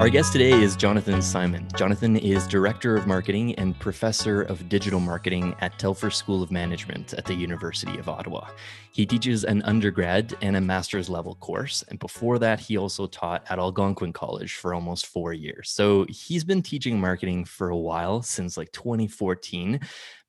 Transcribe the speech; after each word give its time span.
Our 0.00 0.08
guest 0.08 0.32
today 0.32 0.52
is 0.52 0.76
Jonathan 0.76 1.20
Simon. 1.20 1.68
Jonathan 1.76 2.16
is 2.16 2.46
Director 2.46 2.96
of 2.96 3.06
Marketing 3.06 3.54
and 3.56 3.78
Professor 3.78 4.40
of 4.40 4.66
Digital 4.70 4.98
Marketing 4.98 5.54
at 5.60 5.78
Telfer 5.78 6.08
School 6.08 6.42
of 6.42 6.50
Management 6.50 7.12
at 7.12 7.26
the 7.26 7.34
University 7.34 7.98
of 7.98 8.08
Ottawa. 8.08 8.48
He 8.92 9.04
teaches 9.04 9.44
an 9.44 9.60
undergrad 9.64 10.34
and 10.40 10.56
a 10.56 10.60
master's 10.62 11.10
level 11.10 11.34
course. 11.34 11.84
And 11.90 11.98
before 11.98 12.38
that, 12.38 12.60
he 12.60 12.78
also 12.78 13.08
taught 13.08 13.44
at 13.50 13.58
Algonquin 13.58 14.14
College 14.14 14.54
for 14.54 14.72
almost 14.72 15.04
four 15.04 15.34
years. 15.34 15.68
So 15.68 16.06
he's 16.08 16.44
been 16.44 16.62
teaching 16.62 16.98
marketing 16.98 17.44
for 17.44 17.68
a 17.68 17.76
while, 17.76 18.22
since 18.22 18.56
like 18.56 18.72
2014 18.72 19.80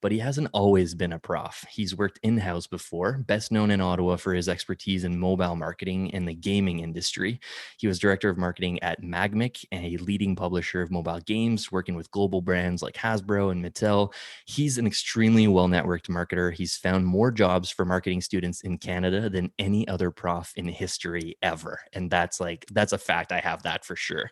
but 0.02 0.12
he 0.12 0.20
hasn't 0.20 0.50
always 0.54 0.94
been 0.96 1.14
a 1.14 1.20
prof. 1.20 1.66
He's 1.70 1.96
worked 1.96 2.20
in 2.24 2.38
house 2.38 2.68
before, 2.68 3.20
best 3.28 3.52
known 3.52 3.72
in 3.72 3.82
Ottawa 3.82 4.16
for 4.16 4.34
his 4.34 4.50
expertise 4.50 5.04
in 5.04 5.20
mobile 5.20 5.56
marketing 5.56 6.08
in 6.08 6.26
the 6.26 6.34
gaming 6.34 6.80
industry. 6.80 7.40
He 7.78 7.88
was 7.88 8.00
director 8.00 8.30
of 8.30 8.38
marketing 8.38 8.82
at 8.82 9.02
Magmic, 9.02 9.64
a 9.72 9.98
leading 9.98 10.36
publisher 10.36 10.82
of 10.82 10.92
mobile 10.92 11.20
games, 11.20 11.72
working 11.72 11.96
with 11.96 12.12
global 12.12 12.42
brands 12.42 12.82
like 12.82 12.96
Hasbro 12.96 13.52
and 13.52 13.64
Mattel. 13.64 14.14
He's 14.46 14.78
an 14.78 14.88
extremely 14.88 15.48
well 15.48 15.68
networked 15.68 16.10
marketer. 16.10 16.54
He's 16.54 16.76
found 16.76 17.06
more 17.06 17.32
jobs 17.32 17.70
for 17.70 17.86
marketing 17.86 18.22
students 18.22 18.62
in 18.62 18.78
Canada 18.78 19.30
than 19.30 19.52
any 19.60 19.88
other 19.88 20.12
prof 20.12 20.52
in 20.56 20.68
history 20.68 21.38
ever. 21.42 21.80
And 21.94 22.10
that's 22.10 22.40
like, 22.40 22.66
that's 22.72 22.94
a 22.94 22.98
fact. 22.98 23.32
I 23.32 23.40
have 23.40 23.64
that 23.64 23.86
for 23.86 23.96
sure. 23.96 24.32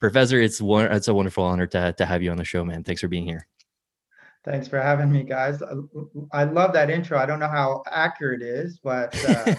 Professor, 0.00 0.40
it's 0.40 0.60
one, 0.60 0.90
it's 0.92 1.08
a 1.08 1.14
wonderful 1.14 1.44
honor 1.44 1.66
to, 1.68 1.94
to 1.96 2.06
have 2.06 2.22
you 2.22 2.30
on 2.30 2.36
the 2.36 2.44
show, 2.44 2.64
man. 2.64 2.84
Thanks 2.84 3.00
for 3.00 3.08
being 3.08 3.24
here. 3.24 3.46
Thanks 4.44 4.68
for 4.68 4.78
having 4.78 5.10
me, 5.10 5.22
guys. 5.22 5.62
I 6.32 6.44
love 6.44 6.74
that 6.74 6.90
intro. 6.90 7.18
I 7.18 7.24
don't 7.24 7.38
know 7.38 7.48
how 7.48 7.82
accurate 7.90 8.42
it 8.42 8.48
is, 8.48 8.78
but 8.78 9.16
uh, 9.26 9.54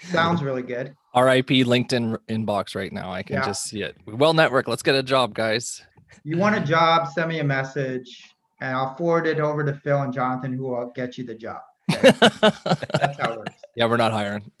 sounds 0.10 0.42
really 0.42 0.62
good. 0.62 0.96
RIP 1.14 1.48
LinkedIn 1.48 2.16
inbox 2.30 2.74
right 2.74 2.92
now. 2.92 3.12
I 3.12 3.22
can 3.22 3.36
yeah. 3.36 3.46
just 3.46 3.64
see 3.64 3.82
it. 3.82 3.96
Well, 4.06 4.32
network. 4.32 4.68
Let's 4.68 4.82
get 4.82 4.94
a 4.94 5.02
job, 5.02 5.34
guys. 5.34 5.82
You 6.24 6.38
want 6.38 6.56
a 6.56 6.60
job? 6.60 7.08
Send 7.08 7.28
me 7.28 7.40
a 7.40 7.44
message, 7.44 8.34
and 8.62 8.74
I'll 8.74 8.94
forward 8.96 9.26
it 9.26 9.38
over 9.38 9.64
to 9.64 9.74
Phil 9.74 10.00
and 10.00 10.14
Jonathan, 10.14 10.54
who 10.54 10.68
will 10.68 10.92
get 10.94 11.18
you 11.18 11.24
the 11.24 11.34
job. 11.34 11.60
That's 12.02 13.18
how 13.18 13.32
it 13.32 13.38
works. 13.38 13.54
Yeah, 13.76 13.86
we're 13.86 13.96
not 13.96 14.12
hiring. 14.12 14.50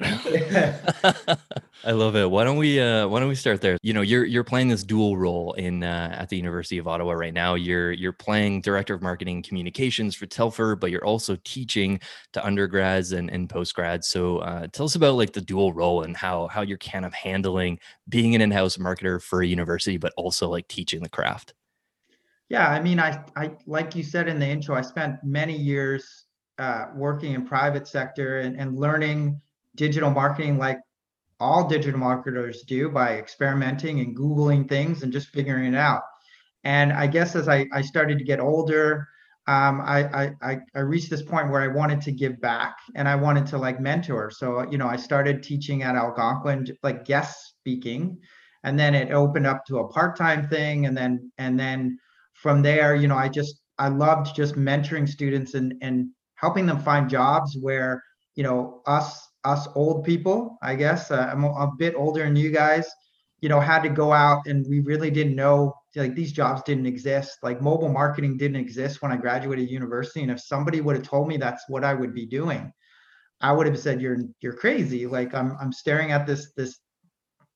I 1.84 1.92
love 1.92 2.14
it. 2.14 2.30
Why 2.30 2.44
don't 2.44 2.56
we 2.56 2.80
uh 2.80 3.08
why 3.08 3.20
don't 3.20 3.28
we 3.28 3.34
start 3.34 3.60
there? 3.60 3.78
You 3.82 3.92
know, 3.92 4.02
you're 4.02 4.24
you're 4.24 4.44
playing 4.44 4.68
this 4.68 4.84
dual 4.84 5.16
role 5.16 5.52
in 5.54 5.82
uh, 5.82 6.14
at 6.16 6.28
the 6.28 6.36
University 6.36 6.78
of 6.78 6.86
Ottawa 6.86 7.12
right 7.12 7.34
now. 7.34 7.54
You're 7.54 7.92
you're 7.92 8.12
playing 8.12 8.60
director 8.60 8.94
of 8.94 9.02
marketing 9.02 9.42
communications 9.42 10.14
for 10.14 10.26
Telfer, 10.26 10.76
but 10.76 10.90
you're 10.90 11.04
also 11.04 11.36
teaching 11.44 12.00
to 12.32 12.44
undergrads 12.44 13.12
and, 13.12 13.30
and 13.30 13.48
postgrads. 13.48 14.04
So 14.04 14.38
uh, 14.38 14.66
tell 14.72 14.86
us 14.86 14.94
about 14.94 15.14
like 15.14 15.32
the 15.32 15.40
dual 15.40 15.72
role 15.72 16.02
and 16.02 16.16
how 16.16 16.48
how 16.48 16.62
you're 16.62 16.78
kind 16.78 17.04
of 17.04 17.14
handling 17.14 17.78
being 18.08 18.34
an 18.34 18.40
in-house 18.40 18.76
marketer 18.76 19.22
for 19.22 19.42
a 19.42 19.46
university, 19.46 19.96
but 19.96 20.12
also 20.16 20.48
like 20.48 20.68
teaching 20.68 21.02
the 21.02 21.08
craft. 21.08 21.54
Yeah, 22.48 22.68
I 22.68 22.80
mean, 22.80 23.00
I 23.00 23.24
I 23.36 23.52
like 23.66 23.94
you 23.94 24.02
said 24.02 24.28
in 24.28 24.38
the 24.38 24.46
intro, 24.46 24.74
I 24.74 24.82
spent 24.82 25.22
many 25.24 25.56
years 25.56 26.26
uh, 26.60 26.86
working 26.94 27.32
in 27.34 27.46
private 27.46 27.88
sector 27.88 28.40
and, 28.40 28.56
and 28.56 28.78
learning 28.78 29.40
digital 29.76 30.10
marketing 30.10 30.58
like 30.58 30.78
all 31.38 31.66
digital 31.66 31.98
marketers 31.98 32.62
do 32.62 32.90
by 32.90 33.16
experimenting 33.16 34.00
and 34.00 34.16
googling 34.16 34.68
things 34.68 35.02
and 35.02 35.12
just 35.12 35.28
figuring 35.28 35.72
it 35.72 35.76
out. 35.76 36.02
And 36.64 36.92
i 36.92 37.06
guess 37.06 37.34
as 37.34 37.48
i, 37.48 37.66
I 37.72 37.80
started 37.80 38.18
to 38.18 38.24
get 38.24 38.40
older 38.40 39.08
um, 39.46 39.80
I, 39.80 40.32
I 40.42 40.58
i 40.74 40.80
reached 40.80 41.08
this 41.10 41.22
point 41.22 41.50
where 41.50 41.62
i 41.62 41.66
wanted 41.66 42.02
to 42.02 42.12
give 42.12 42.40
back 42.40 42.76
and 42.94 43.08
i 43.08 43.16
wanted 43.16 43.46
to 43.48 43.58
like 43.58 43.80
mentor. 43.80 44.30
So 44.30 44.70
you 44.70 44.78
know 44.78 44.86
i 44.86 44.96
started 44.96 45.42
teaching 45.42 45.82
at 45.82 45.96
algonquin 45.96 46.66
like 46.82 47.06
guest 47.06 47.54
speaking 47.58 48.18
and 48.64 48.78
then 48.78 48.94
it 48.94 49.10
opened 49.10 49.46
up 49.46 49.64
to 49.66 49.78
a 49.78 49.88
part-time 49.88 50.48
thing 50.48 50.86
and 50.86 50.96
then 50.96 51.32
and 51.38 51.58
then 51.58 51.98
from 52.34 52.62
there 52.62 52.94
you 52.94 53.08
know 53.08 53.16
i 53.16 53.28
just 53.28 53.60
i 53.78 53.88
loved 53.88 54.34
just 54.34 54.54
mentoring 54.54 55.08
students 55.08 55.54
and 55.54 55.74
and 55.80 56.08
helping 56.40 56.66
them 56.66 56.80
find 56.80 57.08
jobs 57.10 57.56
where 57.60 58.02
you 58.34 58.42
know 58.42 58.82
us 58.86 59.28
us 59.44 59.68
old 59.74 60.04
people 60.04 60.58
i 60.62 60.74
guess 60.74 61.10
uh, 61.10 61.28
i'm 61.32 61.44
a 61.44 61.70
bit 61.78 61.94
older 61.94 62.24
than 62.24 62.36
you 62.36 62.50
guys 62.50 62.86
you 63.40 63.48
know 63.48 63.60
had 63.60 63.82
to 63.82 63.88
go 63.88 64.12
out 64.12 64.46
and 64.46 64.66
we 64.68 64.80
really 64.80 65.10
didn't 65.10 65.34
know 65.34 65.74
like 65.96 66.14
these 66.14 66.32
jobs 66.32 66.62
didn't 66.62 66.86
exist. 66.86 67.38
Like 67.42 67.60
mobile 67.60 67.88
marketing 67.88 68.36
didn't 68.36 68.60
exist 68.60 69.02
when 69.02 69.12
i 69.12 69.16
graduated 69.16 69.70
university 69.70 70.22
and 70.22 70.30
if 70.30 70.40
somebody 70.40 70.80
would 70.80 70.96
have 70.96 71.06
told 71.06 71.28
me 71.28 71.36
that's 71.36 71.64
what 71.68 71.84
i 71.84 71.94
would 71.94 72.14
be 72.14 72.26
doing 72.26 72.72
i 73.40 73.52
would 73.52 73.66
have 73.66 73.78
said 73.78 74.00
you're 74.00 74.18
you're 74.40 74.52
crazy. 74.52 75.06
Like 75.06 75.34
i'm 75.34 75.56
i'm 75.60 75.72
staring 75.72 76.12
at 76.12 76.26
this 76.26 76.52
this 76.56 76.78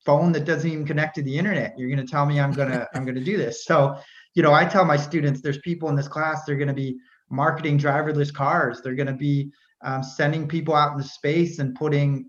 phone 0.04 0.32
that 0.32 0.44
doesn't 0.44 0.70
even 0.70 0.86
connect 0.86 1.14
to 1.14 1.22
the 1.22 1.38
internet. 1.38 1.74
You're 1.78 1.88
going 1.88 2.04
to 2.04 2.10
tell 2.10 2.26
me 2.26 2.40
i'm 2.40 2.52
going 2.52 2.70
to 2.70 2.88
i'm 2.94 3.04
going 3.04 3.14
to 3.14 3.24
do 3.24 3.36
this. 3.36 3.64
So 3.64 3.96
you 4.34 4.42
know 4.42 4.52
i 4.52 4.64
tell 4.64 4.84
my 4.84 4.96
students 4.96 5.40
there's 5.40 5.58
people 5.58 5.88
in 5.88 5.96
this 5.96 6.08
class. 6.08 6.44
They're 6.44 6.56
going 6.56 6.68
to 6.68 6.74
be 6.74 6.98
marketing 7.30 7.78
driverless 7.78 8.32
cars. 8.32 8.80
They're 8.80 8.94
going 8.94 9.06
to 9.06 9.12
be 9.12 9.50
um, 9.82 10.02
sending 10.02 10.48
people 10.48 10.74
out 10.74 10.92
into 10.92 11.04
space 11.04 11.58
and 11.58 11.74
putting 11.74 12.28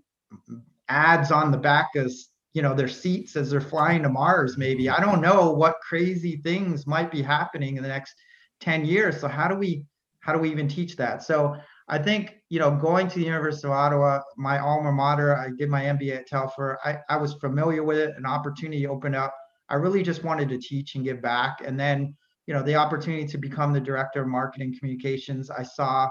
ads 0.88 1.30
on 1.30 1.50
the 1.50 1.58
back 1.58 1.88
of 1.96 2.12
you 2.52 2.62
know 2.62 2.74
their 2.74 2.88
seats 2.88 3.36
as 3.36 3.50
they're 3.50 3.60
flying 3.60 4.02
to 4.02 4.08
Mars. 4.08 4.56
Maybe 4.56 4.88
I 4.88 5.00
don't 5.00 5.20
know 5.20 5.52
what 5.52 5.76
crazy 5.86 6.40
things 6.42 6.86
might 6.86 7.10
be 7.10 7.22
happening 7.22 7.76
in 7.76 7.82
the 7.82 7.88
next 7.88 8.14
10 8.60 8.84
years. 8.84 9.20
So 9.20 9.28
how 9.28 9.48
do 9.48 9.54
we 9.54 9.84
how 10.20 10.32
do 10.32 10.38
we 10.38 10.50
even 10.50 10.66
teach 10.66 10.96
that? 10.96 11.22
So 11.22 11.56
I 11.88 11.98
think 11.98 12.36
you 12.48 12.58
know 12.58 12.70
going 12.70 13.08
to 13.08 13.18
the 13.18 13.24
University 13.24 13.68
of 13.68 13.72
Ottawa, 13.72 14.20
my 14.36 14.58
alma 14.58 14.90
mater. 14.90 15.36
I 15.36 15.50
did 15.56 15.68
my 15.68 15.82
MBA 15.82 16.16
at 16.16 16.26
Telfer. 16.26 16.78
I, 16.84 16.98
I 17.08 17.16
was 17.16 17.34
familiar 17.34 17.84
with 17.84 17.98
it. 17.98 18.14
An 18.16 18.26
opportunity 18.26 18.86
opened 18.86 19.16
up. 19.16 19.34
I 19.68 19.74
really 19.74 20.02
just 20.02 20.24
wanted 20.24 20.48
to 20.48 20.58
teach 20.58 20.94
and 20.94 21.04
give 21.04 21.20
back. 21.20 21.58
And 21.64 21.78
then 21.78 22.16
you 22.46 22.54
know 22.54 22.62
the 22.62 22.74
opportunity 22.74 23.26
to 23.26 23.38
become 23.38 23.72
the 23.72 23.80
director 23.80 24.22
of 24.22 24.28
marketing 24.28 24.74
communications 24.78 25.50
i 25.50 25.62
saw 25.62 26.08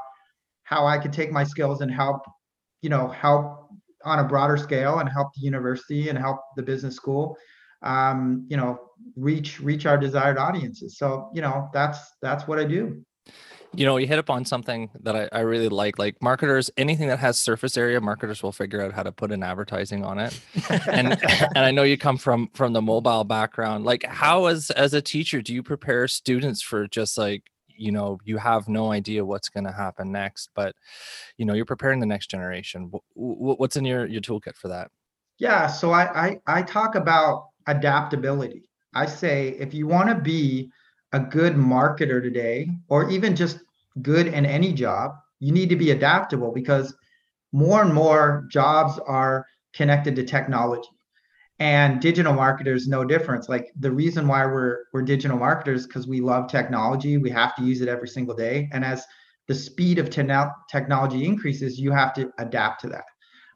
how 0.64 0.86
i 0.86 0.98
could 0.98 1.14
take 1.14 1.32
my 1.32 1.44
skills 1.44 1.82
and 1.82 1.92
help 1.92 2.22
you 2.82 2.90
know 2.90 3.08
help 3.08 3.70
on 4.04 4.20
a 4.20 4.24
broader 4.24 4.58
scale 4.58 5.00
and 5.00 5.10
help 5.10 5.30
the 5.36 5.42
university 5.42 6.10
and 6.10 6.18
help 6.18 6.40
the 6.56 6.64
business 6.64 6.96
school 6.96 7.36
um, 7.82 8.46
you 8.50 8.58
know 8.58 8.80
reach 9.16 9.60
reach 9.60 9.86
our 9.86 9.98
desired 9.98 10.38
audiences. 10.38 10.98
So 10.98 11.30
you 11.34 11.42
know 11.42 11.70
that's 11.74 12.00
that's 12.22 12.48
what 12.48 12.60
i 12.60 12.64
do 12.64 13.04
you 13.74 13.86
know 13.86 13.98
you 13.98 14.08
hit 14.08 14.20
upon 14.20 14.46
something 14.46 14.90
that 15.02 15.16
I, 15.16 15.30
I 15.32 15.40
really 15.42 15.70
like 15.70 16.00
like 16.00 16.22
marketers 16.22 16.70
anything 16.78 17.08
that 17.10 17.20
has 17.20 17.38
surface 17.38 17.78
area 17.78 18.00
marketers 18.00 18.42
will 18.42 18.52
figure 18.52 18.82
out 18.82 18.94
how 18.94 19.04
to 19.04 19.12
put 19.12 19.32
in 19.32 19.44
advertising 19.44 20.04
on 20.06 20.20
it. 20.20 20.40
And 20.88 21.08
and 21.56 21.60
i 21.60 21.72
know 21.72 21.84
you 21.84 21.98
come 21.98 22.18
from 22.18 22.50
from 22.54 22.74
the 22.74 22.82
mobile 22.82 23.24
background. 23.24 23.86
Like 23.86 24.04
how 24.06 24.46
as 24.46 24.72
as 24.72 24.94
a 24.94 25.02
teacher 25.02 25.42
do 25.42 25.54
you 25.54 25.64
prepare 25.64 26.08
students 26.08 26.62
for 26.62 26.88
just 26.88 27.18
like 27.18 27.44
you 27.68 27.92
know 27.92 28.20
you 28.24 28.38
have 28.38 28.70
no 28.70 28.92
idea 28.92 29.26
what's 29.26 29.50
going 29.50 29.66
to 29.66 29.72
happen 29.72 30.12
next 30.12 30.50
but 30.56 30.74
you 31.38 31.46
know 31.46 31.54
you're 31.54 31.66
preparing 31.66 32.00
the 32.00 32.06
next 32.06 32.28
generation. 32.28 32.92
What's 33.16 33.76
in 33.76 33.86
your 33.86 34.06
your 34.06 34.22
toolkit 34.22 34.56
for 34.56 34.70
that? 34.70 34.92
Yeah 35.38 35.68
so 35.68 35.92
i 35.92 36.28
i, 36.28 36.40
I 36.48 36.62
talk 36.62 36.96
about 36.96 37.50
adaptability. 37.68 38.70
I 38.94 39.06
say 39.06 39.50
if 39.60 39.74
you 39.74 39.88
want 39.88 40.10
to 40.10 40.16
be 40.16 40.72
a 41.16 41.20
good 41.20 41.56
marketer 41.56 42.22
today, 42.22 42.70
or 42.90 43.10
even 43.10 43.38
just 43.38 43.60
good 44.02 44.28
in 44.28 44.46
any 44.46 44.74
job, 44.74 45.16
you 45.40 45.54
need 45.54 45.70
to 45.70 45.78
be 45.78 45.92
adaptable 45.92 46.52
because 46.52 46.94
more 47.54 47.82
and 47.82 47.94
more 47.94 48.46
jobs 48.52 49.00
are 49.08 49.46
connected 49.74 50.14
to 50.18 50.26
technology. 50.26 50.90
And 51.60 52.02
digital 52.02 52.34
marketers 52.34 52.90
no 52.90 53.06
difference. 53.06 53.48
Like 53.48 53.72
the 53.80 53.92
reason 53.92 54.28
why 54.28 54.46
we're 54.46 54.80
we're 54.92 55.04
digital 55.04 55.38
marketers 55.38 55.88
because 55.88 56.06
we 56.06 56.20
love 56.20 56.50
technology. 56.50 57.18
We 57.18 57.30
have 57.30 57.56
to 57.56 57.64
use 57.64 57.80
it 57.80 57.88
every 57.88 58.10
single 58.10 58.36
day. 58.36 58.68
And 58.74 58.84
as 58.84 59.06
the 59.48 59.56
speed 59.56 60.00
of 60.00 60.10
te- 60.10 60.52
technology 60.70 61.24
increases, 61.24 61.80
you 61.80 61.92
have 61.92 62.14
to 62.16 62.30
adapt 62.40 62.82
to 62.82 62.90
that. 62.90 63.06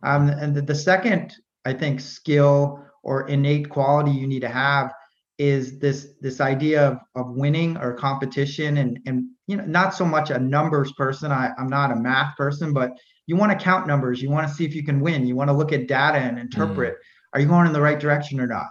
Um, 0.04 0.30
and 0.30 0.56
the, 0.56 0.62
the 0.62 0.76
second, 0.76 1.36
I 1.66 1.74
think, 1.74 2.00
skill 2.00 2.86
or 3.04 3.28
innate 3.28 3.70
quality 3.70 4.12
you 4.12 4.28
need 4.28 4.44
to 4.48 4.50
have 4.50 4.94
is 5.40 5.80
this 5.80 6.10
this 6.22 6.42
idea 6.42 6.86
of, 6.86 7.00
of 7.16 7.32
winning 7.36 7.78
or 7.78 7.94
competition 7.94 8.78
and 8.78 9.00
and 9.06 9.26
you 9.48 9.56
know 9.56 9.66
not 9.66 9.96
so 9.96 10.06
much 10.06 10.30
a 10.30 10.38
numbers 10.38 10.92
person. 10.94 11.32
I, 11.32 11.52
i'm 11.58 11.70
not 11.70 11.92
a 11.92 11.96
math 11.96 12.36
person 12.38 12.74
but 12.74 12.92
you 13.30 13.36
want 13.36 13.52
to 13.52 13.64
count 13.64 13.86
numbers. 13.86 14.24
You 14.24 14.32
want 14.32 14.48
to 14.48 14.54
see 14.54 14.66
if 14.66 14.74
you 14.74 14.84
can 14.84 15.00
win. 15.00 15.28
You 15.28 15.36
want 15.36 15.52
to 15.52 15.56
look 15.56 15.72
at 15.72 15.88
data 15.88 16.18
and 16.18 16.40
interpret. 16.40 16.96
Mm. 16.96 17.34
are 17.34 17.40
you 17.40 17.46
going 17.46 17.68
in 17.68 17.74
the 17.74 17.82
right 17.82 18.00
direction 18.00 18.40
or 18.40 18.48
not? 18.48 18.66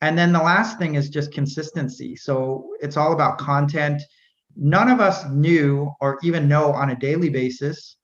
And 0.00 0.16
then 0.16 0.32
the 0.32 0.38
last 0.38 0.78
thing 0.78 0.94
is 0.94 1.10
just 1.10 1.30
consistency. 1.30 2.16
So 2.16 2.70
it's 2.80 2.96
all 2.96 3.12
about 3.12 3.36
content. 3.36 4.00
None 4.56 4.88
of 4.88 5.00
us 5.00 5.28
knew 5.28 5.92
or 6.00 6.18
even 6.22 6.48
know 6.48 6.72
on 6.72 6.88
a 6.88 6.96
daily 6.96 7.28
basis 7.28 7.98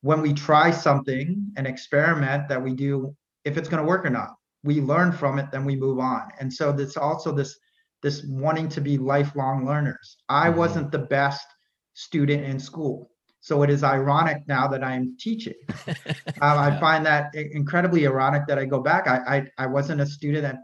when 0.00 0.22
we 0.22 0.32
try 0.32 0.70
something 0.70 1.52
an 1.58 1.66
experiment 1.66 2.48
that 2.48 2.62
we 2.62 2.72
do 2.72 3.14
if 3.44 3.58
it's 3.58 3.68
going 3.68 3.82
to 3.82 3.88
work 3.88 4.06
or 4.06 4.10
not 4.10 4.30
we 4.62 4.80
learn 4.80 5.12
from 5.12 5.38
it, 5.38 5.50
then 5.50 5.64
we 5.64 5.76
move 5.76 5.98
on. 5.98 6.28
And 6.38 6.52
so 6.52 6.72
there's 6.72 6.96
also 6.96 7.32
this 7.32 7.58
this 8.02 8.24
wanting 8.24 8.68
to 8.70 8.80
be 8.80 8.96
lifelong 8.96 9.66
learners. 9.66 10.16
I 10.28 10.48
mm-hmm. 10.48 10.58
wasn't 10.58 10.92
the 10.92 10.98
best 10.98 11.46
student 11.94 12.44
in 12.44 12.58
school. 12.58 13.10
So 13.40 13.62
it 13.62 13.70
is 13.70 13.82
ironic 13.82 14.42
now 14.46 14.68
that 14.68 14.84
I'm 14.84 15.16
teaching. 15.18 15.54
um, 15.86 15.96
I 16.40 16.78
find 16.78 17.04
that 17.06 17.34
incredibly 17.34 18.06
ironic 18.06 18.46
that 18.48 18.58
I 18.58 18.66
go 18.66 18.80
back. 18.80 19.06
I, 19.06 19.36
I, 19.58 19.64
I 19.64 19.66
wasn't 19.66 20.00
a 20.00 20.06
student 20.06 20.42
that 20.42 20.58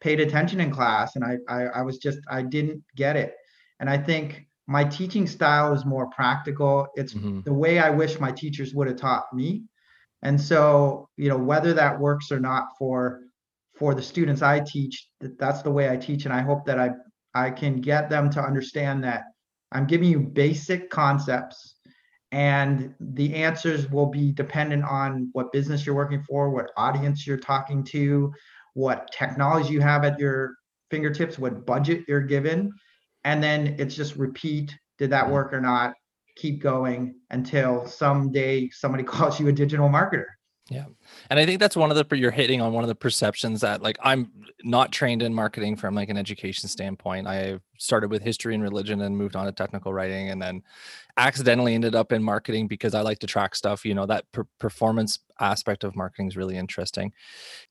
paid 0.00 0.20
attention 0.20 0.60
in 0.60 0.70
class 0.70 1.16
and 1.16 1.24
I, 1.24 1.38
I, 1.48 1.62
I 1.66 1.82
was 1.82 1.98
just, 1.98 2.18
I 2.28 2.42
didn't 2.42 2.82
get 2.96 3.16
it. 3.16 3.34
And 3.80 3.90
I 3.90 3.98
think 3.98 4.46
my 4.66 4.84
teaching 4.84 5.26
style 5.26 5.72
is 5.72 5.84
more 5.84 6.08
practical. 6.10 6.86
It's 6.94 7.14
mm-hmm. 7.14 7.40
the 7.40 7.52
way 7.52 7.80
I 7.80 7.90
wish 7.90 8.20
my 8.20 8.30
teachers 8.30 8.74
would 8.74 8.86
have 8.86 8.96
taught 8.96 9.26
me. 9.32 9.64
And 10.22 10.40
so, 10.40 11.08
you 11.16 11.28
know, 11.28 11.36
whether 11.36 11.74
that 11.74 11.98
works 11.98 12.30
or 12.30 12.40
not 12.40 12.68
for 12.78 13.20
for 13.76 13.94
the 13.94 14.02
students 14.02 14.42
I 14.42 14.60
teach, 14.60 15.08
that's 15.20 15.62
the 15.62 15.70
way 15.70 15.90
I 15.90 15.96
teach. 15.96 16.24
And 16.24 16.34
I 16.34 16.40
hope 16.40 16.64
that 16.66 16.78
I 16.78 16.90
I 17.34 17.50
can 17.50 17.80
get 17.80 18.08
them 18.08 18.30
to 18.30 18.40
understand 18.40 19.02
that 19.04 19.24
I'm 19.72 19.86
giving 19.86 20.08
you 20.08 20.20
basic 20.20 20.88
concepts 20.88 21.74
and 22.30 22.94
the 22.98 23.34
answers 23.34 23.90
will 23.90 24.06
be 24.06 24.32
dependent 24.32 24.84
on 24.84 25.28
what 25.32 25.52
business 25.52 25.86
you're 25.86 25.94
working 25.94 26.22
for, 26.22 26.50
what 26.50 26.70
audience 26.76 27.26
you're 27.26 27.36
talking 27.36 27.84
to, 27.84 28.32
what 28.74 29.08
technology 29.12 29.72
you 29.72 29.80
have 29.80 30.04
at 30.04 30.18
your 30.18 30.54
fingertips, 30.90 31.38
what 31.38 31.64
budget 31.64 32.04
you're 32.08 32.20
given. 32.20 32.72
And 33.22 33.42
then 33.42 33.76
it's 33.78 33.94
just 33.94 34.16
repeat 34.16 34.76
did 34.98 35.10
that 35.10 35.28
work 35.28 35.52
or 35.52 35.60
not? 35.60 35.94
Keep 36.36 36.60
going 36.60 37.14
until 37.30 37.86
someday 37.86 38.68
somebody 38.70 39.04
calls 39.14 39.38
you 39.38 39.48
a 39.48 39.52
digital 39.52 39.88
marketer. 39.88 40.26
Yeah. 40.70 40.86
And 41.28 41.38
I 41.38 41.44
think 41.44 41.60
that's 41.60 41.76
one 41.76 41.90
of 41.90 42.08
the 42.08 42.16
you're 42.16 42.30
hitting 42.30 42.62
on 42.62 42.72
one 42.72 42.84
of 42.84 42.88
the 42.88 42.94
perceptions 42.94 43.60
that 43.60 43.82
like 43.82 43.98
I'm 44.02 44.30
not 44.62 44.92
trained 44.92 45.22
in 45.22 45.34
marketing 45.34 45.76
from 45.76 45.94
like 45.94 46.08
an 46.08 46.16
education 46.16 46.70
standpoint. 46.70 47.26
I 47.26 47.60
started 47.78 48.10
with 48.10 48.22
history 48.22 48.54
and 48.54 48.62
religion 48.62 49.02
and 49.02 49.14
moved 49.14 49.36
on 49.36 49.44
to 49.44 49.52
technical 49.52 49.92
writing 49.92 50.30
and 50.30 50.40
then 50.40 50.62
accidentally 51.18 51.74
ended 51.74 51.94
up 51.94 52.12
in 52.12 52.22
marketing 52.22 52.66
because 52.66 52.94
I 52.94 53.02
like 53.02 53.18
to 53.18 53.26
track 53.26 53.54
stuff, 53.54 53.84
you 53.84 53.94
know, 53.94 54.06
that 54.06 54.24
per- 54.32 54.46
performance 54.58 55.18
aspect 55.38 55.84
of 55.84 55.94
marketing 55.96 56.28
is 56.28 56.36
really 56.36 56.56
interesting. 56.56 57.12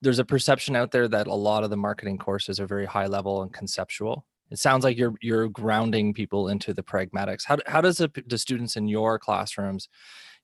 There's 0.04 0.20
a 0.20 0.26
perception 0.26 0.76
out 0.76 0.92
there 0.92 1.08
that 1.08 1.26
a 1.26 1.34
lot 1.34 1.64
of 1.64 1.72
the 1.72 1.78
marketing 1.78 2.20
courses 2.20 2.60
are 2.60 2.68
very 2.68 2.86
high 2.86 3.08
level 3.08 3.42
and 3.42 3.52
conceptual. 3.52 4.26
It 4.52 4.60
sounds 4.60 4.84
like 4.84 4.98
you're 4.98 5.16
you're 5.20 5.50
grounding 5.50 6.14
people 6.14 6.50
into 6.50 6.76
the 6.76 6.84
pragmatics. 6.84 7.46
How 7.46 7.58
how 7.66 7.82
does 7.82 7.98
the, 7.98 8.12
the 8.28 8.38
students 8.38 8.76
in 8.76 8.88
your 8.88 9.18
classrooms, 9.18 9.90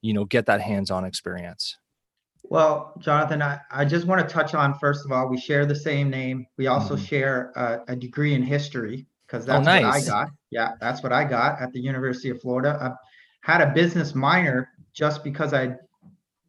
you 0.02 0.14
know, 0.14 0.26
get 0.26 0.48
that 0.48 0.62
hands-on 0.62 1.06
experience? 1.06 1.78
Well, 2.44 2.94
Jonathan, 3.00 3.42
I, 3.42 3.60
I 3.72 3.86
just 3.86 4.08
want 4.08 4.28
to 4.28 4.34
touch 4.34 4.54
on 4.54 4.78
first 4.80 5.06
of 5.06 5.12
all, 5.12 5.28
we 5.28 5.40
share 5.40 5.66
the 5.66 5.76
same 5.76 6.10
name. 6.10 6.48
We 6.58 6.68
also 6.68 6.96
mm-hmm. 6.96 7.06
share 7.06 7.52
a, 7.56 7.92
a, 7.94 7.96
degree 7.96 8.34
in 8.34 8.42
history 8.42 9.06
because 9.28 9.44
oh, 9.44 9.48
that's 9.48 9.68
oh, 9.68 9.72
nice. 9.72 9.84
what 9.84 9.96
I 9.96 10.06
got. 10.06 10.32
Yeah, 10.50 10.72
that's 10.80 11.04
what 11.04 11.14
I 11.14 11.26
got 11.26 11.62
at 11.62 11.72
the 11.74 11.80
University 11.80 12.30
of 12.30 12.42
Florida. 12.42 12.78
I 12.82 13.52
had 13.52 13.62
a 13.62 13.72
business 13.72 14.16
minor 14.16 14.70
just 14.94 15.24
because 15.24 15.54
I'd 15.54 15.78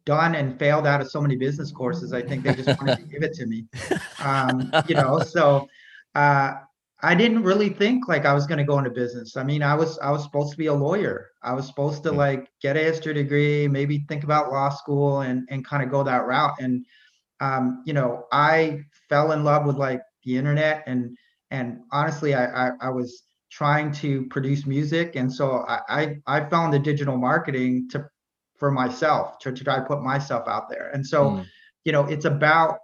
done 0.05 0.35
and 0.35 0.57
failed 0.57 0.87
out 0.87 1.01
of 1.01 1.09
so 1.09 1.21
many 1.21 1.35
business 1.35 1.71
courses. 1.71 2.13
I 2.13 2.21
think 2.21 2.43
they 2.43 2.55
just 2.55 2.79
wanted 2.79 2.97
to 2.97 3.03
give 3.11 3.23
it 3.23 3.33
to 3.33 3.45
me. 3.45 3.65
Um, 4.23 4.71
you 4.87 4.95
know, 4.95 5.19
so 5.19 5.67
uh, 6.15 6.55
I 7.03 7.15
didn't 7.15 7.43
really 7.43 7.69
think 7.69 8.07
like 8.07 8.25
I 8.25 8.33
was 8.33 8.45
going 8.45 8.59
to 8.59 8.63
go 8.63 8.77
into 8.77 8.91
business. 8.91 9.35
I 9.35 9.43
mean, 9.43 9.63
I 9.63 9.73
was 9.73 9.97
I 9.99 10.11
was 10.11 10.23
supposed 10.23 10.51
to 10.51 10.57
be 10.57 10.67
a 10.67 10.73
lawyer. 10.73 11.31
I 11.41 11.53
was 11.53 11.65
supposed 11.65 12.03
to 12.03 12.11
hmm. 12.11 12.17
like 12.17 12.51
get 12.61 12.77
a 12.77 12.79
history 12.79 13.13
degree, 13.13 13.67
maybe 13.67 14.05
think 14.07 14.23
about 14.23 14.51
law 14.51 14.69
school 14.69 15.21
and 15.21 15.47
and 15.49 15.65
kind 15.65 15.83
of 15.83 15.89
go 15.89 16.03
that 16.03 16.25
route. 16.25 16.55
And 16.59 16.85
um, 17.39 17.83
you 17.85 17.93
know, 17.93 18.25
I 18.31 18.81
fell 19.09 19.31
in 19.31 19.43
love 19.43 19.65
with 19.65 19.77
like 19.77 20.01
the 20.23 20.37
internet 20.37 20.83
and 20.87 21.17
and 21.49 21.79
honestly, 21.91 22.33
I 22.33 22.67
I, 22.67 22.71
I 22.81 22.89
was 22.89 23.23
trying 23.51 23.91
to 23.91 24.25
produce 24.27 24.65
music, 24.65 25.15
and 25.15 25.31
so 25.31 25.65
I, 25.67 25.81
I 25.89 26.15
I 26.27 26.49
found 26.49 26.73
the 26.73 26.79
digital 26.79 27.17
marketing 27.17 27.89
to 27.91 28.07
for 28.61 28.69
myself 28.69 29.39
to, 29.39 29.51
to 29.51 29.63
try 29.63 29.77
to 29.77 29.81
put 29.81 30.03
myself 30.03 30.47
out 30.47 30.69
there. 30.69 30.91
And 30.93 31.05
so, 31.05 31.31
mm. 31.31 31.45
you 31.83 31.91
know, 31.91 32.05
it's 32.05 32.25
about 32.25 32.77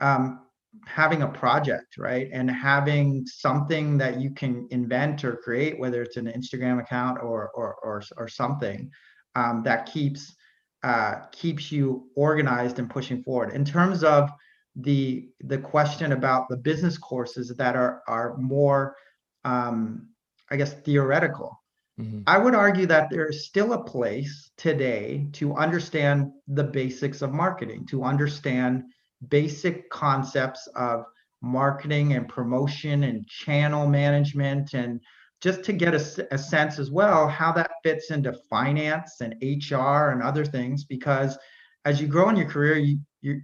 um, 0.00 0.41
having 0.86 1.22
a 1.22 1.28
project, 1.28 1.98
right? 1.98 2.28
And 2.32 2.50
having 2.50 3.26
something 3.26 3.98
that 3.98 4.20
you 4.20 4.30
can 4.30 4.66
invent 4.70 5.24
or 5.24 5.36
create, 5.36 5.78
whether 5.78 6.02
it's 6.02 6.16
an 6.16 6.26
Instagram 6.26 6.80
account 6.80 7.18
or 7.22 7.50
or 7.54 7.76
or, 7.82 8.02
or 8.16 8.28
something 8.28 8.90
um, 9.34 9.62
that 9.64 9.86
keeps 9.86 10.34
uh, 10.82 11.26
keeps 11.30 11.70
you 11.70 12.08
organized 12.16 12.78
and 12.78 12.90
pushing 12.90 13.22
forward. 13.22 13.54
In 13.54 13.64
terms 13.64 14.02
of 14.02 14.30
the 14.76 15.28
the 15.40 15.58
question 15.58 16.12
about 16.12 16.48
the 16.48 16.56
business 16.56 16.98
courses 16.98 17.54
that 17.56 17.76
are 17.76 18.02
are 18.08 18.36
more, 18.38 18.96
um, 19.44 20.08
I 20.50 20.56
guess, 20.56 20.72
theoretical. 20.72 21.58
Mm-hmm. 22.00 22.22
I 22.26 22.38
would 22.38 22.54
argue 22.54 22.86
that 22.86 23.10
there 23.10 23.26
is 23.26 23.46
still 23.46 23.74
a 23.74 23.84
place 23.84 24.50
today 24.56 25.28
to 25.34 25.54
understand 25.54 26.32
the 26.48 26.64
basics 26.64 27.20
of 27.20 27.32
marketing, 27.32 27.86
to 27.88 28.02
understand 28.02 28.84
basic 29.28 29.88
concepts 29.90 30.66
of 30.74 31.04
marketing 31.42 32.14
and 32.14 32.28
promotion 32.28 33.04
and 33.04 33.26
channel 33.26 33.86
management 33.86 34.74
and 34.74 35.00
just 35.40 35.64
to 35.64 35.72
get 35.72 35.92
a, 35.92 36.28
a, 36.32 36.38
sense 36.38 36.78
as 36.78 36.90
well 36.90 37.26
how 37.26 37.50
that 37.50 37.72
fits 37.82 38.10
into 38.12 38.32
finance 38.48 39.20
and 39.20 39.34
HR 39.42 40.10
and 40.10 40.22
other 40.22 40.44
things 40.44 40.84
because 40.84 41.36
as 41.84 42.00
you 42.00 42.06
grow 42.06 42.28
in 42.28 42.36
your 42.36 42.48
career 42.48 42.76
you 42.76 42.98
you 43.22 43.40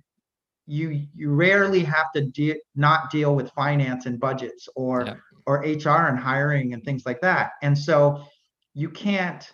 you 0.66 1.06
you 1.14 1.30
rarely 1.30 1.82
have 1.82 2.12
to 2.14 2.20
de- 2.26 2.60
not 2.76 3.10
deal 3.10 3.34
with 3.34 3.50
finance 3.50 4.06
and 4.06 4.20
budgets 4.20 4.68
or 4.76 5.04
yeah. 5.04 5.14
or 5.46 5.58
HR 5.64 6.06
and 6.08 6.18
hiring 6.18 6.74
and 6.74 6.84
things 6.84 7.04
like 7.04 7.20
that 7.20 7.52
and 7.62 7.76
so 7.76 8.22
you 8.74 8.88
can't 8.88 9.52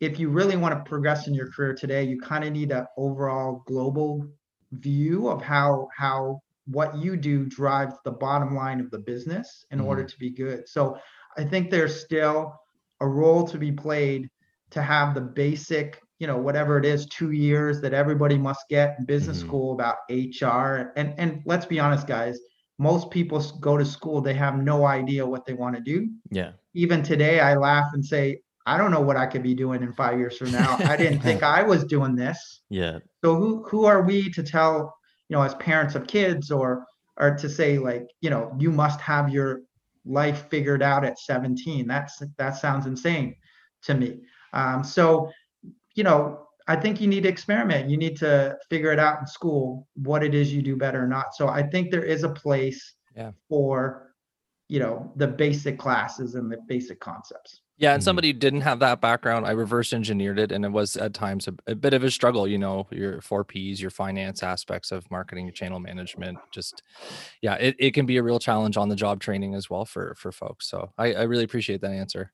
if 0.00 0.18
you 0.18 0.28
really 0.28 0.56
want 0.56 0.74
to 0.74 0.88
progress 0.88 1.28
in 1.28 1.34
your 1.34 1.52
career 1.52 1.72
today 1.72 2.02
you 2.02 2.18
kind 2.20 2.42
of 2.42 2.52
need 2.52 2.72
an 2.72 2.84
overall 2.96 3.62
global 3.66 4.26
view 4.72 5.28
of 5.28 5.42
how 5.42 5.88
how 5.96 6.40
what 6.66 6.96
you 6.96 7.16
do 7.16 7.44
drives 7.46 7.94
the 8.04 8.10
bottom 8.10 8.54
line 8.54 8.80
of 8.80 8.90
the 8.90 8.98
business 8.98 9.64
in 9.70 9.78
mm-hmm. 9.78 9.88
order 9.88 10.04
to 10.04 10.18
be 10.18 10.30
good. 10.30 10.68
So 10.68 10.98
I 11.36 11.44
think 11.44 11.70
there's 11.70 12.00
still 12.00 12.54
a 13.00 13.08
role 13.08 13.46
to 13.48 13.58
be 13.58 13.72
played 13.72 14.30
to 14.70 14.82
have 14.82 15.14
the 15.14 15.20
basic, 15.20 16.00
you 16.18 16.26
know, 16.26 16.36
whatever 16.36 16.78
it 16.78 16.84
is, 16.84 17.06
two 17.06 17.32
years 17.32 17.80
that 17.80 17.92
everybody 17.92 18.38
must 18.38 18.68
get 18.68 18.96
in 18.98 19.04
business 19.04 19.38
mm-hmm. 19.38 19.48
school 19.48 19.72
about 19.72 19.96
HR. 20.08 20.92
And 20.96 21.14
and 21.18 21.42
let's 21.44 21.66
be 21.66 21.80
honest, 21.80 22.06
guys, 22.06 22.38
most 22.78 23.10
people 23.10 23.40
go 23.60 23.76
to 23.76 23.84
school, 23.84 24.20
they 24.20 24.34
have 24.34 24.56
no 24.56 24.86
idea 24.86 25.26
what 25.26 25.44
they 25.44 25.52
want 25.52 25.76
to 25.76 25.82
do. 25.82 26.08
Yeah. 26.30 26.52
Even 26.74 27.02
today, 27.02 27.40
I 27.40 27.54
laugh 27.56 27.90
and 27.92 28.04
say, 28.04 28.40
I 28.66 28.76
don't 28.76 28.90
know 28.90 29.00
what 29.00 29.16
I 29.16 29.26
could 29.26 29.42
be 29.42 29.54
doing 29.54 29.82
in 29.82 29.92
five 29.92 30.18
years 30.18 30.36
from 30.36 30.52
now. 30.52 30.76
I 30.80 30.96
didn't 30.96 31.20
think 31.20 31.42
I 31.58 31.62
was 31.62 31.84
doing 31.84 32.14
this. 32.14 32.60
Yeah. 32.68 32.98
So 33.24 33.34
who 33.36 33.64
who 33.64 33.84
are 33.84 34.02
we 34.02 34.30
to 34.30 34.42
tell, 34.42 34.94
you 35.28 35.36
know, 35.36 35.42
as 35.42 35.54
parents 35.56 35.94
of 35.94 36.06
kids 36.06 36.50
or 36.50 36.86
or 37.16 37.36
to 37.36 37.48
say 37.48 37.78
like, 37.78 38.06
you 38.20 38.30
know, 38.30 38.54
you 38.58 38.70
must 38.70 39.00
have 39.00 39.30
your 39.30 39.62
life 40.04 40.48
figured 40.50 40.82
out 40.82 41.04
at 41.04 41.18
17. 41.18 41.86
That's 41.86 42.22
that 42.38 42.56
sounds 42.56 42.86
insane 42.86 43.36
to 43.82 43.94
me. 43.94 44.20
Um, 44.52 44.84
so, 44.84 45.30
you 45.94 46.04
know, 46.04 46.46
I 46.68 46.76
think 46.76 47.00
you 47.00 47.08
need 47.08 47.24
to 47.24 47.28
experiment. 47.28 47.90
You 47.90 47.96
need 47.96 48.16
to 48.18 48.56
figure 48.68 48.92
it 48.92 48.98
out 48.98 49.20
in 49.20 49.26
school 49.26 49.88
what 49.94 50.22
it 50.22 50.34
is 50.34 50.52
you 50.52 50.62
do 50.62 50.76
better 50.76 51.02
or 51.02 51.06
not. 51.06 51.34
So 51.34 51.48
I 51.48 51.62
think 51.62 51.90
there 51.90 52.04
is 52.04 52.22
a 52.22 52.28
place 52.28 52.94
yeah. 53.16 53.32
for, 53.48 54.14
you 54.68 54.78
know, 54.78 55.12
the 55.16 55.26
basic 55.26 55.78
classes 55.78 56.34
and 56.34 56.50
the 56.50 56.58
basic 56.68 57.00
concepts. 57.00 57.62
Yeah, 57.80 57.92
and 57.94 58.00
mm-hmm. 58.00 58.04
somebody 58.04 58.34
didn't 58.34 58.60
have 58.60 58.78
that 58.80 59.00
background. 59.00 59.46
I 59.46 59.52
reverse 59.52 59.94
engineered 59.94 60.38
it, 60.38 60.52
and 60.52 60.66
it 60.66 60.68
was 60.68 60.98
at 60.98 61.14
times 61.14 61.48
a, 61.48 61.54
a, 61.66 61.74
bit 61.74 61.94
of 61.94 62.04
a 62.04 62.10
struggle. 62.10 62.46
You 62.46 62.58
know, 62.58 62.86
your 62.90 63.22
four 63.22 63.42
Ps, 63.42 63.80
your 63.80 63.88
finance 63.88 64.42
aspects 64.42 64.92
of 64.92 65.10
marketing, 65.10 65.46
your 65.46 65.54
channel 65.54 65.80
management. 65.80 66.36
Just, 66.50 66.82
yeah, 67.40 67.54
it, 67.54 67.76
it 67.78 67.94
can 67.94 68.04
be 68.04 68.18
a 68.18 68.22
real 68.22 68.38
challenge 68.38 68.76
on 68.76 68.90
the 68.90 68.96
job 68.96 69.20
training 69.20 69.54
as 69.54 69.70
well 69.70 69.86
for 69.86 70.14
for 70.18 70.30
folks. 70.30 70.68
So 70.68 70.92
I, 70.98 71.14
I 71.14 71.22
really 71.22 71.44
appreciate 71.44 71.80
that 71.80 71.92
answer. 71.92 72.32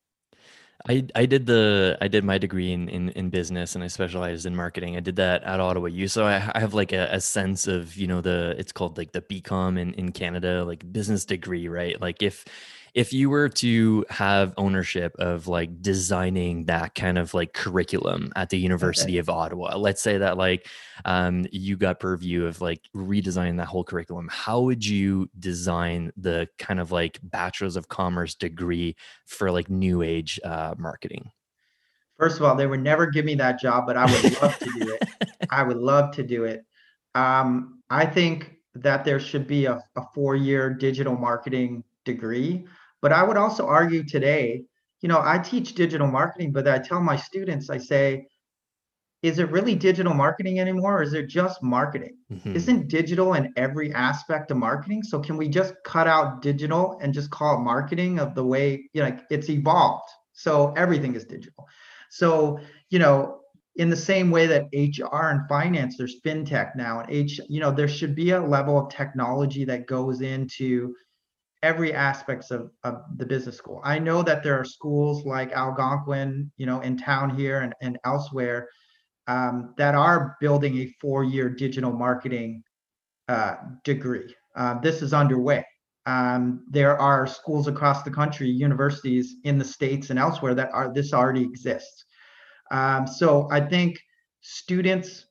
I, 0.88 1.06
I 1.14 1.26
did 1.26 1.46
the 1.46 1.96
I 2.00 2.08
did 2.08 2.24
my 2.24 2.38
degree 2.38 2.72
in, 2.72 2.88
in, 2.88 3.08
in 3.10 3.30
business 3.30 3.74
and 3.74 3.82
I 3.82 3.86
specialized 3.86 4.46
in 4.46 4.54
marketing. 4.54 4.96
I 4.96 5.00
did 5.00 5.16
that 5.16 5.42
at 5.44 5.60
Ottawa 5.60 5.86
U. 5.86 6.08
So 6.08 6.26
I, 6.26 6.50
I 6.54 6.60
have 6.60 6.74
like 6.74 6.92
a, 6.92 7.08
a 7.10 7.20
sense 7.20 7.66
of, 7.66 7.96
you 7.96 8.06
know, 8.06 8.20
the 8.20 8.54
it's 8.58 8.72
called 8.72 8.98
like 8.98 9.12
the 9.12 9.22
BCom 9.22 9.78
in, 9.78 9.94
in 9.94 10.12
Canada, 10.12 10.64
like 10.64 10.92
business 10.92 11.24
degree, 11.24 11.68
right? 11.68 12.00
Like 12.00 12.22
if 12.22 12.44
if 12.96 13.12
you 13.12 13.28
were 13.28 13.50
to 13.50 14.06
have 14.08 14.54
ownership 14.56 15.14
of 15.18 15.46
like 15.46 15.82
designing 15.82 16.64
that 16.64 16.94
kind 16.94 17.18
of 17.18 17.34
like 17.34 17.52
curriculum 17.52 18.32
at 18.36 18.48
the 18.48 18.58
University 18.58 19.12
okay. 19.12 19.18
of 19.18 19.28
Ottawa, 19.28 19.76
let's 19.76 20.00
say 20.00 20.16
that 20.16 20.38
like 20.38 20.66
um, 21.04 21.46
you 21.52 21.76
got 21.76 22.00
purview 22.00 22.46
of 22.46 22.62
like 22.62 22.80
redesigning 22.96 23.58
that 23.58 23.66
whole 23.66 23.84
curriculum, 23.84 24.30
how 24.32 24.62
would 24.62 24.84
you 24.84 25.28
design 25.38 26.10
the 26.16 26.48
kind 26.58 26.80
of 26.80 26.90
like 26.90 27.18
bachelor's 27.22 27.76
of 27.76 27.86
commerce 27.88 28.34
degree 28.34 28.96
for 29.26 29.50
like 29.50 29.68
new 29.68 30.00
age 30.00 30.40
uh, 30.42 30.74
marketing? 30.78 31.30
First 32.18 32.38
of 32.38 32.44
all, 32.44 32.56
they 32.56 32.66
would 32.66 32.82
never 32.82 33.04
give 33.04 33.26
me 33.26 33.34
that 33.34 33.60
job, 33.60 33.86
but 33.86 33.98
I 33.98 34.06
would 34.10 34.40
love 34.40 34.58
to 34.58 34.70
do 34.78 34.96
it. 34.98 35.28
I 35.50 35.62
would 35.64 35.76
love 35.76 36.12
to 36.12 36.22
do 36.22 36.44
it. 36.44 36.64
Um, 37.14 37.82
I 37.90 38.06
think 38.06 38.54
that 38.74 39.04
there 39.04 39.20
should 39.20 39.46
be 39.46 39.66
a, 39.66 39.84
a 39.96 40.02
four-year 40.14 40.72
digital 40.72 41.14
marketing 41.14 41.84
degree. 42.06 42.64
But 43.06 43.12
I 43.12 43.22
would 43.22 43.36
also 43.36 43.68
argue 43.68 44.02
today, 44.02 44.64
you 45.00 45.08
know, 45.08 45.22
I 45.24 45.38
teach 45.38 45.76
digital 45.76 46.08
marketing, 46.08 46.50
but 46.50 46.66
I 46.66 46.80
tell 46.80 47.00
my 47.00 47.14
students, 47.14 47.70
I 47.70 47.78
say, 47.78 48.26
is 49.22 49.38
it 49.38 49.48
really 49.52 49.76
digital 49.76 50.12
marketing 50.12 50.58
anymore 50.58 50.98
or 50.98 51.02
is 51.02 51.12
it 51.12 51.28
just 51.28 51.62
marketing? 51.62 52.16
Mm-hmm. 52.32 52.56
isn't 52.56 52.88
digital 52.88 53.34
in 53.34 53.52
every 53.56 53.94
aspect 53.94 54.50
of 54.50 54.56
marketing? 54.56 55.04
So 55.04 55.20
can 55.20 55.36
we 55.36 55.48
just 55.48 55.74
cut 55.84 56.08
out 56.08 56.42
digital 56.42 56.98
and 57.00 57.14
just 57.14 57.30
call 57.30 57.60
it 57.60 57.62
marketing 57.62 58.18
of 58.18 58.34
the 58.34 58.42
way 58.42 58.90
you 58.92 59.04
know 59.04 59.16
it's 59.30 59.50
evolved? 59.50 60.10
So 60.32 60.74
everything 60.76 61.14
is 61.14 61.24
digital. 61.24 61.64
So 62.10 62.58
you 62.90 62.98
know 62.98 63.38
in 63.76 63.88
the 63.88 64.02
same 64.10 64.32
way 64.32 64.48
that 64.48 64.64
hr 64.72 65.28
and 65.28 65.48
finance 65.48 65.96
there's 65.96 66.20
fintech 66.22 66.74
now 66.74 67.00
and 67.00 67.10
h 67.12 67.38
you 67.48 67.60
know 67.60 67.70
there 67.70 67.86
should 67.86 68.16
be 68.16 68.30
a 68.30 68.40
level 68.40 68.76
of 68.76 68.90
technology 68.90 69.64
that 69.64 69.86
goes 69.86 70.22
into 70.22 70.92
every 71.66 71.92
aspects 71.92 72.50
of, 72.50 72.70
of 72.84 72.94
the 73.16 73.26
business 73.26 73.56
school 73.56 73.80
i 73.84 73.98
know 73.98 74.22
that 74.22 74.42
there 74.42 74.58
are 74.58 74.64
schools 74.64 75.24
like 75.24 75.50
algonquin 75.52 76.50
you 76.56 76.66
know 76.66 76.80
in 76.80 76.96
town 76.96 77.28
here 77.40 77.60
and, 77.60 77.72
and 77.82 77.98
elsewhere 78.04 78.68
um, 79.26 79.74
that 79.76 79.94
are 79.94 80.36
building 80.40 80.78
a 80.78 80.94
four-year 81.00 81.48
digital 81.48 81.92
marketing 81.92 82.62
uh, 83.28 83.56
degree. 83.84 84.34
Uh, 84.54 84.78
this 84.80 85.02
is 85.02 85.12
underway. 85.12 85.64
Um, 86.06 86.64
there 86.70 86.96
are 86.98 87.26
schools 87.26 87.66
across 87.66 88.02
the 88.02 88.10
country, 88.10 88.48
universities 88.48 89.36
in 89.44 89.58
the 89.58 89.64
states 89.64 90.10
and 90.10 90.18
elsewhere 90.18 90.54
that 90.54 90.70
are 90.72 90.92
this 90.92 91.12
already 91.12 91.42
exists. 91.42 92.04
Um, 92.70 93.06
so 93.06 93.48
I 93.50 93.60
think 93.60 93.98
students, 94.40 95.26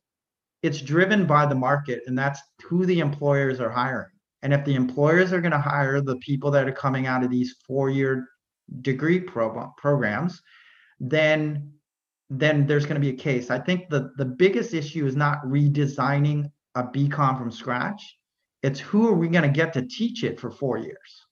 it's 0.62 0.82
driven 0.82 1.26
by 1.26 1.46
the 1.46 1.56
market, 1.56 2.04
and 2.08 2.18
that's 2.18 2.42
who 2.64 2.86
the 2.86 3.00
employers 3.00 3.62
are 3.62 3.70
hiring. 3.70 4.12
And 4.46 4.54
if 4.54 4.64
the 4.64 4.76
employers 4.76 5.34
are 5.34 5.42
going 5.42 5.54
to 5.54 5.58
hire 5.58 6.02
the 6.02 6.18
people 6.18 6.52
that 6.52 6.68
are 6.68 6.72
coming 6.72 7.08
out 7.08 7.24
of 7.24 7.32
these 7.32 7.56
four-year 7.66 8.28
degree 8.82 9.20
pro- 9.20 9.74
programs, 9.76 10.40
then 11.00 11.72
then 12.30 12.68
there's 12.68 12.86
going 12.86 13.02
to 13.02 13.02
be 13.02 13.10
a 13.10 13.18
case. 13.18 13.50
I 13.50 13.58
think 13.58 13.90
the, 13.90 14.12
the 14.18 14.26
biggest 14.26 14.76
issue 14.76 15.08
is 15.08 15.16
not 15.16 15.44
redesigning 15.44 16.52
a 16.76 16.84
BCom 16.84 17.40
from 17.40 17.52
scratch. 17.52 18.18
It's 18.62 18.80
who 18.80 19.08
are 19.08 19.14
we 19.14 19.30
going 19.30 19.42
to 19.44 19.50
get 19.50 19.74
to 19.74 19.82
teach 19.82 20.24
it 20.24 20.40
for 20.40 20.52
four 20.52 20.78
years, 20.78 21.26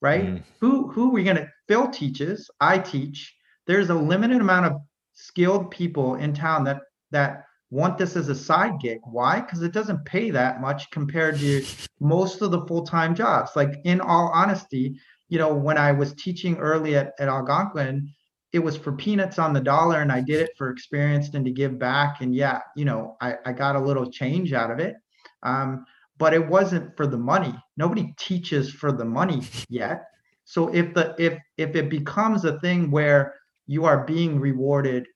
right? 0.00 0.24
Mm. 0.24 0.42
Who 0.62 0.88
who 0.88 1.10
are 1.10 1.12
we 1.12 1.24
going 1.24 1.36
to? 1.36 1.48
Phil 1.68 1.88
teaches. 1.88 2.50
I 2.62 2.78
teach. 2.78 3.36
There's 3.66 3.90
a 3.90 3.94
limited 3.94 4.40
amount 4.40 4.64
of 4.64 4.80
skilled 5.12 5.70
people 5.70 6.14
in 6.14 6.32
town 6.32 6.64
that 6.64 6.80
that 7.10 7.44
want 7.70 7.98
this 7.98 8.16
as 8.16 8.28
a 8.28 8.34
side 8.34 8.80
gig. 8.80 8.98
Why? 9.04 9.40
Because 9.40 9.62
it 9.62 9.72
doesn't 9.72 10.04
pay 10.04 10.30
that 10.30 10.60
much 10.60 10.90
compared 10.90 11.38
to 11.38 11.64
most 12.00 12.40
of 12.40 12.50
the 12.50 12.66
full 12.66 12.84
time 12.86 13.14
jobs. 13.14 13.52
Like 13.56 13.80
in 13.84 14.00
all 14.00 14.30
honesty, 14.32 14.98
you 15.28 15.38
know, 15.38 15.52
when 15.52 15.76
I 15.76 15.92
was 15.92 16.14
teaching 16.14 16.56
early 16.56 16.96
at, 16.96 17.12
at 17.18 17.28
Algonquin, 17.28 18.12
it 18.52 18.60
was 18.60 18.76
for 18.76 18.92
peanuts 18.92 19.38
on 19.38 19.52
the 19.52 19.60
dollar 19.60 20.00
and 20.00 20.10
I 20.10 20.22
did 20.22 20.40
it 20.40 20.50
for 20.56 20.70
experience 20.70 21.28
and 21.34 21.44
to 21.44 21.50
give 21.50 21.78
back. 21.78 22.22
And 22.22 22.34
yeah, 22.34 22.60
you 22.76 22.86
know, 22.86 23.16
I, 23.20 23.34
I 23.44 23.52
got 23.52 23.76
a 23.76 23.80
little 23.80 24.10
change 24.10 24.54
out 24.54 24.70
of 24.70 24.78
it. 24.78 24.96
Um, 25.42 25.84
but 26.16 26.34
it 26.34 26.48
wasn't 26.48 26.96
for 26.96 27.06
the 27.06 27.18
money. 27.18 27.54
Nobody 27.76 28.12
teaches 28.18 28.72
for 28.72 28.90
the 28.90 29.04
money 29.04 29.42
yet. 29.68 30.04
So 30.44 30.68
if 30.74 30.94
the 30.94 31.14
if 31.18 31.38
if 31.58 31.76
it 31.76 31.90
becomes 31.90 32.44
a 32.44 32.58
thing 32.60 32.90
where 32.90 33.34
you 33.66 33.84
are 33.84 34.04
being 34.04 34.40
rewarded 34.40 35.06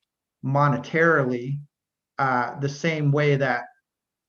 monetarily 0.45 1.57
uh, 2.19 2.59
the 2.59 2.69
same 2.69 3.11
way 3.11 3.35
that 3.35 3.63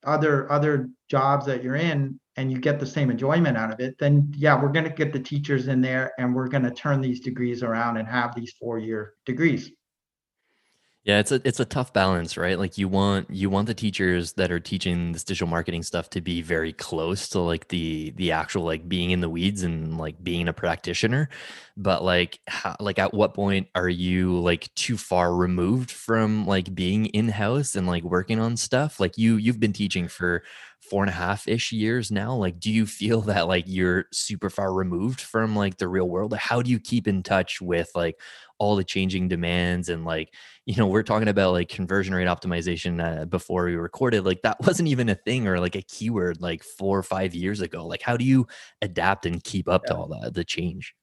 other 0.05 0.51
other 0.51 0.89
jobs 1.09 1.45
that 1.45 1.63
you're 1.63 1.75
in 1.75 2.19
and 2.37 2.51
you 2.51 2.59
get 2.59 2.79
the 2.79 2.85
same 2.85 3.09
enjoyment 3.09 3.57
out 3.57 3.71
of 3.71 3.79
it, 3.79 3.97
then 3.97 4.31
yeah, 4.35 4.61
we're 4.61 4.69
going 4.69 4.85
to 4.85 4.91
get 4.91 5.13
the 5.13 5.19
teachers 5.19 5.67
in 5.67 5.81
there 5.81 6.11
and 6.17 6.35
we're 6.35 6.47
going 6.47 6.63
to 6.63 6.71
turn 6.71 7.01
these 7.01 7.21
degrees 7.21 7.63
around 7.63 7.97
and 7.97 8.07
have 8.07 8.35
these 8.35 8.53
four 8.59 8.77
year 8.77 9.13
degrees. 9.25 9.71
Yeah, 11.05 11.19
it's 11.19 11.31
a 11.31 11.39
it's 11.45 11.59
a 11.59 11.65
tough 11.65 11.93
balance, 11.93 12.35
right? 12.35 12.57
Like 12.57 12.79
you 12.79 12.87
want 12.87 13.29
you 13.29 13.47
want 13.51 13.67
the 13.67 13.75
teachers 13.75 14.33
that 14.33 14.51
are 14.51 14.59
teaching 14.59 15.11
this 15.11 15.23
digital 15.23 15.47
marketing 15.47 15.83
stuff 15.83 16.09
to 16.11 16.21
be 16.21 16.41
very 16.41 16.73
close 16.73 17.29
to 17.29 17.39
like 17.41 17.67
the 17.67 18.09
the 18.15 18.31
actual 18.31 18.63
like 18.63 18.89
being 18.89 19.11
in 19.11 19.21
the 19.21 19.29
weeds 19.29 19.61
and 19.61 19.99
like 19.99 20.23
being 20.23 20.47
a 20.47 20.53
practitioner, 20.53 21.29
but 21.77 22.03
like 22.03 22.39
how, 22.47 22.75
like 22.79 22.97
at 22.97 23.13
what 23.13 23.35
point 23.35 23.67
are 23.75 23.87
you 23.87 24.39
like 24.39 24.73
too 24.73 24.97
far 24.97 25.35
removed 25.35 25.91
from 25.91 26.47
like 26.47 26.73
being 26.73 27.05
in 27.07 27.29
house 27.29 27.75
and 27.75 27.85
like 27.85 28.03
working 28.03 28.39
on 28.39 28.57
stuff? 28.57 28.99
Like 28.99 29.15
you 29.15 29.35
you've 29.35 29.59
been 29.59 29.73
teaching 29.73 30.07
for 30.07 30.43
four 30.89 31.03
and 31.03 31.09
a 31.09 31.13
half 31.13 31.47
ish 31.47 31.71
years 31.71 32.11
now 32.11 32.35
like 32.35 32.59
do 32.59 32.71
you 32.71 32.85
feel 32.85 33.21
that 33.21 33.47
like 33.47 33.65
you're 33.67 34.05
super 34.11 34.49
far 34.49 34.73
removed 34.73 35.21
from 35.21 35.55
like 35.55 35.77
the 35.77 35.87
real 35.87 36.07
world? 36.07 36.33
How 36.33 36.61
do 36.61 36.69
you 36.69 36.79
keep 36.79 37.07
in 37.07 37.23
touch 37.23 37.61
with 37.61 37.89
like 37.95 38.19
all 38.57 38.75
the 38.75 38.83
changing 38.83 39.27
demands 39.27 39.89
and 39.89 40.05
like 40.05 40.33
you 40.65 40.75
know 40.75 40.87
we're 40.87 41.03
talking 41.03 41.27
about 41.27 41.51
like 41.51 41.69
conversion 41.69 42.13
rate 42.13 42.27
optimization 42.27 43.03
uh, 43.03 43.25
before 43.25 43.65
we 43.65 43.75
recorded 43.75 44.25
like 44.25 44.41
that 44.43 44.57
wasn't 44.65 44.87
even 44.87 45.09
a 45.09 45.15
thing 45.15 45.47
or 45.47 45.59
like 45.59 45.75
a 45.75 45.81
keyword 45.81 46.41
like 46.41 46.63
four 46.63 46.97
or 46.97 47.03
five 47.03 47.33
years 47.33 47.61
ago. 47.61 47.85
Like 47.85 48.01
how 48.01 48.17
do 48.17 48.25
you 48.25 48.47
adapt 48.81 49.25
and 49.25 49.43
keep 49.43 49.67
up 49.67 49.83
yeah. 49.85 49.93
to 49.93 49.99
all 49.99 50.07
that 50.07 50.33
the 50.33 50.43
change 50.43 50.93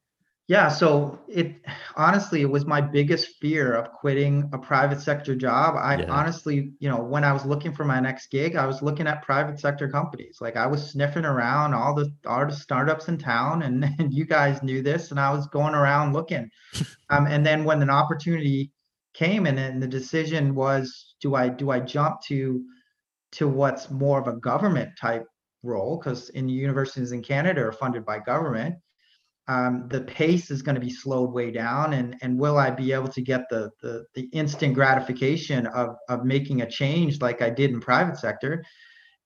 yeah, 0.49 0.69
so 0.69 1.21
it 1.29 1.55
honestly 1.97 2.43
it 2.43 2.51
was 2.51 2.67
my 2.67 2.81
biggest 2.81 3.37
fear 3.41 3.75
of 3.75 3.93
quitting 3.93 4.51
a 4.53 4.59
private 4.59 5.01
sector 5.01 5.37
job. 5.37 5.77
I 5.79 6.01
yeah. 6.01 6.11
honestly, 6.11 6.73
you 6.81 6.89
know, 6.89 7.01
when 7.01 7.23
I 7.23 7.33
was 7.33 7.45
looking 7.47 7.73
for 7.73 7.85
my 7.85 8.01
next 8.01 8.29
gig, 8.29 8.57
I 8.57 8.67
was 8.67 8.83
looking 8.83 9.07
at 9.07 9.23
private 9.23 9.61
sector 9.61 9.89
companies. 9.89 10.39
Like 10.41 10.57
I 10.57 10.67
was 10.67 10.91
sniffing 10.91 11.25
around 11.25 11.75
all 11.75 11.95
the 11.95 12.13
all 12.27 12.45
the 12.45 12.55
startups 12.55 13.07
in 13.07 13.19
town, 13.19 13.63
and, 13.63 13.85
and 14.01 14.13
you 14.13 14.25
guys 14.25 14.63
knew 14.65 14.83
this, 14.83 15.13
and 15.13 15.21
I 15.21 15.31
was 15.33 15.47
going 15.47 15.75
around 15.75 16.13
looking. 16.13 16.51
um, 17.11 17.27
and 17.29 17.47
then 17.47 17.63
when 17.63 17.81
an 17.81 17.91
opportunity 17.91 18.73
came, 19.15 19.47
and 19.47 19.57
then 19.57 19.79
the 19.79 19.87
decision 19.87 20.57
was, 20.57 21.15
do 21.21 21.37
I 21.37 21.51
do 21.51 21.71
I 21.71 21.79
jump 21.79 22.21
to 22.23 22.65
to 23.33 23.49
what's 23.49 23.91
more 23.91 24.21
of 24.21 24.27
a 24.27 24.39
government 24.39 24.91
type 25.01 25.25
role? 25.63 25.99
Because 25.99 26.31
in 26.31 26.49
universities 26.49 27.13
in 27.13 27.23
Canada 27.23 27.63
are 27.63 27.73
funded 27.73 28.05
by 28.05 28.19
government 28.19 28.75
um, 29.49 29.89
the 29.89 30.03
pace 30.03 30.51
is 30.51 30.63
going 30.63 30.77
to 30.77 30.81
be 30.81 30.91
slowed 30.91 31.33
way 31.33 31.51
down 31.51 31.95
and 31.95 32.17
and 32.23 32.39
will 32.39 32.59
i 32.59 32.71
be 32.71 32.93
able 32.93 33.09
to 33.09 33.21
get 33.21 33.43
the 33.51 33.71
the, 33.83 34.05
the 34.15 34.29
instant 34.33 34.75
gratification 34.75 35.67
of 35.67 35.97
of 36.09 36.25
making 36.25 36.63
a 36.63 36.71
change 36.71 37.21
like 37.21 37.43
i 37.43 37.51
did 37.51 37.71
in 37.71 37.81
private 37.81 38.17
sector? 38.17 38.65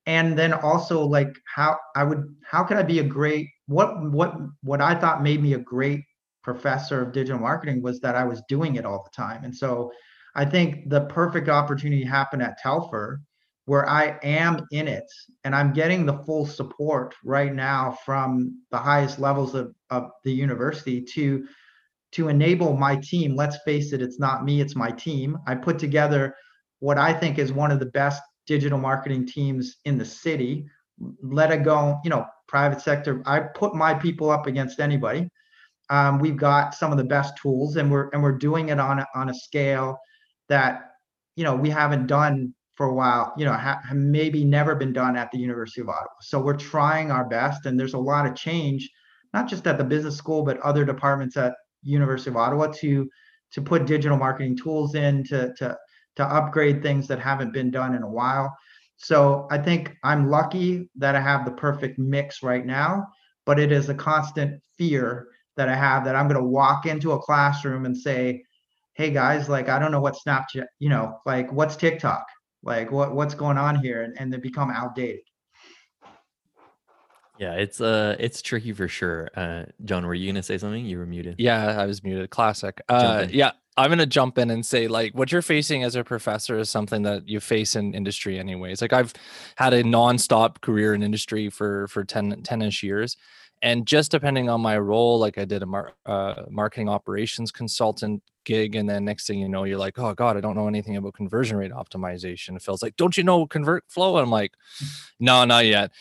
And 0.07 0.39
then 0.39 0.53
also 0.53 1.05
like 1.05 1.37
how 1.53 1.79
i 1.95 2.05
would 2.05 2.35
how 2.45 2.63
could 2.65 2.77
i 2.77 2.83
be 2.83 3.01
a 3.01 3.05
great 3.05 3.49
what 3.67 4.11
what 4.11 4.35
what 4.63 4.81
i 4.81 4.95
thought 4.95 5.23
made 5.23 5.43
me 5.43 5.55
a 5.55 5.59
great 5.59 6.01
professor 6.43 7.03
of 7.03 7.13
digital 7.13 7.41
marketing 7.41 7.83
was 7.83 8.01
that 8.01 8.15
i 8.15 8.25
was 8.25 8.43
doing 8.49 8.77
it 8.77 8.87
all 8.87 9.03
the 9.05 9.23
time. 9.23 9.45
And 9.45 9.55
so 9.55 9.91
i 10.35 10.45
think 10.45 10.89
the 10.89 11.03
perfect 11.07 11.49
opportunity 11.49 12.05
happened 12.05 12.43
at 12.43 12.59
telfer 12.59 13.21
where 13.67 13.89
I 13.89 14.19
am 14.23 14.67
in 14.71 14.89
it 14.89 15.05
and 15.45 15.55
I'm 15.55 15.73
getting 15.73 16.07
the 16.07 16.19
full 16.25 16.47
support 16.47 17.15
right 17.25 17.53
now 17.53 17.99
from 18.05 18.63
the 18.71 18.79
highest 18.79 19.19
levels 19.19 19.55
of, 19.55 19.75
of 19.91 20.11
the 20.25 20.33
university 20.33 21.03
to 21.03 21.47
to 22.13 22.29
enable 22.29 22.77
my 22.77 22.97
team. 22.97 23.37
Let's 23.37 23.59
face 23.65 23.93
it, 23.93 24.01
it's 24.01 24.19
not 24.19 24.45
me, 24.45 24.61
it's 24.61 24.77
my 24.77 24.91
team. 24.91 25.37
I 25.47 25.57
put 25.57 25.79
together 25.79 26.35
what 26.79 26.97
I 26.97 27.13
think 27.13 27.39
is 27.39 27.53
one 27.53 27.71
of 27.71 27.81
the 27.81 27.87
best 27.87 28.23
digital 28.47 28.79
marketing 28.79 29.27
teams 29.27 29.77
in 29.85 29.99
the 29.99 30.05
city. 30.05 30.67
Let 31.21 31.51
it 31.51 31.65
go, 31.65 31.99
you 32.05 32.11
know, 32.11 32.25
private 32.47 32.81
sector. 32.81 33.23
I 33.27 33.41
put 33.41 33.75
my 33.75 33.93
people 33.93 34.31
up 34.31 34.47
against 34.47 34.81
anybody. 34.81 35.29
Um, 35.91 36.21
we've 36.21 36.37
got 36.37 36.75
some 36.75 36.93
of 36.93 36.99
the 36.99 37.05
best 37.05 37.37
tools 37.37 37.77
and 37.77 37.91
we're 37.91 38.09
and 38.13 38.23
we're 38.23 38.39
doing 38.39 38.69
it 38.69 38.79
on 38.79 39.01
a, 39.01 39.07
on 39.15 39.29
a 39.29 39.35
scale 39.35 39.99
that 40.49 40.93
you 41.35 41.45
know 41.45 41.55
we 41.55 41.71
haven't 41.71 42.07
done 42.07 42.55
for 42.77 42.87
a 42.87 42.95
while, 42.95 43.33
you 43.37 43.45
know, 43.45 43.53
ha- 43.55 43.81
maybe 43.93 44.45
never 44.45 44.75
been 44.75 44.93
done 44.93 45.17
at 45.17 45.31
the 45.33 45.39
University 45.39 45.81
of 45.81 45.89
Ottawa. 45.89 46.11
So 46.21 46.39
we're 46.41 46.57
trying 46.57 47.11
our 47.11 47.27
best, 47.27 47.67
and 47.67 47.79
there's 47.81 47.95
a 47.95 47.99
lot 47.99 48.27
of 48.27 48.35
change, 48.35 48.89
not 49.33 49.49
just 49.49 49.67
at 49.67 49.79
the 49.79 49.85
business 49.85 50.17
school, 50.17 50.43
but 50.43 50.61
other 50.61 50.85
departments 50.85 51.37
at 51.37 51.55
University 51.83 52.31
of 52.31 52.37
Ottawa 52.37 52.69
to 52.81 53.09
to 53.53 53.63
put 53.63 53.87
digital 53.87 54.19
marketing 54.19 54.57
tools 54.57 54.95
in 54.95 55.25
to 55.25 55.55
to 55.55 55.77
to 56.17 56.25
upgrade 56.25 56.83
things 56.83 57.07
that 57.09 57.19
haven't 57.19 57.53
been 57.53 57.71
done 57.71 57.95
in 57.95 58.03
a 58.03 58.11
while. 58.11 58.55
So 58.99 59.47
I 59.51 59.59
think 59.59 59.95
I'm 60.03 60.31
lucky 60.31 60.91
that 60.97 61.15
I 61.15 61.21
have 61.21 61.45
the 61.45 61.53
perfect 61.53 61.99
mix 61.99 62.43
right 62.43 62.65
now, 62.65 63.07
but 63.45 63.59
it 63.59 63.71
is 63.71 63.89
a 63.89 63.95
constant 63.95 64.61
fear 64.79 65.29
that 65.57 65.69
I 65.69 65.75
have 65.75 66.05
that 66.05 66.17
I'm 66.17 66.29
going 66.29 66.41
to 66.41 66.47
walk 66.47 66.87
into 66.87 67.13
a 67.13 67.19
classroom 67.19 67.87
and 67.87 67.97
say, 67.97 68.43
"Hey 68.95 69.11
guys, 69.11 69.49
like 69.49 69.69
I 69.69 69.79
don't 69.79 69.93
know 69.93 70.01
what 70.01 70.17
Snapchat, 70.27 70.67
you 70.79 70.89
know, 70.91 71.19
like 71.25 71.51
what's 71.53 71.77
TikTok?" 71.77 72.27
Like 72.67 72.91
what 72.91 73.15
what's 73.15 73.35
going 73.35 73.57
on 73.57 73.77
here? 73.77 74.03
And, 74.03 74.21
and 74.21 74.33
they 74.33 74.39
become 74.39 74.71
outdated. 74.71 75.21
Yeah 77.39 77.53
it's 77.53 77.81
uh 77.81 78.17
it's 78.19 78.43
tricky 78.43 78.73
for 78.73 78.89
sure. 78.89 79.31
Uh 79.35 79.65
john 79.85 80.05
were 80.05 80.15
you 80.15 80.31
gonna 80.31 80.43
say 80.43 80.59
something? 80.59 80.85
You 80.85 80.99
were 80.99 81.07
muted. 81.07 81.37
Yeah 81.39 81.81
i 81.81 81.87
was 81.87 82.03
muted. 82.03 82.31
Classic. 82.31 82.81
Uh 82.89 83.27
yeah 83.31 83.53
I'm 83.79 83.91
going 83.91 83.99
to 83.99 84.07
jump 84.07 84.39
in 84.39 84.51
and 84.51 84.65
say, 84.65 84.89
like, 84.89 85.15
what 85.15 85.31
you're 85.31 85.43
facing 85.43 85.83
as 85.83 85.97
a 85.97 86.03
professor 86.03 86.59
is 86.59 86.71
something 86.71 87.03
that 87.03 87.29
you 87.29 87.41
face 87.41 87.77
in 87.77 87.93
industry, 87.93 88.39
anyways. 88.39 88.81
Like, 88.81 88.95
I've 88.95 89.13
had 89.57 89.75
a 89.75 89.85
nonstop 89.85 90.63
career 90.63 90.95
in 90.95 91.03
industry 91.03 91.51
for 91.51 91.87
for 91.89 92.03
10 92.03 92.43
10 92.43 92.63
ish 92.63 92.83
years, 92.83 93.19
and 93.61 93.87
just 93.87 94.11
depending 94.11 94.49
on 94.49 94.63
my 94.63 94.79
role, 94.79 95.19
like 95.19 95.37
I 95.37 95.45
did 95.45 95.63
a 95.63 95.67
mar- 95.67 95.93
uh, 96.07 96.45
marketing 96.49 96.89
operations 96.89 97.53
consultant 97.53 98.23
gig, 98.47 98.75
and 98.75 98.89
then 98.89 99.05
next 99.05 99.27
thing 99.27 99.39
you 99.39 99.49
know, 99.49 99.65
you're 99.65 99.79
like, 99.79 99.99
oh 99.99 100.15
god, 100.15 100.39
I 100.39 100.41
don't 100.41 100.57
know 100.57 100.69
anything 100.69 100.97
about 100.97 101.13
conversion 101.13 101.59
rate 101.59 101.73
optimization. 101.73 102.57
It 102.57 102.63
feels 102.63 102.83
like, 102.83 102.97
don't 102.97 103.17
you 103.17 103.25
know 103.25 103.47
ConvertFlow? 103.47 104.15
And 104.15 104.23
I'm 104.23 104.31
like, 104.31 104.53
mm. 104.83 104.89
no, 105.21 105.45
not 105.45 105.67
yet. 105.67 105.93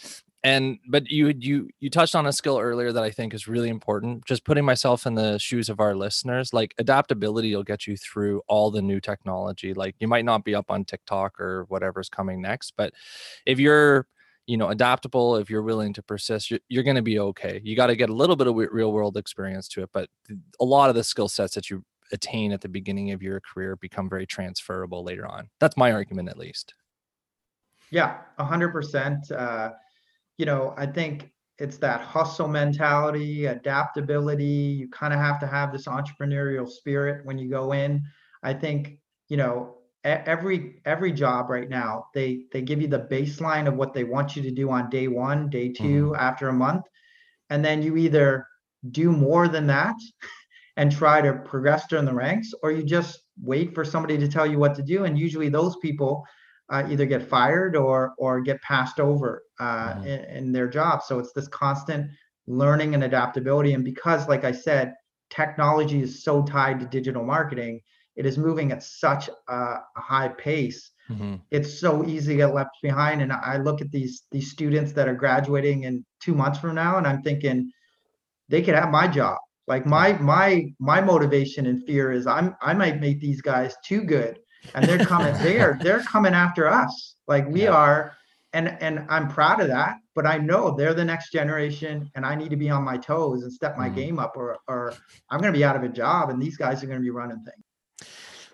And 0.46 0.78
but 0.88 1.10
you 1.10 1.34
you 1.40 1.70
you 1.80 1.90
touched 1.90 2.14
on 2.14 2.28
a 2.28 2.32
skill 2.32 2.60
earlier 2.60 2.92
that 2.92 3.04
i 3.04 3.10
think 3.10 3.34
is 3.34 3.48
really 3.48 3.68
important 3.68 4.24
just 4.25 4.46
putting 4.46 4.64
myself 4.64 5.08
in 5.08 5.16
the 5.16 5.40
shoes 5.40 5.70
of 5.70 5.80
our 5.80 5.96
listeners. 5.96 6.54
Like 6.54 6.75
adaptability 6.78 7.56
will 7.56 7.64
get 7.64 7.88
you 7.88 7.98
through 7.98 8.44
all 8.48 8.70
the 8.70 8.82
new 8.84 9.00
technology. 9.02 9.74
Like 9.74 9.96
you 10.00 10.08
might 10.08 10.24
not 10.24 10.44
be 10.46 10.54
up 10.54 10.70
on 10.70 10.86
tiktok 10.86 11.40
or 11.40 11.66
whatever's 11.70 12.10
coming 12.10 12.42
next 12.42 12.74
but 12.78 12.94
if 13.48 13.58
you're 13.60 14.06
you 14.46 14.56
know 14.56 14.70
adaptable 14.70 15.38
if 15.38 15.50
you're 15.50 15.64
willing 15.64 15.94
to 15.94 16.04
persist 16.04 16.52
you're, 16.52 16.60
you're 16.70 16.84
going 16.84 16.96
to 16.96 17.02
be 17.02 17.18
okay. 17.18 17.60
You 17.64 17.75
got 17.75 17.88
to 17.88 17.96
get 17.96 18.12
a 18.12 18.14
little 18.14 18.36
bit 18.36 18.46
of 18.46 18.56
real 18.56 18.94
world 18.94 19.18
experience 19.18 19.68
to 19.70 19.82
it 19.82 19.90
but 19.94 20.10
a 20.60 20.66
lot 20.66 20.90
of 20.90 20.96
the 20.96 21.04
skill 21.04 21.28
sets 21.28 21.56
that 21.56 21.72
you 21.72 21.84
attain 22.12 22.52
at 22.52 22.62
the 22.62 22.70
beginning 22.70 23.12
of 23.12 23.22
your 23.22 23.40
career 23.42 23.76
become 23.78 24.10
very 24.10 24.26
transferable 24.26 25.04
later 25.04 25.28
on 25.28 25.50
that's 25.60 25.78
my 25.78 25.92
argument 25.92 26.30
at 26.30 26.38
least 26.38 26.74
yeah 27.92 28.18
a 28.38 28.44
100% 28.44 29.32
uh 29.32 29.72
you 30.38 30.46
know, 30.46 30.74
I 30.78 30.86
think 30.86 31.32
it's 31.58 31.78
that 31.78 32.02
hustle 32.02 32.48
mentality, 32.48 33.46
adaptability. 33.46 34.44
You 34.44 34.90
kind 34.90 35.14
of 35.14 35.20
have 35.20 35.40
to 35.40 35.48
have 35.48 35.72
this 35.72 35.88
entrepreneurial 35.88 36.70
spirit 36.70 37.26
when 37.26 37.38
you 37.38 37.50
go 37.50 37.72
in. 37.72 38.04
I 38.44 38.54
think, 38.54 39.00
you 39.30 39.38
know, 39.38 39.78
every 40.04 40.82
every 40.86 41.12
job 41.14 41.50
right 41.50 41.70
now, 41.70 42.08
they 42.14 42.44
they 42.52 42.62
give 42.62 42.82
you 42.82 42.88
the 42.88 43.08
baseline 43.12 43.68
of 43.68 43.76
what 43.76 43.94
they 43.94 44.04
want 44.04 44.36
you 44.36 44.42
to 44.44 44.52
do 44.52 44.70
on 44.70 44.90
day 44.90 45.08
1, 45.08 45.50
day 45.50 45.70
2, 45.70 45.84
mm-hmm. 45.84 46.16
after 46.16 46.50
a 46.50 46.54
month. 46.54 46.86
And 47.50 47.64
then 47.64 47.82
you 47.82 47.96
either 47.96 48.48
do 48.92 49.12
more 49.12 49.48
than 49.48 49.68
that 49.68 49.96
and 50.77 50.91
try 50.91 51.22
to 51.22 51.34
progress 51.34 51.88
during 51.88 52.05
the 52.05 52.13
ranks 52.13 52.51
or 52.62 52.72
you 52.72 52.84
just 52.84 53.22
wait 53.41 53.74
for 53.74 53.86
somebody 53.86 54.17
to 54.17 54.27
tell 54.27 54.46
you 54.46 54.58
what 54.58 54.75
to 54.75 54.82
do 54.82 55.05
and 55.05 55.17
usually 55.17 55.50
those 55.50 55.75
people 55.77 56.25
uh, 56.70 56.84
either 56.89 57.05
get 57.05 57.27
fired 57.27 57.75
or 57.75 58.13
or 58.17 58.41
get 58.41 58.62
passed 58.62 59.00
over 59.00 59.44
uh, 59.60 59.94
mm-hmm. 59.94 60.08
in, 60.08 60.24
in, 60.25 60.51
their 60.51 60.67
job. 60.67 61.03
So 61.03 61.20
it's 61.20 61.32
this 61.32 61.48
constant 61.48 62.10
learning 62.48 62.94
and 62.94 63.03
adaptability. 63.03 63.74
And 63.74 63.84
because, 63.84 64.27
like 64.27 64.44
I 64.44 64.51
said, 64.51 64.94
technology 65.29 66.01
is 66.01 66.24
so 66.24 66.44
tied 66.44 66.79
to 66.79 66.86
digital 66.86 67.24
marketing, 67.24 67.82
it 68.15 68.25
is 68.25 68.38
moving 68.38 68.72
at 68.72 68.84
such 68.84 69.29
a, 69.48 69.77
high 69.96 70.29
pace. 70.29 70.91
Mm-hmm. 71.10 71.36
It's 71.51 71.79
so 71.79 72.05
easy 72.05 72.34
to 72.34 72.38
get 72.38 72.53
left 72.53 72.77
behind. 72.82 73.22
And 73.22 73.32
I 73.32 73.58
look 73.58 73.82
at 73.82 73.91
these 73.91 74.24
these 74.32 74.50
students 74.50 74.91
that 74.94 75.08
are 75.08 75.15
graduating 75.15 75.84
in 75.84 76.03
two 76.20 76.34
months 76.34 76.60
from 76.60 76.74
now, 76.75 76.98
and 76.98 77.05
I'm 77.05 77.22
thinking 77.22 77.72
they 78.50 78.63
could 78.63 78.75
have 78.75 78.89
my 78.89 79.08
job. 79.08 79.38
Like 79.67 79.86
my 79.86 80.13
my 80.13 80.74
my 80.79 81.01
motivation 81.01 81.65
and 81.65 81.84
fear 81.86 82.12
is 82.12 82.27
I'm 82.27 82.55
I 82.62 82.74
might 82.74 83.00
make 83.00 83.19
these 83.19 83.41
guys 83.41 83.75
too 83.84 84.03
good 84.03 84.39
and 84.74 84.86
they're 84.86 85.05
coming 85.05 85.34
they 85.43 85.60
are 85.60 85.77
they're 85.81 86.01
coming 86.01 86.34
after 86.34 86.67
us 86.67 87.15
like 87.27 87.48
we 87.48 87.63
yeah. 87.63 87.72
are 87.72 88.17
and 88.53 88.77
and 88.81 89.05
i'm 89.10 89.27
proud 89.27 89.62
of 89.62 89.67
that 89.67 89.98
but 90.15 90.25
i 90.25 90.38
know 90.38 90.75
they're 90.75 90.93
the 90.93 91.05
next 91.05 91.31
generation 91.31 92.10
and 92.15 92.25
i 92.25 92.34
need 92.34 92.50
to 92.50 92.55
be 92.55 92.69
on 92.69 92.84
my 92.84 92.98
toes 92.98 93.43
and 93.43 93.51
step 93.51 93.77
my 93.77 93.89
mm. 93.89 93.95
game 93.95 94.19
up 94.19 94.36
or 94.36 94.57
or 94.67 94.93
i'm 95.29 95.39
going 95.39 95.53
to 95.53 95.57
be 95.57 95.65
out 95.65 95.75
of 95.75 95.84
a 95.84 95.89
job 95.89 96.29
and 96.29 96.41
these 96.41 96.57
guys 96.57 96.84
are 96.84 96.88
going 96.88 97.00
to 97.00 97.03
be 97.03 97.12
running 97.12 97.38
things 97.38 97.64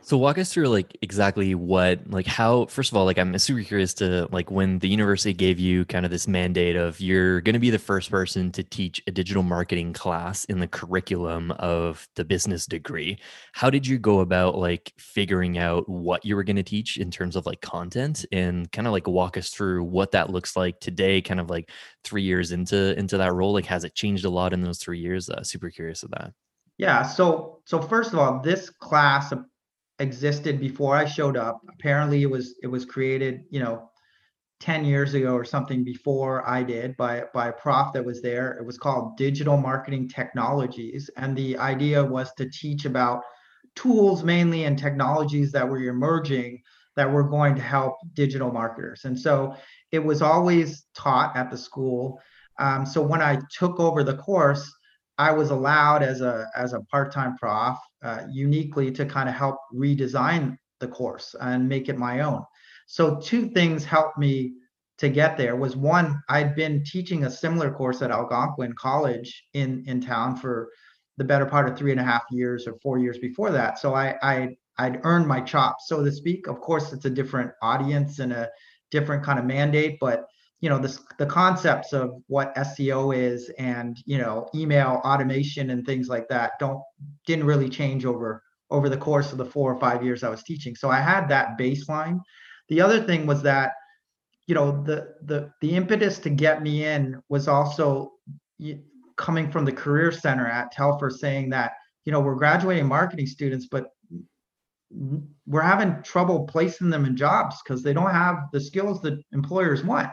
so 0.03 0.17
walk 0.17 0.38
us 0.38 0.51
through 0.51 0.67
like 0.67 0.98
exactly 1.01 1.53
what 1.53 2.00
like 2.10 2.25
how 2.25 2.65
first 2.65 2.91
of 2.91 2.98
all 2.98 3.05
like 3.05 3.17
I'm 3.17 3.38
super 3.38 3.63
curious 3.63 3.93
to 3.96 4.27
like 4.31 4.50
when 4.50 4.79
the 4.79 4.90
university 4.90 5.33
gave 5.33 5.59
you 5.59 5.85
kind 5.85 6.05
of 6.05 6.11
this 6.11 6.27
mandate 6.27 6.75
of 6.75 7.00
you're 7.00 7.42
going 7.42 7.53
to 7.53 7.59
be 7.59 7.70
the 7.70 7.79
first 7.79 8.09
person 8.09 8.51
to 8.53 8.64
teach 8.64 9.01
a 9.07 9.11
digital 9.11 9.44
marketing 9.44 9.94
class 9.94 10.46
in 10.46 10.59
the 10.59 10.68
curriculum 10.68 11.51
of 11.51 12.07
the 12.16 12.25
business 12.25 12.66
degree. 12.66 13.20
How 13.53 13.70
did 13.70 13.85
you 13.85 14.00
go 14.00 14.22
about 14.22 14.57
like 14.57 14.92
figuring 14.98 15.57
out 15.57 15.87
what 15.87 16.25
you 16.25 16.35
were 16.35 16.44
going 16.44 16.55
to 16.55 16.64
teach 16.64 16.98
in 16.98 17.11
terms 17.11 17.35
of 17.35 17.46
like 17.46 17.61
content 17.61 18.25
and 18.31 18.72
kind 18.72 18.87
of 18.87 18.94
like 18.94 19.07
walk 19.07 19.37
us 19.37 19.50
through 19.50 19.83
what 19.83 20.11
that 20.11 20.31
looks 20.31 20.55
like 20.55 20.79
today 20.79 21.22
kind 21.22 21.40
of 21.40 21.50
like 21.50 21.70
3 22.03 22.24
years 22.24 22.51
into 22.51 22.98
into 22.98 23.18
that 23.18 23.33
role 23.33 23.53
like 23.53 23.66
has 23.66 23.83
it 23.83 23.94
changed 23.94 24.25
a 24.25 24.29
lot 24.29 24.53
in 24.53 24.61
those 24.61 24.79
3 24.79 25.00
years? 25.00 25.29
Uh, 25.29 25.44
super 25.44 25.70
curious 25.70 26.03
of 26.03 26.11
that. 26.11 26.33
Yeah, 26.77 27.03
so 27.03 27.59
so 27.66 27.79
first 27.79 28.11
of 28.11 28.18
all, 28.18 28.40
this 28.40 28.72
class 28.72 29.31
existed 30.01 30.59
before 30.59 30.96
I 30.96 31.05
showed 31.05 31.37
up. 31.37 31.61
Apparently, 31.70 32.24
it 32.24 32.29
was 32.29 32.55
it 32.61 32.68
was 32.68 32.85
created, 32.85 33.44
you 33.50 33.59
know, 33.59 33.90
10 34.59 34.85
years 34.85 35.14
ago 35.14 35.33
or 35.33 35.44
something 35.44 35.83
before 35.83 36.48
I 36.48 36.64
did 36.64 36.98
by 36.98 37.24
by 37.33 37.48
a 37.48 37.53
prof 37.53 37.94
that 37.94 38.05
was 38.05 38.22
there. 38.22 38.53
It 38.53 38.66
was 38.66 38.77
called 38.77 39.18
Digital 39.18 39.57
Marketing 39.57 40.09
Technologies, 40.09 41.09
and 41.18 41.35
the 41.35 41.57
idea 41.57 42.03
was 42.03 42.33
to 42.33 42.50
teach 42.50 42.85
about 42.85 43.24
tools 43.75 44.24
mainly 44.24 44.66
and 44.66 44.77
technologies 44.77 45.51
that 45.53 45.68
were 45.68 45.79
emerging 45.79 46.61
that 46.96 47.09
were 47.09 47.24
going 47.24 47.55
to 47.55 47.61
help 47.61 47.96
digital 48.14 48.51
marketers. 48.51 49.05
And 49.05 49.18
so 49.18 49.55
it 49.92 50.00
was 50.00 50.22
always 50.22 50.85
taught 50.94 51.35
at 51.37 51.50
the 51.50 51.57
school. 51.57 52.20
Um, 52.59 52.85
so 52.85 53.01
when 53.01 53.22
I 53.22 53.40
took 53.57 53.79
over 53.79 54.03
the 54.03 54.18
course, 54.18 54.70
I 55.27 55.31
was 55.31 55.50
allowed 55.51 56.01
as 56.12 56.20
a 56.22 56.36
as 56.64 56.74
a 56.74 56.81
part-time 56.94 57.34
prof 57.38 57.77
uh, 58.07 58.22
uniquely 58.46 58.88
to 58.98 59.05
kind 59.05 59.29
of 59.29 59.36
help 59.36 59.57
redesign 59.86 60.57
the 60.79 60.88
course 60.88 61.27
and 61.40 61.70
make 61.74 61.90
it 61.90 61.98
my 62.07 62.22
own. 62.22 62.42
So 62.88 63.03
two 63.29 63.44
things 63.57 63.86
helped 63.86 64.18
me 64.18 64.36
to 64.98 65.10
get 65.10 65.38
there 65.38 65.55
was 65.55 65.75
one, 65.75 66.07
I'd 66.36 66.55
been 66.55 66.84
teaching 66.94 67.24
a 67.24 67.31
similar 67.44 67.70
course 67.72 68.01
at 68.01 68.12
Algonquin 68.20 68.74
College 68.88 69.29
in 69.53 69.84
in 69.92 70.01
town 70.01 70.29
for 70.38 70.55
the 71.20 71.29
better 71.31 71.46
part 71.46 71.68
of 71.68 71.77
three 71.77 71.92
and 71.96 72.03
a 72.05 72.10
half 72.14 72.25
years 72.31 72.68
or 72.68 72.74
four 72.84 72.98
years 72.98 73.20
before 73.27 73.51
that. 73.51 73.77
So 73.77 73.88
I 73.94 74.07
I 74.34 74.36
I'd 74.84 75.01
earned 75.03 75.27
my 75.27 75.42
chops, 75.42 75.81
so 75.90 76.03
to 76.03 76.12
speak. 76.12 76.48
Of 76.48 76.57
course, 76.68 76.94
it's 76.94 77.05
a 77.12 77.18
different 77.20 77.51
audience 77.62 78.18
and 78.24 78.31
a 78.34 78.50
different 78.96 79.24
kind 79.27 79.40
of 79.40 79.46
mandate, 79.46 79.98
but 80.05 80.20
you 80.61 80.69
know 80.69 80.77
this 80.77 81.00
the 81.17 81.25
concepts 81.25 81.91
of 81.91 82.13
what 82.27 82.55
SEO 82.55 83.15
is 83.15 83.50
and 83.57 83.97
you 84.05 84.19
know 84.19 84.47
email 84.55 85.01
automation 85.03 85.71
and 85.71 85.85
things 85.85 86.07
like 86.07 86.27
that 86.29 86.53
don't 86.59 86.81
didn't 87.25 87.45
really 87.45 87.67
change 87.67 88.05
over 88.05 88.43
over 88.69 88.87
the 88.87 88.97
course 88.97 89.31
of 89.31 89.37
the 89.37 89.45
four 89.45 89.74
or 89.74 89.79
five 89.79 90.03
years 90.03 90.24
I 90.24 90.29
was 90.29 90.43
teaching. 90.43 90.75
So 90.75 90.89
I 90.89 91.01
had 91.01 91.27
that 91.27 91.57
baseline. 91.59 92.19
The 92.69 92.79
other 92.79 93.03
thing 93.03 93.25
was 93.25 93.41
that 93.41 93.74
you 94.47 94.55
know 94.55 94.83
the 94.83 95.15
the 95.24 95.51
the 95.61 95.75
impetus 95.75 96.19
to 96.19 96.29
get 96.29 96.61
me 96.61 96.85
in 96.85 97.21
was 97.27 97.47
also 97.47 98.13
coming 99.17 99.51
from 99.51 99.65
the 99.65 99.71
career 99.71 100.11
center 100.11 100.47
at 100.47 100.71
Telfer 100.71 101.09
saying 101.09 101.50
that 101.50 101.74
you 102.05 102.11
know 102.11 102.19
we're 102.19 102.35
graduating 102.35 102.85
marketing 102.85 103.25
students 103.25 103.67
but 103.69 103.87
we're 105.47 105.61
having 105.61 106.01
trouble 106.03 106.45
placing 106.45 106.89
them 106.89 107.05
in 107.05 107.15
jobs 107.15 107.55
because 107.63 107.81
they 107.81 107.93
don't 107.93 108.11
have 108.11 108.35
the 108.51 108.59
skills 108.59 109.01
that 109.01 109.19
employers 109.31 109.83
want 109.83 110.09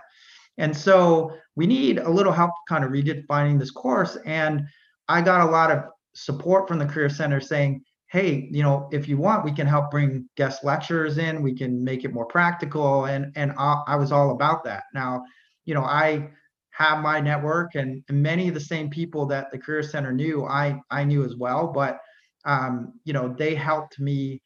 and 0.59 0.77
so 0.77 1.33
we 1.57 1.67
need 1.67 1.99
a 1.99 2.09
little 2.09 2.33
help 2.33 2.51
kind 2.69 2.85
of 2.85 2.91
redefining 2.91 3.59
this 3.59 3.71
course. 3.71 4.17
And 4.27 4.63
I 5.09 5.23
got 5.23 5.49
a 5.49 5.51
lot 5.51 5.71
of 5.71 5.85
support 6.15 6.69
from 6.69 6.79
the 6.79 6.87
Career 6.87 7.09
Center 7.09 7.41
saying, 7.41 7.83
hey, 8.11 8.49
you 8.51 8.63
know, 8.63 8.89
if 8.93 9.09
you 9.09 9.17
want, 9.17 9.45
we 9.45 9.53
can 9.53 9.67
help 9.67 9.91
bring 9.91 10.29
guest 10.37 10.65
lecturers 10.65 11.19
in. 11.19 11.43
We 11.43 11.55
can 11.55 11.83
make 11.83 12.05
it 12.05 12.13
more 12.13 12.27
practical. 12.27 13.07
And 13.07 13.33
and 13.37 13.53
I, 13.59 13.83
I 13.87 13.97
was 13.97 14.13
all 14.13 14.33
about 14.33 14.65
that. 14.65 14.85
Now, 14.95 15.25
you 15.65 15.75
know, 15.75 15.85
I 15.85 16.31
have 16.71 17.03
my 17.03 17.21
network 17.21 17.75
and, 17.75 18.03
many 18.11 18.47
of 18.49 18.55
the 18.55 18.61
same 18.61 18.89
people 18.89 19.27
that 19.27 19.51
the 19.51 19.59
Career 19.59 19.83
Center 19.83 20.13
knew, 20.13 20.45
I 20.45 20.81
I 20.91 21.05
knew 21.05 21.25
as 21.25 21.37
well. 21.37 21.69
But 21.69 21.99
um, 22.45 22.95
you 23.05 23.13
know, 23.13 23.35
they 23.37 23.55
helped 23.55 24.01
me 24.01 24.41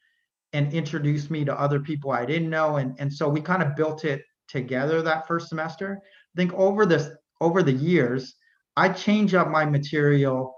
and 0.51 0.71
introduced 0.73 1.31
me 1.31 1.43
to 1.45 1.59
other 1.59 1.79
people 1.79 2.11
I 2.11 2.25
didn't 2.25 2.49
know. 2.49 2.77
And, 2.77 2.95
and 2.99 3.11
so 3.11 3.27
we 3.27 3.41
kind 3.41 3.63
of 3.63 3.75
built 3.75 4.05
it 4.05 4.21
together 4.53 5.01
that 5.01 5.27
first 5.27 5.49
semester. 5.49 5.99
I 6.01 6.35
think 6.37 6.53
over 6.53 6.85
this 6.85 7.09
over 7.41 7.61
the 7.61 7.73
years, 7.73 8.35
I 8.77 8.89
change 8.89 9.33
up 9.33 9.49
my 9.49 9.65
material 9.65 10.55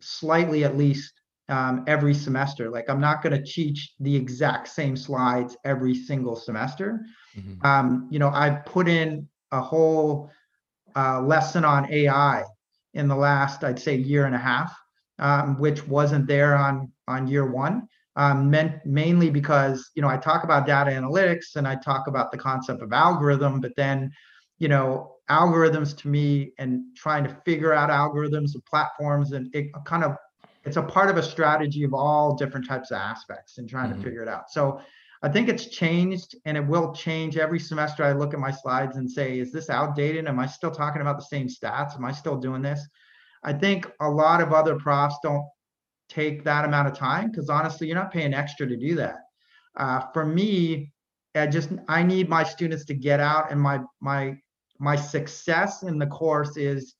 slightly 0.00 0.64
at 0.64 0.78
least 0.78 1.12
um, 1.48 1.84
every 1.86 2.14
semester. 2.14 2.70
Like 2.70 2.88
I'm 2.88 3.00
not 3.00 3.22
going 3.22 3.36
to 3.36 3.44
teach 3.44 3.92
the 4.00 4.14
exact 4.14 4.68
same 4.68 4.96
slides 4.96 5.56
every 5.64 5.94
single 5.94 6.36
semester. 6.36 7.04
Mm-hmm. 7.36 7.66
Um, 7.66 8.08
you 8.10 8.18
know, 8.18 8.30
I 8.32 8.50
put 8.50 8.88
in 8.88 9.28
a 9.52 9.60
whole 9.60 10.30
uh, 10.96 11.20
lesson 11.20 11.64
on 11.64 11.92
AI 11.92 12.44
in 12.94 13.08
the 13.08 13.16
last, 13.16 13.64
I'd 13.64 13.78
say, 13.78 13.96
year 13.96 14.26
and 14.26 14.34
a 14.34 14.38
half, 14.38 14.72
um, 15.18 15.58
which 15.58 15.86
wasn't 15.86 16.26
there 16.26 16.56
on 16.56 16.90
on 17.08 17.26
year 17.26 17.50
one 17.50 17.88
um, 18.16 18.50
meant 18.50 18.84
mainly 18.84 19.30
because 19.30 19.90
you 19.94 20.02
know 20.02 20.08
I 20.08 20.16
talk 20.16 20.44
about 20.44 20.66
data 20.66 20.90
analytics 20.90 21.56
and 21.56 21.66
I 21.66 21.74
talk 21.76 22.06
about 22.06 22.30
the 22.30 22.38
concept 22.38 22.82
of 22.82 22.92
algorithm, 22.92 23.60
but 23.60 23.72
then 23.76 24.12
you 24.58 24.68
know 24.68 25.10
algorithms 25.30 25.96
to 25.98 26.08
me 26.08 26.52
and 26.58 26.82
trying 26.96 27.24
to 27.24 27.36
figure 27.44 27.72
out 27.72 27.90
algorithms 27.90 28.54
and 28.54 28.64
platforms 28.66 29.32
and 29.32 29.48
it 29.54 29.66
kind 29.84 30.04
of 30.04 30.16
it's 30.64 30.76
a 30.76 30.82
part 30.82 31.10
of 31.10 31.16
a 31.16 31.22
strategy 31.22 31.82
of 31.84 31.92
all 31.94 32.34
different 32.36 32.66
types 32.66 32.90
of 32.90 32.98
aspects 32.98 33.58
and 33.58 33.68
trying 33.68 33.90
Mhm. 33.90 33.96
to 33.96 34.02
figure 34.02 34.22
it 34.22 34.28
out. 34.28 34.50
So 34.50 34.80
I 35.22 35.28
think 35.30 35.48
it's 35.48 35.66
changed 35.68 36.36
and 36.44 36.56
it 36.56 36.66
will 36.66 36.92
change 36.94 37.36
every 37.38 37.58
semester. 37.58 38.04
I 38.04 38.12
look 38.12 38.34
at 38.34 38.40
my 38.40 38.50
slides 38.50 38.96
and 38.96 39.10
say, 39.10 39.38
is 39.38 39.52
this 39.52 39.70
outdated? 39.70 40.26
Am 40.26 40.38
I 40.38 40.46
still 40.46 40.70
talking 40.70 41.00
about 41.02 41.16
the 41.18 41.24
same 41.24 41.48
stats? 41.48 41.96
Am 41.96 42.04
I 42.04 42.12
still 42.12 42.36
doing 42.36 42.60
this? 42.62 42.86
I 43.42 43.52
think 43.54 43.90
a 44.00 44.08
lot 44.08 44.40
of 44.42 44.52
other 44.52 44.76
profs 44.76 45.16
don't 45.22 45.44
take 46.08 46.44
that 46.44 46.64
amount 46.64 46.88
of 46.88 46.96
time 46.96 47.30
because 47.30 47.48
honestly, 47.48 47.86
you're 47.86 47.96
not 47.96 48.12
paying 48.12 48.34
extra 48.34 48.66
to 48.66 48.76
do 48.76 48.94
that. 48.96 49.16
Uh, 49.76 50.00
for 50.12 50.24
me, 50.24 50.92
I 51.34 51.46
just 51.46 51.70
I 51.88 52.02
need 52.02 52.28
my 52.28 52.44
students 52.44 52.84
to 52.86 52.94
get 52.94 53.20
out 53.20 53.50
and 53.50 53.60
my 53.60 53.80
my 54.00 54.36
my 54.78 54.96
success 54.96 55.82
in 55.82 55.98
the 55.98 56.06
course 56.06 56.56
is 56.56 56.94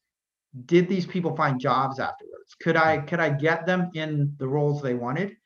did 0.66 0.88
these 0.88 1.06
people 1.06 1.34
find 1.36 1.60
jobs 1.60 1.98
afterwards? 1.98 2.54
Could 2.60 2.76
I 2.76 2.98
could 2.98 3.20
I 3.20 3.30
get 3.30 3.66
them 3.66 3.90
in 3.94 4.34
the 4.38 4.48
roles 4.48 4.82
they 4.82 4.94
wanted? 4.94 5.36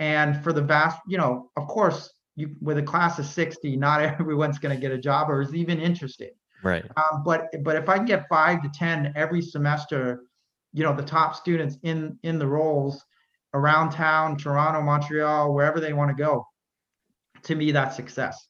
And 0.00 0.42
for 0.42 0.52
the 0.52 0.62
vast, 0.62 0.98
you 1.06 1.18
know, 1.18 1.50
of 1.56 1.66
course, 1.68 2.12
you 2.36 2.54
with 2.60 2.78
a 2.78 2.82
class 2.82 3.18
of 3.18 3.26
60, 3.26 3.76
not 3.76 4.00
everyone's 4.20 4.58
going 4.58 4.74
to 4.74 4.80
get 4.80 4.92
a 4.92 4.98
job 4.98 5.30
or 5.30 5.40
is 5.40 5.54
even 5.54 5.80
interested. 5.80 6.30
Right. 6.62 6.84
Um, 6.96 7.22
but 7.24 7.48
but 7.62 7.76
if 7.76 7.88
I 7.88 7.96
can 7.96 8.06
get 8.06 8.26
five 8.28 8.62
to 8.62 8.70
ten 8.70 9.12
every 9.14 9.42
semester, 9.42 10.22
you 10.74 10.82
know, 10.82 10.94
the 10.94 11.02
top 11.02 11.34
students 11.34 11.78
in 11.82 12.18
in 12.24 12.38
the 12.38 12.46
roles 12.46 13.02
around 13.54 13.90
town, 13.90 14.36
Toronto, 14.36 14.82
Montreal, 14.82 15.54
wherever 15.54 15.80
they 15.80 15.92
want 15.92 16.10
to 16.10 16.22
go, 16.22 16.46
to 17.44 17.54
me 17.54 17.70
that's 17.70 17.96
success. 17.96 18.48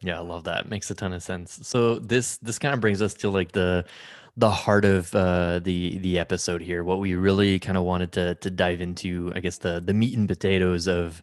Yeah, 0.00 0.18
I 0.18 0.22
love 0.22 0.44
that. 0.44 0.68
Makes 0.68 0.90
a 0.90 0.94
ton 0.94 1.12
of 1.12 1.22
sense. 1.22 1.60
So 1.62 2.00
this 2.00 2.36
this 2.38 2.58
kind 2.58 2.74
of 2.74 2.80
brings 2.80 3.00
us 3.00 3.14
to 3.14 3.30
like 3.30 3.52
the 3.52 3.84
the 4.36 4.50
heart 4.50 4.84
of 4.84 5.14
uh, 5.14 5.60
the 5.60 5.98
the 5.98 6.18
episode 6.18 6.60
here. 6.60 6.82
What 6.82 6.98
we 6.98 7.14
really 7.14 7.58
kind 7.60 7.78
of 7.78 7.84
wanted 7.84 8.12
to 8.12 8.34
to 8.34 8.50
dive 8.50 8.80
into, 8.80 9.32
I 9.36 9.40
guess 9.40 9.58
the 9.58 9.80
the 9.80 9.94
meat 9.94 10.18
and 10.18 10.28
potatoes 10.28 10.88
of 10.88 11.22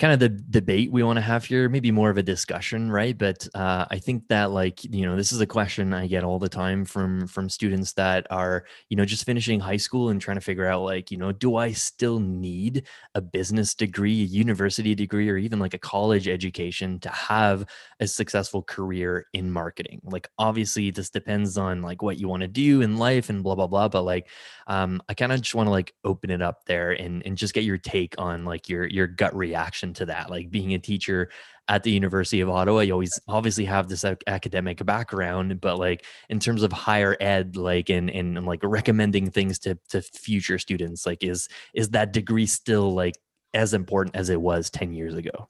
kind 0.00 0.12
of 0.12 0.18
the 0.18 0.30
debate 0.30 0.90
we 0.90 1.02
want 1.04 1.18
to 1.18 1.20
have 1.20 1.44
here 1.44 1.68
maybe 1.68 1.92
more 1.92 2.10
of 2.10 2.18
a 2.18 2.22
discussion 2.22 2.90
right? 2.90 3.18
But 3.18 3.46
uh, 3.54 3.86
i 3.90 3.98
think 3.98 4.26
that 4.28 4.50
like 4.50 4.82
you 4.84 5.06
know 5.06 5.16
this 5.16 5.32
is 5.32 5.40
a 5.40 5.46
question 5.46 5.92
i 5.94 6.06
get 6.06 6.24
all 6.24 6.38
the 6.38 6.48
time 6.48 6.84
from 6.84 7.26
from 7.28 7.48
students 7.48 7.92
that 7.94 8.26
are 8.30 8.64
you 8.88 8.96
know 8.96 9.04
just 9.04 9.24
finishing 9.26 9.60
high 9.60 9.76
school 9.76 10.08
and 10.08 10.20
trying 10.20 10.36
to 10.36 10.40
figure 10.40 10.66
out 10.66 10.82
like 10.82 11.10
you 11.10 11.18
know 11.18 11.32
do 11.32 11.56
i 11.56 11.72
still 11.72 12.18
need 12.18 12.84
a 13.14 13.20
business 13.20 13.74
degree 13.74 14.22
a 14.22 14.26
university 14.26 14.94
degree 14.94 15.28
or 15.28 15.36
even 15.36 15.58
like 15.58 15.74
a 15.74 15.78
college 15.78 16.28
education 16.28 16.98
to 17.00 17.08
have 17.10 17.66
a 18.00 18.06
successful 18.06 18.62
career 18.62 19.26
in 19.32 19.50
marketing? 19.50 20.00
Like 20.04 20.28
obviously 20.38 20.90
this 20.90 21.10
depends 21.10 21.56
on 21.58 21.82
like 21.82 22.02
what 22.02 22.18
you 22.18 22.28
want 22.28 22.42
to 22.42 22.48
do 22.48 22.80
in 22.82 22.96
life 22.98 23.28
and 23.30 23.42
blah 23.42 23.54
blah 23.54 23.66
blah 23.66 23.88
but 23.88 24.02
like 24.02 24.28
um 24.66 25.00
i 25.08 25.14
kind 25.14 25.32
of 25.32 25.40
just 25.40 25.54
want 25.54 25.66
to 25.66 25.70
like 25.70 25.94
open 26.04 26.30
it 26.30 26.42
up 26.42 26.64
there 26.66 26.92
and 26.92 27.24
and 27.26 27.36
just 27.36 27.54
get 27.54 27.64
your 27.64 27.78
take 27.78 28.14
on 28.18 28.44
like 28.44 28.68
your 28.68 28.86
your 28.86 29.06
gut 29.06 29.34
reaction 29.34 29.89
to 29.94 30.06
that 30.06 30.30
like 30.30 30.50
being 30.50 30.74
a 30.74 30.78
teacher 30.78 31.30
at 31.68 31.82
the 31.82 31.90
university 31.90 32.40
of 32.40 32.48
ottawa 32.48 32.80
you 32.80 32.92
always 32.92 33.18
obviously 33.28 33.64
have 33.64 33.88
this 33.88 34.04
academic 34.26 34.84
background 34.84 35.60
but 35.60 35.78
like 35.78 36.04
in 36.28 36.38
terms 36.38 36.62
of 36.62 36.72
higher 36.72 37.16
ed 37.20 37.56
like 37.56 37.90
and, 37.90 38.10
and 38.10 38.36
and 38.36 38.46
like 38.46 38.60
recommending 38.62 39.30
things 39.30 39.58
to 39.58 39.78
to 39.88 40.00
future 40.02 40.58
students 40.58 41.06
like 41.06 41.22
is 41.22 41.48
is 41.74 41.90
that 41.90 42.12
degree 42.12 42.46
still 42.46 42.92
like 42.92 43.14
as 43.54 43.74
important 43.74 44.14
as 44.16 44.30
it 44.30 44.40
was 44.40 44.70
10 44.70 44.92
years 44.92 45.14
ago 45.14 45.48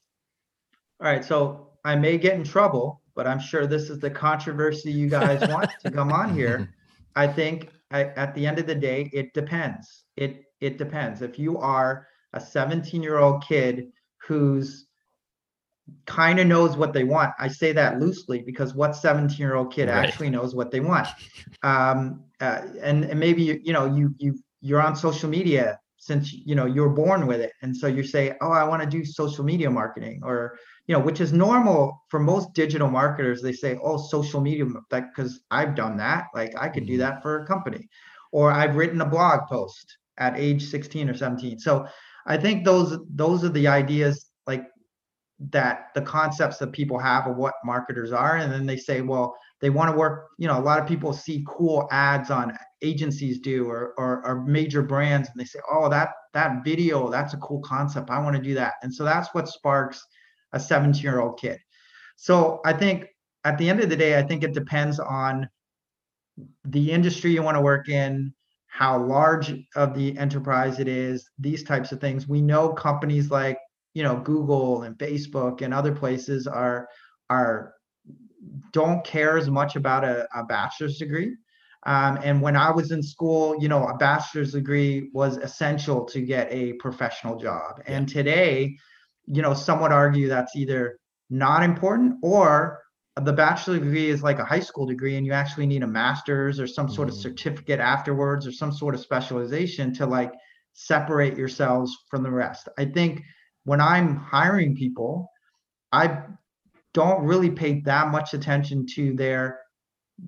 All 1.01 1.07
right, 1.07 1.25
so 1.25 1.69
I 1.85 1.97
may 1.97 2.19
get 2.19 2.35
in 2.35 2.45
trouble, 2.45 3.01
but 3.15 3.27
I'm 3.27 3.41
sure 3.41 3.67
this 3.67 3.91
is 3.91 3.99
the 3.99 4.11
controversy 4.11 4.93
you 4.93 5.09
guys 5.09 5.41
want 5.49 5.71
to 5.83 5.91
come 5.91 6.13
on 6.13 6.35
here. 6.35 6.73
I 7.17 7.27
think 7.27 7.71
I, 7.91 8.05
at 8.05 8.35
the 8.35 8.47
end 8.47 8.59
of 8.59 8.67
the 8.67 8.75
day, 8.75 9.11
it 9.13 9.35
depends. 9.35 10.05
It 10.17 10.45
it 10.61 10.79
depends. 10.79 11.23
If 11.23 11.39
you 11.39 11.59
are 11.59 12.07
a 12.35 12.41
17 12.41 13.03
year 13.03 13.19
old 13.19 13.45
kid 13.47 13.93
who's 14.27 14.87
kind 16.07 16.39
of 16.41 16.47
knows 16.47 16.77
what 16.77 16.93
they 16.93 17.05
want, 17.05 17.33
I 17.39 17.49
say 17.49 17.73
that 17.73 17.99
loosely 18.01 18.43
because 18.43 18.75
what 18.75 18.97
17 18.97 19.39
year 19.39 19.55
old 19.55 19.73
kid 19.73 19.89
Right. 19.89 19.97
actually 20.05 20.31
knows 20.31 20.55
what 20.55 20.71
they 20.71 20.81
want? 20.81 21.09
Um, 21.63 22.25
uh, 22.41 22.63
and 22.83 23.05
and 23.05 23.19
maybe 23.21 23.43
you 23.43 23.61
you 23.63 23.73
know 23.73 23.87
you 23.87 24.15
you 24.19 24.39
you're 24.61 24.81
on 24.83 24.97
social 24.97 25.29
media 25.29 25.79
since 25.99 26.33
you 26.33 26.55
know 26.55 26.67
you're 26.67 26.89
born 26.89 27.27
with 27.27 27.41
it, 27.41 27.53
and 27.63 27.77
so 27.77 27.87
you 27.87 28.03
say, 28.03 28.35
oh, 28.41 28.51
I 28.51 28.65
want 28.65 28.83
to 28.83 28.89
do 28.89 29.05
social 29.05 29.45
media 29.45 29.71
marketing 29.71 30.21
or 30.25 30.57
you 30.87 30.95
know, 30.97 31.01
which 31.01 31.21
is 31.21 31.33
normal 31.33 32.03
for 32.09 32.19
most 32.19 32.53
digital 32.55 32.89
marketers. 32.91 33.43
They 33.43 33.53
say, 33.53 33.79
oh, 33.83 33.97
social 33.99 34.41
media, 34.41 34.65
that 34.91 35.09
because 35.15 35.41
I've 35.51 35.75
done 35.77 35.97
that. 35.99 36.25
Like 36.35 36.53
I 36.59 36.69
could 36.69 36.87
do 36.87 36.97
Mhm. 36.97 36.99
that 36.99 37.23
for 37.23 37.41
a 37.41 37.47
company, 37.47 37.89
or 38.33 38.51
I've 38.51 38.77
written 38.77 39.01
a 39.01 39.07
blog 39.07 39.47
post 39.49 39.99
at 40.19 40.37
age 40.39 40.65
16 40.65 41.09
or 41.11 41.15
17. 41.15 41.59
So 41.59 41.87
I 42.27 42.37
think 42.37 42.65
those 42.65 42.99
those 43.15 43.45
are 43.45 43.49
the 43.51 43.69
ideas 43.69 44.31
like 44.47 44.65
that 45.51 45.87
the 45.95 46.03
concepts 46.03 46.59
that 46.59 46.73
people 46.73 46.99
have 46.99 47.27
of 47.27 47.37
what 47.37 47.55
marketers 47.65 48.13
are. 48.13 48.37
And 48.37 48.53
then 48.53 48.67
they 48.67 48.77
say, 48.77 49.01
well, 49.01 49.35
they 49.61 49.71
want 49.71 49.91
to 49.91 49.97
work, 49.97 50.29
you 50.39 50.47
know, 50.47 50.59
a 50.59 50.61
lot 50.61 50.79
of 50.79 50.87
people 50.87 51.13
see 51.13 51.45
cool 51.49 51.89
ads 51.91 52.31
on 52.31 52.57
agencies 52.83 53.41
do 53.41 53.67
or, 53.67 53.95
or 53.97 54.27
or 54.27 54.45
major 54.45 54.83
brands 54.83 55.29
and 55.29 55.41
they 55.41 55.45
say, 55.45 55.61
oh, 55.71 55.89
that 55.89 56.11
that 56.35 56.65
video, 56.65 57.11
that's 57.11 57.35
a 57.35 57.39
cool 57.39 57.61
concept. 57.61 58.11
I 58.11 58.21
want 58.21 58.37
to 58.37 58.43
do 58.43 58.55
that. 58.55 58.75
And 58.83 58.95
so 58.95 59.05
that's 59.05 59.35
what 59.35 59.49
sparks 59.49 60.05
a 60.53 60.61
17 60.61 61.03
year 61.03 61.21
old 61.21 61.39
kid. 61.39 61.59
So 62.17 62.61
I 62.65 62.73
think 62.73 63.07
at 63.45 63.57
the 63.57 63.69
end 63.69 63.81
of 63.81 63.89
the 63.89 63.97
day, 63.97 64.19
I 64.19 64.23
think 64.23 64.45
it 64.45 64.53
depends 64.53 65.01
on 65.01 65.49
the 66.65 66.91
industry 66.91 67.33
you 67.33 67.43
want 67.43 67.57
to 67.57 67.63
work 67.63 67.89
in, 67.89 68.35
how 68.71 68.99
large 69.03 69.53
of 69.77 69.95
the 69.95 70.17
enterprise 70.17 70.79
it 70.79 70.89
is, 70.89 71.29
these 71.39 71.65
types 71.65 71.93
of 71.93 72.01
things. 72.01 72.29
We 72.29 72.41
know 72.41 72.73
companies 72.73 73.31
like 73.31 73.59
you 73.95 74.03
know 74.03 74.17
Google 74.17 74.85
and 74.85 74.97
Facebook 74.97 75.61
and 75.63 75.75
other 75.75 75.93
places 75.93 76.47
are 76.47 76.89
are 77.29 77.75
don't 78.73 79.05
care 79.05 79.37
as 79.37 79.51
much 79.51 79.77
about 79.77 80.05
a, 80.05 80.27
a 80.35 80.45
bachelor's 80.45 80.99
degree. 80.99 81.37
Um, 81.85 82.19
and 82.23 82.43
when 82.43 82.57
I 82.57 82.71
was 82.71 82.91
in 82.91 83.03
school, 83.03 83.57
you 83.61 83.69
know, 83.69 83.87
a 83.87 83.97
bachelor's 83.97 84.53
degree 84.53 85.11
was 85.13 85.37
essential 85.39 86.05
to 86.07 86.21
get 86.21 86.49
a 86.51 86.75
professional 86.75 87.37
job. 87.37 87.83
And 87.87 88.09
today, 88.09 88.77
you 89.27 89.43
know, 89.43 89.55
some 89.55 89.81
would 89.81 89.93
argue 89.93 90.29
that's 90.29 90.55
either 90.57 90.99
not 91.31 91.63
important 91.63 92.17
or 92.23 92.81
the 93.17 93.33
bachelor 93.33 93.79
degree 93.79 94.09
is 94.09 94.23
like 94.23 94.39
a 94.39 94.45
high 94.45 94.61
school 94.61 94.87
degree 94.87 95.17
and 95.17 95.27
you 95.27 95.33
actually 95.33 95.67
need 95.67 95.83
a 95.83 95.87
master's 95.87 96.61
or 96.61 96.67
some 96.67 96.89
sort 96.89 97.09
of 97.09 97.15
Mm. 97.15 97.17
certificate 97.17 97.81
afterwards 97.81 98.47
or 98.47 98.53
some 98.53 98.73
sort 98.73 98.95
of 98.95 99.01
specialization 99.01 99.93
to 99.95 100.07
like 100.07 100.33
separate 100.73 101.37
yourselves 101.37 101.97
from 102.09 102.23
the 102.23 102.31
rest. 102.31 102.69
I 102.79 102.85
think 102.87 103.23
when 103.65 103.81
I'm 103.81 104.17
hiring 104.17 104.75
people, 104.75 105.29
I 105.93 106.23
don't 106.95 107.25
really 107.25 107.51
pay 107.51 107.81
that 107.83 108.09
much 108.11 108.35
attention 108.35 108.87
to 108.95 109.15
their 109.15 109.59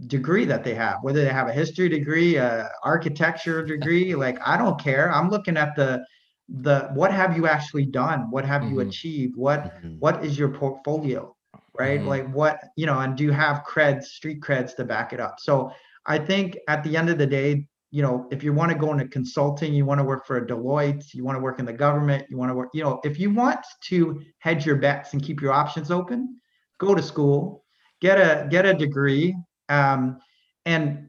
degree 0.06 0.44
that 0.46 0.64
they 0.64 0.74
have, 0.74 0.98
whether 1.02 1.22
they 1.24 1.30
have 1.32 1.48
a 1.48 1.52
history 1.52 1.88
degree, 1.88 2.36
a 2.36 2.68
architecture 2.84 3.64
degree, 3.64 4.14
like 4.16 4.38
I 4.46 4.56
don't 4.56 4.80
care. 4.80 5.10
I'm 5.12 5.28
looking 5.30 5.56
at 5.56 5.74
the 5.76 6.04
the 6.48 6.90
what 6.94 7.12
have 7.12 7.36
you 7.36 7.46
actually 7.46 7.86
done? 7.86 8.30
What 8.30 8.44
have 8.44 8.68
you 8.68 8.80
Mhm. 8.80 8.80
achieved? 8.80 9.34
What 9.36 9.70
Mhm. 9.82 10.00
what 10.00 10.24
is 10.24 10.38
your 10.38 10.48
portfolio? 10.50 11.34
Right? 11.78 12.00
Mhm. 12.00 12.06
Like 12.06 12.32
what, 12.32 12.60
you 12.76 12.86
know, 12.86 12.98
and 12.98 13.16
do 13.16 13.24
you 13.24 13.32
have 13.32 13.64
creds, 13.64 14.04
street 14.04 14.40
creds 14.40 14.76
to 14.76 14.84
back 14.84 15.12
it 15.12 15.20
up? 15.20 15.40
So 15.40 15.72
I 16.06 16.18
think 16.18 16.58
at 16.68 16.84
the 16.84 16.96
end 16.96 17.08
of 17.08 17.18
the 17.18 17.26
day, 17.26 17.66
you 17.90 18.02
know, 18.02 18.26
if 18.30 18.42
you 18.42 18.52
want 18.52 18.72
to 18.72 18.78
go 18.78 18.90
into 18.92 19.06
consulting, 19.08 19.74
you 19.74 19.84
want 19.84 19.98
to 20.00 20.04
work 20.04 20.26
for 20.26 20.38
a 20.38 20.46
Deloitte, 20.46 21.12
you 21.14 21.24
want 21.24 21.36
to 21.36 21.42
work 21.42 21.58
in 21.58 21.66
the 21.66 21.72
government, 21.72 22.24
you 22.30 22.38
want 22.38 22.50
to 22.50 22.54
work, 22.54 22.70
you 22.72 22.82
know, 22.82 23.00
if 23.04 23.20
you 23.20 23.30
want 23.32 23.60
to 23.84 24.22
hedge 24.38 24.64
your 24.64 24.76
bets 24.76 25.12
and 25.12 25.22
keep 25.22 25.42
your 25.42 25.52
options 25.52 25.90
open, 25.90 26.40
go 26.78 26.94
to 26.94 27.02
school, 27.02 27.64
get 28.00 28.18
a 28.18 28.48
get 28.48 28.64
a 28.64 28.72
degree, 28.72 29.36
um, 29.68 30.18
and 30.64 31.08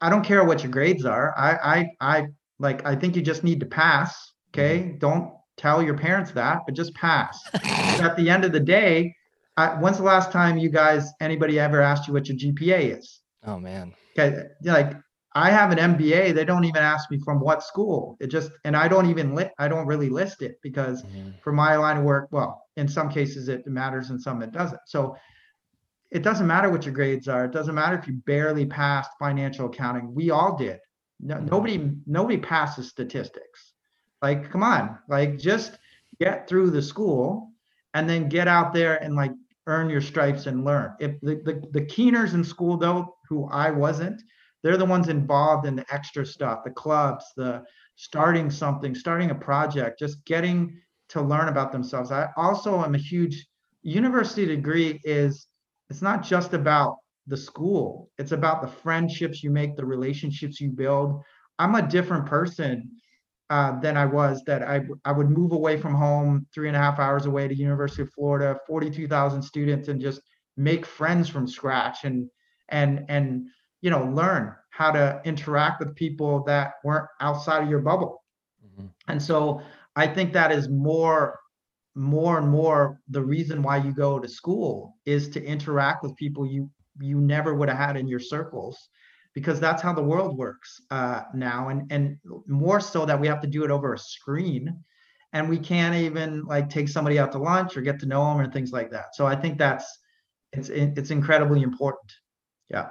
I 0.00 0.08
don't 0.08 0.24
care 0.24 0.42
what 0.42 0.62
your 0.62 0.72
grades 0.72 1.04
are. 1.04 1.34
I 1.36 1.50
I 1.74 1.90
I 2.00 2.26
like 2.58 2.84
I 2.86 2.96
think 2.96 3.14
you 3.14 3.22
just 3.22 3.44
need 3.44 3.60
to 3.60 3.66
pass. 3.66 4.32
Okay, 4.52 4.96
don't 4.98 5.32
tell 5.58 5.82
your 5.82 5.96
parents 5.96 6.32
that, 6.32 6.60
but 6.66 6.74
just 6.74 6.94
pass. 6.94 7.38
at 8.00 8.16
the 8.16 8.30
end 8.30 8.44
of 8.46 8.52
the 8.52 8.60
day, 8.60 9.14
I, 9.60 9.80
when's 9.80 9.98
the 9.98 10.04
last 10.04 10.32
time 10.32 10.58
you 10.58 10.70
guys 10.70 11.12
anybody 11.20 11.58
ever 11.60 11.80
asked 11.80 12.06
you 12.08 12.14
what 12.14 12.28
your 12.28 12.38
GPA 12.38 12.98
is? 12.98 13.20
Oh 13.46 13.58
man. 13.58 13.92
Okay, 14.18 14.44
like 14.64 14.96
I 15.34 15.50
have 15.50 15.70
an 15.70 15.78
MBA. 15.78 16.34
They 16.34 16.44
don't 16.44 16.64
even 16.64 16.82
ask 16.82 17.10
me 17.10 17.18
from 17.24 17.40
what 17.40 17.62
school. 17.62 18.16
It 18.20 18.28
just 18.28 18.50
and 18.64 18.76
I 18.76 18.88
don't 18.88 19.08
even 19.10 19.34
lit. 19.34 19.52
I 19.58 19.68
don't 19.68 19.86
really 19.86 20.08
list 20.08 20.42
it 20.42 20.58
because 20.62 21.02
Mhm. 21.04 21.34
for 21.42 21.52
my 21.52 21.76
line 21.76 21.98
of 21.98 22.04
work, 22.04 22.28
well, 22.30 22.64
in 22.76 22.88
some 22.88 23.08
cases 23.08 23.48
it 23.48 23.66
matters, 23.66 24.10
and 24.10 24.20
some 24.20 24.42
it 24.42 24.52
doesn't. 24.52 24.80
So 24.86 25.16
it 26.10 26.22
doesn't 26.22 26.46
matter 26.46 26.70
what 26.70 26.84
your 26.84 26.94
grades 26.94 27.28
are. 27.28 27.44
It 27.44 27.52
doesn't 27.52 27.74
matter 27.74 27.96
if 27.96 28.08
you 28.08 28.14
barely 28.26 28.66
passed 28.66 29.10
financial 29.18 29.66
accounting. 29.66 30.12
We 30.14 30.30
all 30.30 30.56
did. 30.56 30.80
No, 31.20 31.36
Mhm. 31.36 31.50
nobody 31.50 31.92
nobody 32.06 32.38
passes 32.38 32.88
statistics. 32.88 33.74
Like, 34.22 34.50
come 34.50 34.62
on, 34.62 34.98
like 35.08 35.38
just 35.38 35.78
get 36.18 36.48
through 36.48 36.70
the 36.70 36.82
school 36.82 37.52
and 37.94 38.08
then 38.08 38.28
get 38.28 38.48
out 38.48 38.72
there 38.72 39.02
and 39.02 39.14
like 39.14 39.32
earn 39.66 39.90
your 39.90 40.00
stripes 40.00 40.46
and 40.46 40.64
learn. 40.64 40.94
If 41.00 41.20
the, 41.20 41.36
the, 41.44 41.62
the 41.72 41.86
keeners 41.86 42.34
in 42.34 42.44
school 42.44 42.76
though, 42.76 43.16
who 43.28 43.48
I 43.50 43.70
wasn't, 43.70 44.22
they're 44.62 44.76
the 44.76 44.84
ones 44.84 45.08
involved 45.08 45.66
in 45.66 45.76
the 45.76 45.86
extra 45.92 46.26
stuff, 46.26 46.64
the 46.64 46.70
clubs, 46.70 47.24
the 47.36 47.62
starting 47.96 48.50
something, 48.50 48.94
starting 48.94 49.30
a 49.30 49.34
project, 49.34 49.98
just 49.98 50.24
getting 50.24 50.80
to 51.10 51.20
learn 51.20 51.48
about 51.48 51.72
themselves. 51.72 52.12
I 52.12 52.28
also 52.36 52.82
am 52.82 52.94
a 52.94 52.98
huge 52.98 53.46
university 53.82 54.46
degree 54.46 55.00
is 55.04 55.46
it's 55.88 56.02
not 56.02 56.22
just 56.22 56.52
about 56.52 56.96
the 57.26 57.36
school. 57.36 58.10
It's 58.18 58.32
about 58.32 58.62
the 58.62 58.68
friendships 58.68 59.42
you 59.42 59.50
make, 59.50 59.76
the 59.76 59.84
relationships 59.84 60.60
you 60.60 60.70
build. 60.70 61.22
I'm 61.58 61.74
a 61.74 61.86
different 61.86 62.26
person 62.26 62.90
uh, 63.50 63.78
than 63.80 63.96
I 63.96 64.06
was 64.06 64.42
that 64.46 64.62
I, 64.62 64.82
I 65.04 65.10
would 65.10 65.28
move 65.28 65.50
away 65.50 65.76
from 65.76 65.92
home 65.92 66.46
three 66.54 66.68
and 66.68 66.76
a 66.76 66.80
half 66.80 67.00
hours 67.00 67.26
away 67.26 67.48
to 67.48 67.54
University 67.54 68.02
of 68.02 68.12
Florida, 68.12 68.56
42,000 68.64 69.42
students 69.42 69.88
and 69.88 70.00
just 70.00 70.22
make 70.56 70.86
friends 70.86 71.28
from 71.28 71.48
scratch 71.48 72.04
and, 72.04 72.30
and, 72.68 73.04
and, 73.08 73.48
you 73.82 73.90
know, 73.90 74.04
learn 74.04 74.54
how 74.70 74.92
to 74.92 75.20
interact 75.24 75.80
with 75.80 75.96
people 75.96 76.44
that 76.44 76.74
weren't 76.84 77.08
outside 77.20 77.64
of 77.64 77.68
your 77.68 77.80
bubble. 77.80 78.22
Mm-hmm. 78.64 78.86
And 79.08 79.20
so 79.20 79.60
I 79.96 80.06
think 80.06 80.32
that 80.32 80.52
is 80.52 80.68
more, 80.68 81.36
more 81.96 82.38
and 82.38 82.48
more 82.48 83.00
the 83.08 83.22
reason 83.22 83.62
why 83.62 83.78
you 83.78 83.92
go 83.92 84.20
to 84.20 84.28
school 84.28 84.94
is 85.06 85.28
to 85.30 85.44
interact 85.44 86.04
with 86.04 86.14
people 86.14 86.46
you, 86.46 86.70
you 87.00 87.20
never 87.20 87.54
would 87.54 87.68
have 87.68 87.78
had 87.78 87.96
in 87.96 88.06
your 88.06 88.20
circles 88.20 88.88
because 89.34 89.60
that's 89.60 89.82
how 89.82 89.92
the 89.92 90.02
world 90.02 90.36
works 90.36 90.80
uh, 90.90 91.22
now 91.34 91.68
and 91.68 91.90
and 91.92 92.18
more 92.46 92.80
so 92.80 93.06
that 93.06 93.20
we 93.20 93.26
have 93.26 93.40
to 93.40 93.46
do 93.46 93.64
it 93.64 93.70
over 93.70 93.94
a 93.94 93.98
screen 93.98 94.82
and 95.32 95.48
we 95.48 95.58
can't 95.58 95.94
even 95.94 96.44
like 96.44 96.68
take 96.68 96.88
somebody 96.88 97.18
out 97.18 97.32
to 97.32 97.38
lunch 97.38 97.76
or 97.76 97.82
get 97.82 98.00
to 98.00 98.06
know 98.06 98.24
them 98.24 98.40
or 98.40 98.50
things 98.50 98.72
like 98.72 98.90
that. 98.90 99.14
So 99.14 99.26
i 99.26 99.36
think 99.36 99.58
that's 99.58 99.86
it's 100.52 100.68
it's 100.68 101.10
incredibly 101.10 101.62
important. 101.62 102.12
Yeah. 102.68 102.90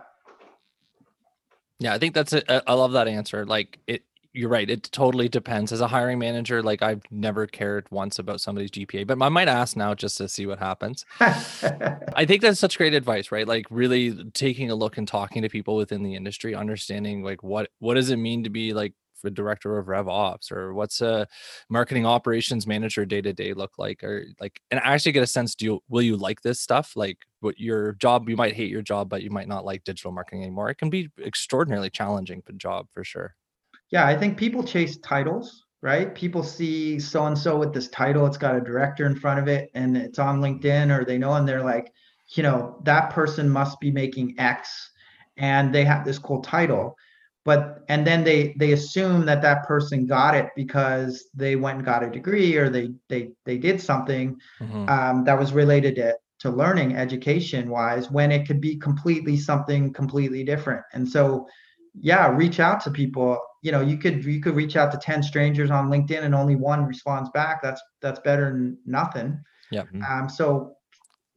Yeah 1.80 1.94
i 1.94 1.98
think 1.98 2.14
that's 2.14 2.34
it 2.34 2.46
i 2.50 2.74
love 2.74 2.94
that 2.94 3.08
answer. 3.08 3.46
Like 3.46 3.80
it 3.88 4.04
you're 4.34 4.50
right. 4.50 4.70
It 4.70 4.84
totally 4.92 5.28
depends. 5.28 5.72
As 5.72 5.82
a 5.82 5.88
hiring 5.88 6.20
manager, 6.20 6.62
like 6.62 6.82
I've 6.82 7.02
never 7.10 7.48
cared 7.48 7.88
once 7.90 8.20
about 8.20 8.42
somebody's 8.42 8.72
GPA, 8.72 9.08
but 9.08 9.22
I 9.22 9.30
might 9.30 9.48
ask 9.48 9.76
now 9.76 9.94
just 9.96 10.18
to 10.18 10.30
see 10.30 10.46
what 10.46 10.60
happens. 10.60 11.06
I 11.20 12.26
think 12.28 12.42
that's 12.42 12.60
such 12.60 12.78
great 12.78 12.94
advice, 12.94 13.32
right? 13.32 13.48
Like 13.48 13.66
really 13.70 14.24
taking 14.34 14.70
a 14.70 14.76
look 14.76 14.98
and 14.98 15.08
talking 15.08 15.42
to 15.42 15.50
people 15.50 15.76
within 15.76 16.04
the 16.04 16.16
industry, 16.16 16.54
understanding 16.54 17.24
like 17.24 17.42
what 17.44 17.70
what 17.80 17.96
does 17.96 18.12
it 18.12 18.18
mean 18.18 18.44
to 18.44 18.50
be 18.50 18.74
like 18.74 18.94
a 19.26 19.30
director 19.30 19.78
of 19.78 19.88
rev 19.88 20.08
ops 20.08 20.52
or 20.52 20.74
what's 20.74 21.02
a 21.02 21.28
marketing 21.70 22.06
operations 22.06 22.66
manager 22.66 23.06
day 23.06 23.22
to 23.22 23.34
day 23.34 23.54
look 23.54 23.78
like 23.78 24.04
or 24.04 24.26
like 24.40 24.62
and 24.72 24.80
I 24.80 24.94
actually 24.94 25.12
get 25.12 25.24
a 25.24 25.28
sense 25.28 25.56
do 25.56 25.66
you 25.66 25.84
will 25.90 26.02
you 26.02 26.16
like 26.16 26.42
this 26.42 26.62
stuff 26.62 26.94
like 26.96 27.18
what 27.42 27.60
your 27.60 27.94
job 27.94 28.30
you 28.30 28.38
might 28.38 28.56
hate 28.56 28.70
your 28.70 28.82
job 28.82 29.10
but 29.10 29.22
you 29.22 29.30
might 29.30 29.50
not 29.50 29.66
like 29.66 29.84
digital 29.84 30.14
marketing 30.14 30.44
anymore 30.44 30.70
it 30.70 30.78
can 30.78 30.90
be 30.90 31.10
extraordinarily 31.22 31.90
challenging 31.90 32.42
job 32.58 32.88
for 32.94 33.04
sure 33.04 33.36
yeah, 33.92 34.06
I 34.06 34.16
think 34.16 34.38
people 34.38 34.64
chase 34.64 34.98
titles, 34.98 35.66
right? 35.82 36.14
People 36.14 36.44
see 36.44 37.00
so 37.00 37.26
and 37.26 37.38
so 37.38 37.58
with 37.58 37.74
this 37.74 37.88
title, 37.90 38.26
it's 38.26 38.38
got 38.38 38.56
a 38.56 38.62
director 38.62 39.06
in 39.06 39.16
front 39.16 39.40
of 39.40 39.48
it 39.48 39.70
and 39.74 39.98
it's 39.98 40.20
on 40.20 40.42
LinkedIn 40.42 40.96
or 40.96 41.06
they 41.06 41.18
know 41.18 41.34
and 41.34 41.48
they're 41.48 41.64
like, 41.64 41.92
you 42.36 42.44
know, 42.44 42.80
that 42.84 43.10
person 43.10 43.50
must 43.50 43.80
be 43.80 43.92
making 43.92 44.36
X 44.40 44.92
and 45.38 45.74
they 45.74 45.84
have 45.86 46.06
this 46.06 46.20
cool 46.20 46.42
title. 46.42 46.96
But 47.46 47.84
and 47.90 48.06
then 48.06 48.24
they 48.24 48.54
they 48.60 48.74
assume 48.74 49.26
that 49.26 49.42
that 49.42 49.66
person 49.66 50.06
got 50.06 50.36
it 50.36 50.50
because 50.56 51.30
they 51.34 51.56
went 51.56 51.78
and 51.78 51.86
got 51.86 52.04
a 52.04 52.10
degree 52.10 52.56
or 52.58 52.70
they 52.70 52.92
they 53.08 53.32
they 53.46 53.58
did 53.58 53.82
something 53.82 54.38
mm-hmm. 54.60 54.88
um, 54.88 55.24
that 55.24 55.40
was 55.40 55.54
related 55.54 55.96
to 55.96 56.16
to 56.40 56.50
learning 56.50 56.96
education 56.96 57.70
wise 57.70 58.12
when 58.12 58.32
it 58.32 58.46
could 58.46 58.62
be 58.62 58.76
completely 58.76 59.36
something 59.36 59.92
completely 59.94 60.44
different. 60.44 60.84
And 60.94 61.08
so 61.08 61.48
yeah, 62.00 62.30
reach 62.30 62.60
out 62.60 62.82
to 62.82 62.92
people 62.92 63.40
you 63.62 63.72
know 63.72 63.82
you 63.82 63.98
could 63.98 64.24
you 64.24 64.42
could 64.42 64.56
reach 64.56 64.76
out 64.76 64.92
to 64.92 64.98
10 64.98 65.24
strangers 65.24 65.72
on 65.72 65.90
linkedin 65.90 66.24
and 66.24 66.36
only 66.36 66.56
one 66.56 66.86
responds 66.86 67.30
back. 67.32 67.62
That's 67.62 67.82
that's 68.02 68.20
better 68.22 68.52
than 68.52 68.78
nothing. 68.86 69.40
Yeah 69.72 69.84
um 70.08 70.30
so 70.30 70.76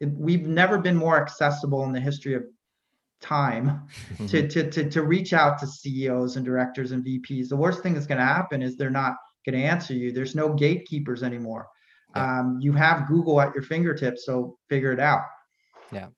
it, 0.01 0.11
we've 0.11 0.47
never 0.47 0.79
been 0.79 0.97
more 0.97 1.21
accessible 1.21 1.85
in 1.85 1.93
the 1.93 2.01
history 2.01 2.35
of 2.35 2.43
time 3.21 3.87
mm-hmm. 4.15 4.27
to, 4.27 4.49
to 4.49 4.71
to 4.71 4.91
to 4.91 5.03
reach 5.03 5.33
out 5.33 5.59
to 5.59 5.67
ceos 5.67 6.37
and 6.37 6.45
directors 6.45 6.91
and 6.91 7.05
vps 7.05 7.49
the 7.49 7.57
worst 7.57 7.81
thing 7.81 7.95
that's 7.95 8.07
going 8.07 8.19
to 8.19 8.25
happen 8.25 8.63
is 8.63 8.77
they're 8.77 8.91
not 8.91 9.15
going 9.47 9.61
to 9.61 9.65
answer 9.65 9.93
you. 9.93 10.13
There's 10.13 10.37
no 10.37 10.55
gatekeepers 10.55 11.23
anymore. 11.25 11.67
Yeah. 12.15 12.41
um, 12.41 12.59
you 12.61 12.73
have 12.73 13.09
google 13.09 13.41
at 13.41 13.55
your 13.55 13.63
fingertips 13.63 14.27
so 14.27 14.59
figure 14.69 14.93
it 14.93 15.01
out. 15.01 15.23
Yeah 15.91 16.09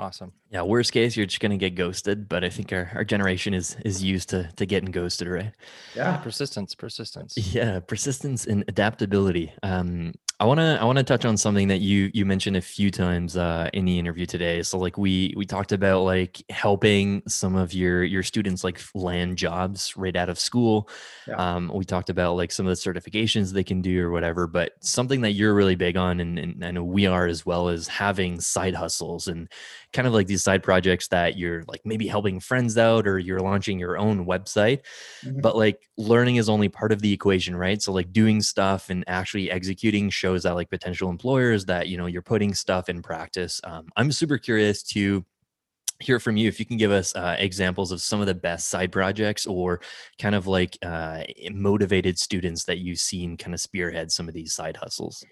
Awesome. 0.00 0.32
Yeah. 0.50 0.62
Worst 0.62 0.92
case, 0.92 1.14
you're 1.14 1.26
just 1.26 1.40
gonna 1.40 1.58
get 1.58 1.74
ghosted. 1.74 2.26
But 2.26 2.42
I 2.42 2.48
think 2.48 2.72
our, 2.72 2.90
our 2.94 3.04
generation 3.04 3.52
is 3.52 3.76
is 3.84 4.02
used 4.02 4.30
to 4.30 4.50
to 4.56 4.64
getting 4.64 4.90
ghosted, 4.90 5.28
right? 5.28 5.52
Yeah. 5.94 6.16
Persistence. 6.16 6.74
Persistence. 6.74 7.36
Yeah. 7.36 7.80
Persistence 7.80 8.46
and 8.46 8.64
adaptability. 8.66 9.52
Um, 9.62 10.14
I 10.40 10.44
want 10.44 10.58
to 10.58 10.78
I 10.80 10.84
want 10.84 10.96
to 10.96 11.04
touch 11.04 11.26
on 11.26 11.36
something 11.36 11.68
that 11.68 11.82
you 11.82 12.10
you 12.14 12.24
mentioned 12.24 12.56
a 12.56 12.62
few 12.62 12.90
times 12.90 13.36
uh, 13.36 13.68
in 13.74 13.84
the 13.84 13.98
interview 13.98 14.24
today. 14.24 14.62
So 14.62 14.78
like 14.78 14.96
we 14.96 15.34
we 15.36 15.44
talked 15.44 15.70
about 15.70 16.00
like 16.04 16.42
helping 16.48 17.22
some 17.28 17.56
of 17.56 17.74
your 17.74 18.02
your 18.02 18.22
students 18.22 18.64
like 18.64 18.80
land 18.94 19.36
jobs 19.36 19.94
right 19.98 20.16
out 20.16 20.30
of 20.30 20.38
school. 20.38 20.88
Yeah. 21.28 21.34
Um, 21.34 21.70
we 21.74 21.84
talked 21.84 22.08
about 22.08 22.36
like 22.36 22.52
some 22.52 22.66
of 22.66 22.70
the 22.70 22.90
certifications 22.90 23.52
they 23.52 23.62
can 23.62 23.82
do 23.82 24.02
or 24.02 24.10
whatever. 24.10 24.46
But 24.46 24.72
something 24.80 25.20
that 25.20 25.32
you're 25.32 25.54
really 25.54 25.76
big 25.76 25.98
on, 25.98 26.20
and, 26.20 26.38
and 26.38 26.64
I 26.64 26.70
know 26.70 26.84
we 26.84 27.04
are 27.04 27.26
as 27.26 27.44
well, 27.44 27.68
is 27.68 27.86
having 27.86 28.40
side 28.40 28.74
hustles 28.74 29.28
and 29.28 29.46
kind 29.92 30.06
of 30.06 30.14
like 30.14 30.26
these 30.26 30.42
side 30.42 30.62
projects 30.62 31.08
that 31.08 31.36
you're 31.36 31.64
like 31.66 31.80
maybe 31.84 32.06
helping 32.06 32.40
friends 32.40 32.78
out 32.78 33.06
or 33.06 33.18
you're 33.18 33.40
launching 33.40 33.78
your 33.78 33.98
own 33.98 34.26
website. 34.26 34.80
Mm-hmm. 35.24 35.40
But 35.40 35.56
like 35.56 35.88
learning 35.96 36.36
is 36.36 36.48
only 36.48 36.68
part 36.68 36.92
of 36.92 37.00
the 37.00 37.12
equation, 37.12 37.56
right? 37.56 37.80
So 37.82 37.92
like 37.92 38.12
doing 38.12 38.40
stuff 38.40 38.90
and 38.90 39.04
actually 39.06 39.50
executing 39.50 40.10
shows 40.10 40.42
that 40.44 40.54
like 40.54 40.70
potential 40.70 41.10
employers 41.10 41.64
that 41.66 41.88
you 41.88 41.96
know 41.96 42.06
you're 42.06 42.22
putting 42.22 42.54
stuff 42.54 42.88
in 42.88 43.02
practice 43.02 43.60
um, 43.64 43.86
i'm 43.96 44.12
super 44.12 44.38
curious 44.38 44.82
to 44.82 45.24
hear 46.00 46.18
from 46.18 46.36
you 46.36 46.48
if 46.48 46.58
you 46.58 46.64
can 46.64 46.78
give 46.78 46.90
us 46.90 47.14
uh, 47.14 47.36
examples 47.38 47.92
of 47.92 48.00
some 48.00 48.20
of 48.20 48.26
the 48.26 48.34
best 48.34 48.68
side 48.68 48.90
projects 48.90 49.46
or 49.46 49.80
kind 50.18 50.34
of 50.34 50.46
like 50.46 50.78
uh, 50.82 51.22
motivated 51.52 52.18
students 52.18 52.64
that 52.64 52.78
you've 52.78 52.98
seen 52.98 53.36
kind 53.36 53.52
of 53.52 53.60
spearhead 53.60 54.10
some 54.10 54.28
of 54.28 54.34
these 54.34 54.54
side 54.54 54.76
hustles 54.76 55.24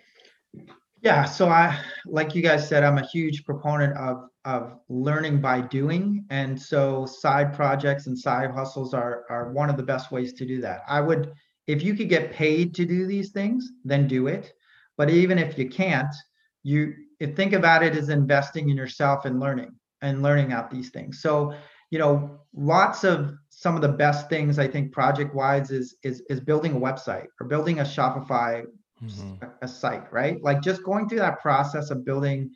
yeah 1.02 1.24
so 1.24 1.48
i 1.48 1.78
like 2.06 2.34
you 2.34 2.42
guys 2.42 2.68
said 2.68 2.82
i'm 2.82 2.98
a 2.98 3.06
huge 3.06 3.44
proponent 3.44 3.96
of 3.96 4.28
of 4.48 4.78
learning 4.88 5.42
by 5.42 5.60
doing. 5.60 6.24
And 6.30 6.60
so 6.60 7.04
side 7.04 7.52
projects 7.52 8.06
and 8.06 8.18
side 8.18 8.50
hustles 8.50 8.94
are 8.94 9.24
are 9.28 9.52
one 9.52 9.68
of 9.68 9.76
the 9.76 9.82
best 9.82 10.10
ways 10.10 10.32
to 10.34 10.46
do 10.46 10.60
that. 10.62 10.80
I 10.88 11.02
would 11.02 11.32
if 11.66 11.82
you 11.82 11.94
could 11.94 12.08
get 12.08 12.32
paid 12.32 12.74
to 12.76 12.86
do 12.86 13.06
these 13.06 13.30
things 13.30 13.70
then 13.84 14.08
do 14.08 14.26
it. 14.26 14.54
But 14.96 15.10
even 15.10 15.38
if 15.38 15.58
you 15.58 15.68
can't, 15.68 16.14
you 16.62 16.94
think 17.36 17.52
about 17.52 17.82
it 17.82 17.94
as 17.94 18.08
investing 18.08 18.70
in 18.70 18.76
yourself 18.76 19.26
and 19.26 19.38
learning 19.38 19.72
and 20.00 20.22
learning 20.22 20.52
out 20.52 20.70
these 20.70 20.88
things. 20.88 21.20
So, 21.20 21.54
you 21.90 21.98
know, 21.98 22.40
lots 22.54 23.04
of 23.04 23.34
some 23.50 23.76
of 23.76 23.82
the 23.82 23.88
best 23.88 24.30
things 24.30 24.58
I 24.58 24.66
think 24.66 24.92
project 24.92 25.34
wise 25.34 25.70
is 25.70 25.96
is 26.02 26.22
is 26.30 26.40
building 26.40 26.74
a 26.74 26.80
website 26.80 27.26
or 27.38 27.46
building 27.46 27.80
a 27.80 27.84
Shopify 27.84 28.64
mm-hmm. 29.02 29.44
a 29.62 29.68
site, 29.68 30.12
right? 30.12 30.42
Like 30.42 30.62
just 30.62 30.82
going 30.82 31.08
through 31.08 31.18
that 31.18 31.40
process 31.40 31.90
of 31.90 32.04
building 32.04 32.50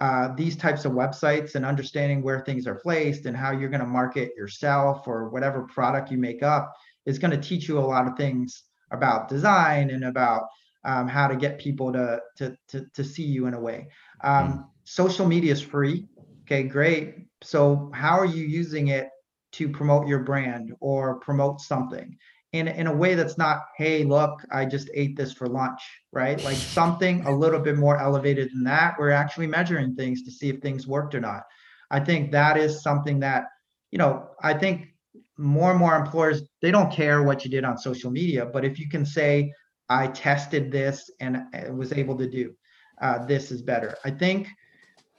uh, 0.00 0.34
these 0.34 0.56
types 0.56 0.84
of 0.84 0.92
websites 0.92 1.54
and 1.54 1.64
understanding 1.64 2.22
where 2.22 2.40
things 2.40 2.66
are 2.66 2.76
placed 2.76 3.26
and 3.26 3.36
how 3.36 3.52
you're 3.52 3.68
going 3.68 3.80
to 3.80 3.86
market 3.86 4.32
yourself 4.36 5.06
or 5.06 5.28
whatever 5.28 5.64
product 5.64 6.10
you 6.10 6.16
make 6.16 6.42
up 6.42 6.74
is 7.04 7.18
going 7.18 7.30
to 7.30 7.48
teach 7.48 7.68
you 7.68 7.78
a 7.78 7.80
lot 7.80 8.06
of 8.06 8.16
things 8.16 8.64
about 8.92 9.28
design 9.28 9.90
and 9.90 10.04
about 10.04 10.44
um, 10.84 11.06
how 11.06 11.28
to 11.28 11.36
get 11.36 11.58
people 11.58 11.92
to, 11.92 12.18
to, 12.38 12.56
to, 12.68 12.86
to 12.94 13.04
see 13.04 13.24
you 13.24 13.46
in 13.46 13.54
a 13.54 13.60
way. 13.60 13.88
Um, 14.24 14.52
mm. 14.52 14.64
Social 14.84 15.26
media 15.26 15.52
is 15.52 15.60
free. 15.60 16.06
Okay, 16.42 16.62
great. 16.62 17.16
So 17.42 17.90
how 17.94 18.18
are 18.18 18.24
you 18.24 18.44
using 18.44 18.88
it 18.88 19.08
to 19.52 19.68
promote 19.68 20.06
your 20.06 20.20
brand 20.20 20.72
or 20.80 21.20
promote 21.20 21.60
something 21.60 22.16
in, 22.52 22.68
in 22.68 22.86
a 22.86 22.92
way 22.92 23.14
that's 23.14 23.38
not, 23.38 23.60
hey, 23.76 24.04
look, 24.04 24.44
I 24.50 24.64
just 24.64 24.90
ate 24.94 25.16
this 25.16 25.32
for 25.32 25.48
lunch, 25.48 25.80
right? 26.12 26.42
Like 26.42 26.56
something 26.56 27.24
a 27.26 27.34
little 27.34 27.60
bit 27.60 27.76
more 27.76 28.00
elevated 28.00 28.50
than 28.52 28.64
that. 28.64 28.96
We're 28.98 29.10
actually 29.10 29.46
measuring 29.46 29.94
things 29.94 30.22
to 30.24 30.30
see 30.30 30.48
if 30.48 30.60
things 30.60 30.86
worked 30.86 31.14
or 31.14 31.20
not. 31.20 31.42
I 31.90 32.00
think 32.00 32.32
that 32.32 32.56
is 32.56 32.82
something 32.82 33.20
that, 33.20 33.44
you 33.90 33.98
know, 33.98 34.28
I 34.42 34.54
think 34.54 34.94
more 35.36 35.70
and 35.70 35.78
more 35.78 35.96
employers, 35.96 36.42
they 36.60 36.70
don't 36.70 36.92
care 36.92 37.22
what 37.22 37.44
you 37.44 37.50
did 37.50 37.64
on 37.64 37.78
social 37.78 38.10
media, 38.10 38.46
but 38.46 38.64
if 38.64 38.78
you 38.78 38.88
can 38.88 39.06
say, 39.06 39.52
I 39.88 40.06
tested 40.06 40.70
this 40.70 41.10
and 41.18 41.42
was 41.72 41.92
able 41.92 42.16
to 42.18 42.28
do. 42.28 42.54
Uh, 43.00 43.24
this 43.26 43.50
is 43.50 43.60
better. 43.60 43.96
I 44.04 44.10
think 44.10 44.46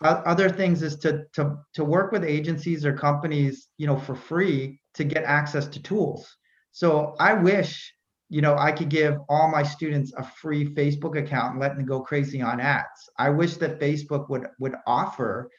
other 0.01 0.49
things 0.49 0.81
is 0.81 0.95
to 0.97 1.25
to 1.33 1.57
to 1.73 1.83
work 1.83 2.11
with 2.11 2.23
agencies 2.23 2.85
or 2.85 2.93
companies, 2.93 3.67
you 3.77 3.85
know, 3.85 3.97
for 3.97 4.15
free 4.15 4.79
to 4.93 5.03
get 5.03 5.23
access 5.25 5.67
to 5.67 5.81
tools. 5.81 6.37
So 6.71 7.15
I 7.19 7.33
wish, 7.33 7.93
you 8.29 8.41
know, 8.41 8.57
I 8.57 8.71
could 8.71 8.89
give 8.89 9.17
all 9.29 9.49
my 9.49 9.63
students 9.63 10.13
a 10.17 10.23
free 10.23 10.73
Facebook 10.73 11.17
account 11.17 11.51
and 11.51 11.59
let 11.59 11.75
them 11.75 11.85
go 11.85 11.99
crazy 11.99 12.41
on 12.41 12.59
ads. 12.59 13.09
I 13.17 13.29
wish 13.29 13.57
that 13.57 13.79
Facebook 13.79 14.29
would 14.29 14.47
would 14.59 14.75
offer 14.87 15.49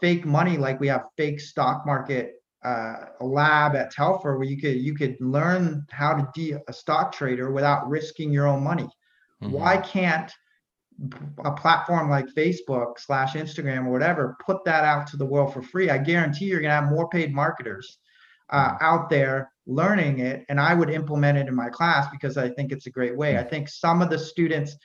fake 0.00 0.24
money 0.24 0.56
like 0.56 0.80
we 0.80 0.88
have 0.88 1.04
fake 1.16 1.40
stock 1.40 1.84
market 1.84 2.34
uh, 2.64 3.06
lab 3.20 3.74
at 3.74 3.90
Telfer 3.90 4.36
where 4.36 4.46
you 4.46 4.60
could 4.60 4.76
you 4.76 4.94
could 4.94 5.16
learn 5.20 5.84
how 5.90 6.14
to 6.14 6.28
be 6.34 6.54
a 6.68 6.72
stock 6.72 7.12
trader 7.12 7.50
without 7.50 7.88
risking 7.88 8.32
your 8.32 8.46
own 8.46 8.62
money. 8.62 8.88
Mm-hmm. 9.42 9.52
Why 9.52 9.78
can't 9.78 10.30
a 11.44 11.52
platform 11.52 12.10
like 12.10 12.26
Facebook 12.34 12.98
slash 12.98 13.32
Instagram 13.32 13.86
or 13.86 13.90
whatever 13.90 14.36
put 14.44 14.62
that 14.66 14.84
out 14.84 15.06
to 15.08 15.16
the 15.16 15.24
world 15.24 15.52
for 15.54 15.62
free? 15.62 15.88
I 15.88 15.98
guarantee 15.98 16.46
you're 16.46 16.60
gonna 16.60 16.74
have 16.74 16.90
more 16.90 17.08
paid 17.08 17.34
marketers 17.34 17.98
uh, 18.50 18.68
mm-hmm. 18.68 18.84
out 18.84 19.08
there 19.08 19.49
learning 19.66 20.20
it, 20.20 20.44
and 20.48 20.60
I 20.60 20.74
would 20.74 20.90
implement 20.90 21.38
it 21.38 21.48
in 21.48 21.54
my 21.54 21.68
class 21.68 22.08
because 22.10 22.36
I 22.36 22.48
think 22.48 22.72
it's 22.72 22.86
a 22.86 22.90
great 22.90 23.16
way. 23.16 23.38
I 23.38 23.44
think 23.44 23.68
some 23.68 24.02
of 24.02 24.10
the 24.10 24.18
students 24.18 24.76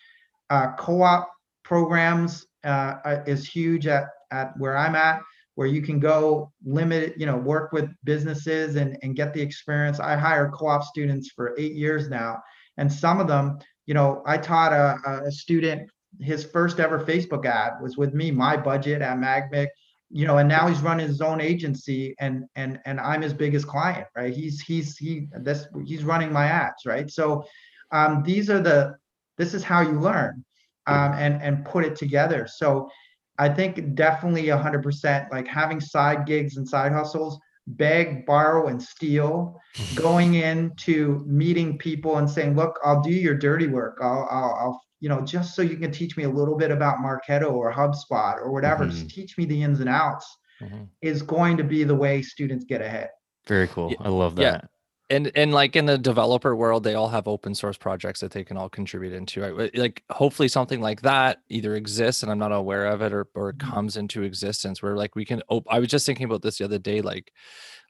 uh, 0.50 0.74
co-op 0.78 1.30
programs 1.64 2.46
uh, 2.64 3.22
is 3.26 3.48
huge 3.48 3.88
at 3.88 4.06
at 4.32 4.58
where 4.58 4.78
I'm 4.78 4.96
at 4.96 5.22
where 5.56 5.68
you 5.68 5.82
can 5.82 6.00
go 6.00 6.52
limit, 6.66 7.16
you 7.18 7.26
know, 7.26 7.38
work 7.38 7.72
with 7.72 7.90
businesses 8.04 8.76
and, 8.76 8.98
and 9.02 9.16
get 9.16 9.34
the 9.34 9.42
experience. 9.42 10.00
I 10.00 10.16
hire 10.16 10.52
co-op 10.54 10.84
students 10.84 11.32
for 11.32 11.56
eight 11.58 11.74
years 11.74 12.10
now. 12.10 12.42
And 12.78 12.92
some 12.92 13.20
of 13.22 13.28
them, 13.28 13.60
you 13.86 13.94
know, 13.94 14.22
I 14.26 14.38
taught 14.38 14.74
a, 14.74 15.24
a 15.26 15.32
student 15.32 15.90
his 16.22 16.46
first 16.46 16.80
ever 16.80 17.00
Facebook 17.00 17.46
ad 17.46 17.74
was 17.82 17.98
with 17.98 18.14
me, 18.14 18.32
my 18.32 18.56
budget 18.56 19.02
at 19.02 19.18
Magmic, 19.18 19.68
you 20.16 20.26
know, 20.26 20.38
and 20.38 20.48
now 20.48 20.66
he's 20.66 20.80
running 20.80 21.06
his 21.10 21.20
own 21.20 21.42
agency 21.42 22.16
and 22.22 22.46
and 22.56 22.80
and 22.86 23.02
I'm 23.02 23.22
his 23.22 23.34
biggest 23.34 23.68
client, 23.68 24.08
right? 24.16 24.34
He's 24.34 24.62
he's 24.62 24.96
he 24.98 25.28
this 25.42 25.68
he's 25.84 26.06
running 26.06 26.32
my 26.32 26.46
ads, 26.46 26.86
right? 26.86 27.12
So 27.12 27.44
um, 27.92 28.24
these 28.24 28.50
are 28.50 28.62
the 28.62 28.96
this 29.38 29.54
is 29.54 29.62
how 29.62 29.82
you 29.82 30.00
learn 30.00 30.46
um, 30.88 31.12
and 31.16 31.42
and 31.42 31.66
put 31.66 31.84
it 31.84 31.98
together. 31.98 32.48
So 32.48 32.90
I 33.38 33.50
think 33.50 33.94
definitely 33.96 34.44
100% 34.46 35.32
like 35.34 35.48
having 35.50 35.82
side 35.82 36.26
gigs 36.26 36.56
and 36.56 36.66
side 36.66 36.94
hustles, 36.94 37.38
beg, 37.68 38.26
borrow, 38.26 38.68
and 38.68 38.82
steal, 38.82 39.60
going 39.96 40.36
into 40.36 41.26
meeting 41.28 41.78
people 41.78 42.20
and 42.20 42.30
saying, 42.30 42.56
look, 42.56 42.80
I'll 42.86 43.02
do 43.02 43.12
your 43.12 43.36
dirty 43.36 43.68
work. 43.68 43.98
I'll, 44.02 44.26
I'll, 44.32 44.58
I'll 44.62 44.82
you 45.06 45.10
know, 45.10 45.22
just 45.22 45.56
so 45.56 45.62
you 45.62 45.78
can 45.78 45.92
teach 45.92 46.18
me 46.18 46.24
a 46.24 46.30
little 46.30 46.58
bit 46.58 46.72
about 46.72 46.98
Marketo 46.98 47.52
or 47.52 47.72
HubSpot 47.72 48.38
or 48.38 48.52
whatever, 48.52 48.86
mm-hmm. 48.86 48.98
just 48.98 49.08
teach 49.08 49.38
me 49.38 49.46
the 49.46 49.62
ins 49.62 49.80
and 49.80 49.88
outs 49.88 50.26
mm-hmm. 50.60 50.86
is 51.04 51.22
going 51.22 51.58
to 51.58 51.64
be 51.64 51.84
the 51.84 51.94
way 51.94 52.24
students 52.24 52.66
get 52.66 52.82
ahead. 52.82 53.10
Very 53.46 53.68
cool. 53.68 53.94
I 54.00 54.10
love 54.10 54.36
that. 54.38 54.42
Yeah 54.42 54.62
and 55.10 55.32
and 55.36 55.54
like 55.54 55.76
in 55.76 55.86
the 55.86 55.98
developer 55.98 56.56
world 56.56 56.84
they 56.84 56.96
all 56.96 57.10
have 57.10 57.28
open 57.28 57.54
source 57.54 57.78
projects 57.78 58.20
that 58.20 58.32
they 58.32 58.44
can 58.44 58.58
all 58.58 58.70
contribute 58.70 59.14
into 59.14 59.42
right 59.42 59.78
like 59.78 60.04
hopefully 60.10 60.48
something 60.48 60.82
like 60.82 61.02
that 61.02 61.42
either 61.50 61.76
exists 61.76 62.24
and 62.24 62.32
i'm 62.32 62.40
not 62.40 62.52
aware 62.52 62.88
of 62.88 63.02
it 63.02 63.14
or 63.14 63.28
or 63.36 63.54
mm-hmm. 63.54 63.72
comes 63.72 63.98
into 63.98 64.24
existence 64.24 64.82
where 64.82 64.96
like 64.96 65.16
we 65.16 65.24
can 65.24 65.42
op- 65.50 65.68
i 65.70 65.80
was 65.80 65.90
just 65.90 66.06
thinking 66.06 66.26
about 66.26 66.42
this 66.42 66.58
the 66.58 66.66
other 66.66 66.80
day 66.80 67.02
like 67.02 67.32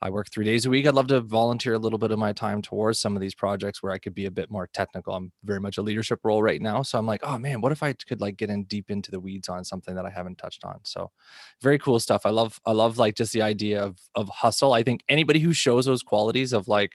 I 0.01 0.09
work 0.09 0.29
three 0.29 0.45
days 0.45 0.65
a 0.65 0.69
week. 0.69 0.85
I'd 0.85 0.93
love 0.93 1.07
to 1.07 1.21
volunteer 1.21 1.73
a 1.73 1.79
little 1.79 1.99
bit 1.99 2.11
of 2.11 2.19
my 2.19 2.33
time 2.33 2.61
towards 2.61 2.99
some 2.99 3.15
of 3.15 3.21
these 3.21 3.35
projects 3.35 3.81
where 3.81 3.91
I 3.91 3.97
could 3.97 4.13
be 4.13 4.25
a 4.25 4.31
bit 4.31 4.51
more 4.51 4.67
technical. 4.73 5.15
I'm 5.15 5.31
very 5.43 5.59
much 5.59 5.77
a 5.77 5.81
leadership 5.81 6.19
role 6.23 6.43
right 6.43 6.61
now. 6.61 6.81
So 6.81 6.99
I'm 6.99 7.05
like, 7.05 7.21
oh 7.23 7.37
man, 7.37 7.61
what 7.61 7.71
if 7.71 7.81
I 7.81 7.93
could 7.93 8.21
like 8.21 8.37
get 8.37 8.49
in 8.49 8.65
deep 8.65 8.91
into 8.91 9.11
the 9.11 9.19
weeds 9.19 9.49
on 9.49 9.63
something 9.63 9.95
that 9.95 10.05
I 10.05 10.09
haven't 10.09 10.37
touched 10.37 10.63
on? 10.63 10.79
So 10.83 11.11
very 11.61 11.79
cool 11.79 11.99
stuff. 11.99 12.25
I 12.25 12.29
love, 12.29 12.59
I 12.65 12.71
love 12.71 12.97
like 12.97 13.15
just 13.15 13.33
the 13.33 13.41
idea 13.41 13.81
of 13.83 13.97
of 14.15 14.29
hustle. 14.29 14.73
I 14.73 14.83
think 14.83 15.03
anybody 15.09 15.39
who 15.39 15.53
shows 15.53 15.85
those 15.85 16.03
qualities 16.03 16.53
of 16.53 16.67
like, 16.67 16.93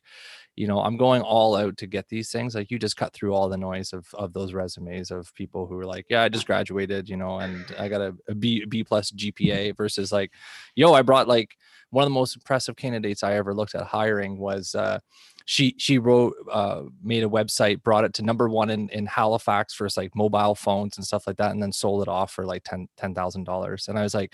you 0.57 0.67
know, 0.67 0.81
I'm 0.81 0.97
going 0.97 1.23
all 1.23 1.57
out 1.57 1.77
to 1.79 1.87
get 1.87 2.09
these 2.09 2.31
things. 2.31 2.55
Like 2.55 2.71
you 2.71 2.79
just 2.79 2.97
cut 2.97 3.13
through 3.13 3.35
all 3.35 3.49
the 3.49 3.57
noise 3.57 3.93
of 3.93 4.07
of 4.15 4.33
those 4.33 4.53
resumes 4.53 5.11
of 5.11 5.33
people 5.35 5.67
who 5.67 5.79
are 5.79 5.87
like, 5.87 6.07
yeah, 6.11 6.23
I 6.23 6.29
just 6.29 6.47
graduated, 6.47 7.09
you 7.09 7.17
know, 7.17 7.39
and 7.39 7.65
I 7.79 7.89
got 7.89 8.01
a, 8.01 8.15
a 8.29 8.35
B 8.35 8.65
B 8.65 8.85
plus 8.85 9.11
GPA 9.11 9.77
versus 9.77 10.13
like, 10.13 10.33
yo, 10.75 10.93
I 10.93 11.03
brought 11.03 11.29
like 11.29 11.57
one 11.91 12.05
of 12.05 12.07
the 12.07 12.15
most 12.15 12.37
impressive 12.37 12.77
candidates 12.77 13.23
I 13.23 13.35
ever 13.35 13.55
looked 13.55 13.75
at 13.75 13.83
hiring 13.83 14.39
was 14.39 14.75
uh, 14.75 15.01
she 15.45 15.75
she 15.79 15.99
wrote 15.99 16.35
uh, 16.51 16.83
made 17.03 17.25
a 17.25 17.29
website, 17.29 17.83
brought 17.83 18.05
it 18.05 18.15
to 18.15 18.23
number 18.23 18.49
one 18.49 18.71
in, 18.71 18.89
in 18.91 19.07
Halifax 19.07 19.75
for 19.75 19.89
like 19.97 20.15
mobile 20.15 20.55
phones 20.55 20.97
and 20.97 21.07
stuff 21.07 21.27
like 21.27 21.37
that, 21.39 21.51
and 21.51 21.63
then 21.63 21.73
sold 21.73 22.03
it 22.03 22.09
off 22.09 22.33
for 22.33 22.47
like 22.47 22.63
ten 22.65 22.89
ten 22.97 23.15
thousand 23.15 23.45
dollars. 23.45 23.89
And 23.89 23.99
I 23.99 24.03
was 24.03 24.15
like, 24.15 24.33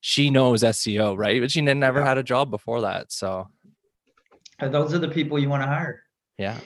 she 0.00 0.30
knows 0.30 0.62
SEO, 0.62 1.16
right? 1.16 1.40
But 1.40 1.50
she 1.50 1.60
never 1.60 2.04
had 2.04 2.18
a 2.18 2.22
job 2.22 2.50
before 2.50 2.80
that. 2.80 3.12
So 3.12 3.48
those 4.58 4.94
are 4.94 4.98
the 4.98 5.08
people 5.08 5.38
you 5.38 5.48
want 5.48 5.62
to 5.62 5.66
hire. 5.66 6.02
Yeah. 6.38 6.58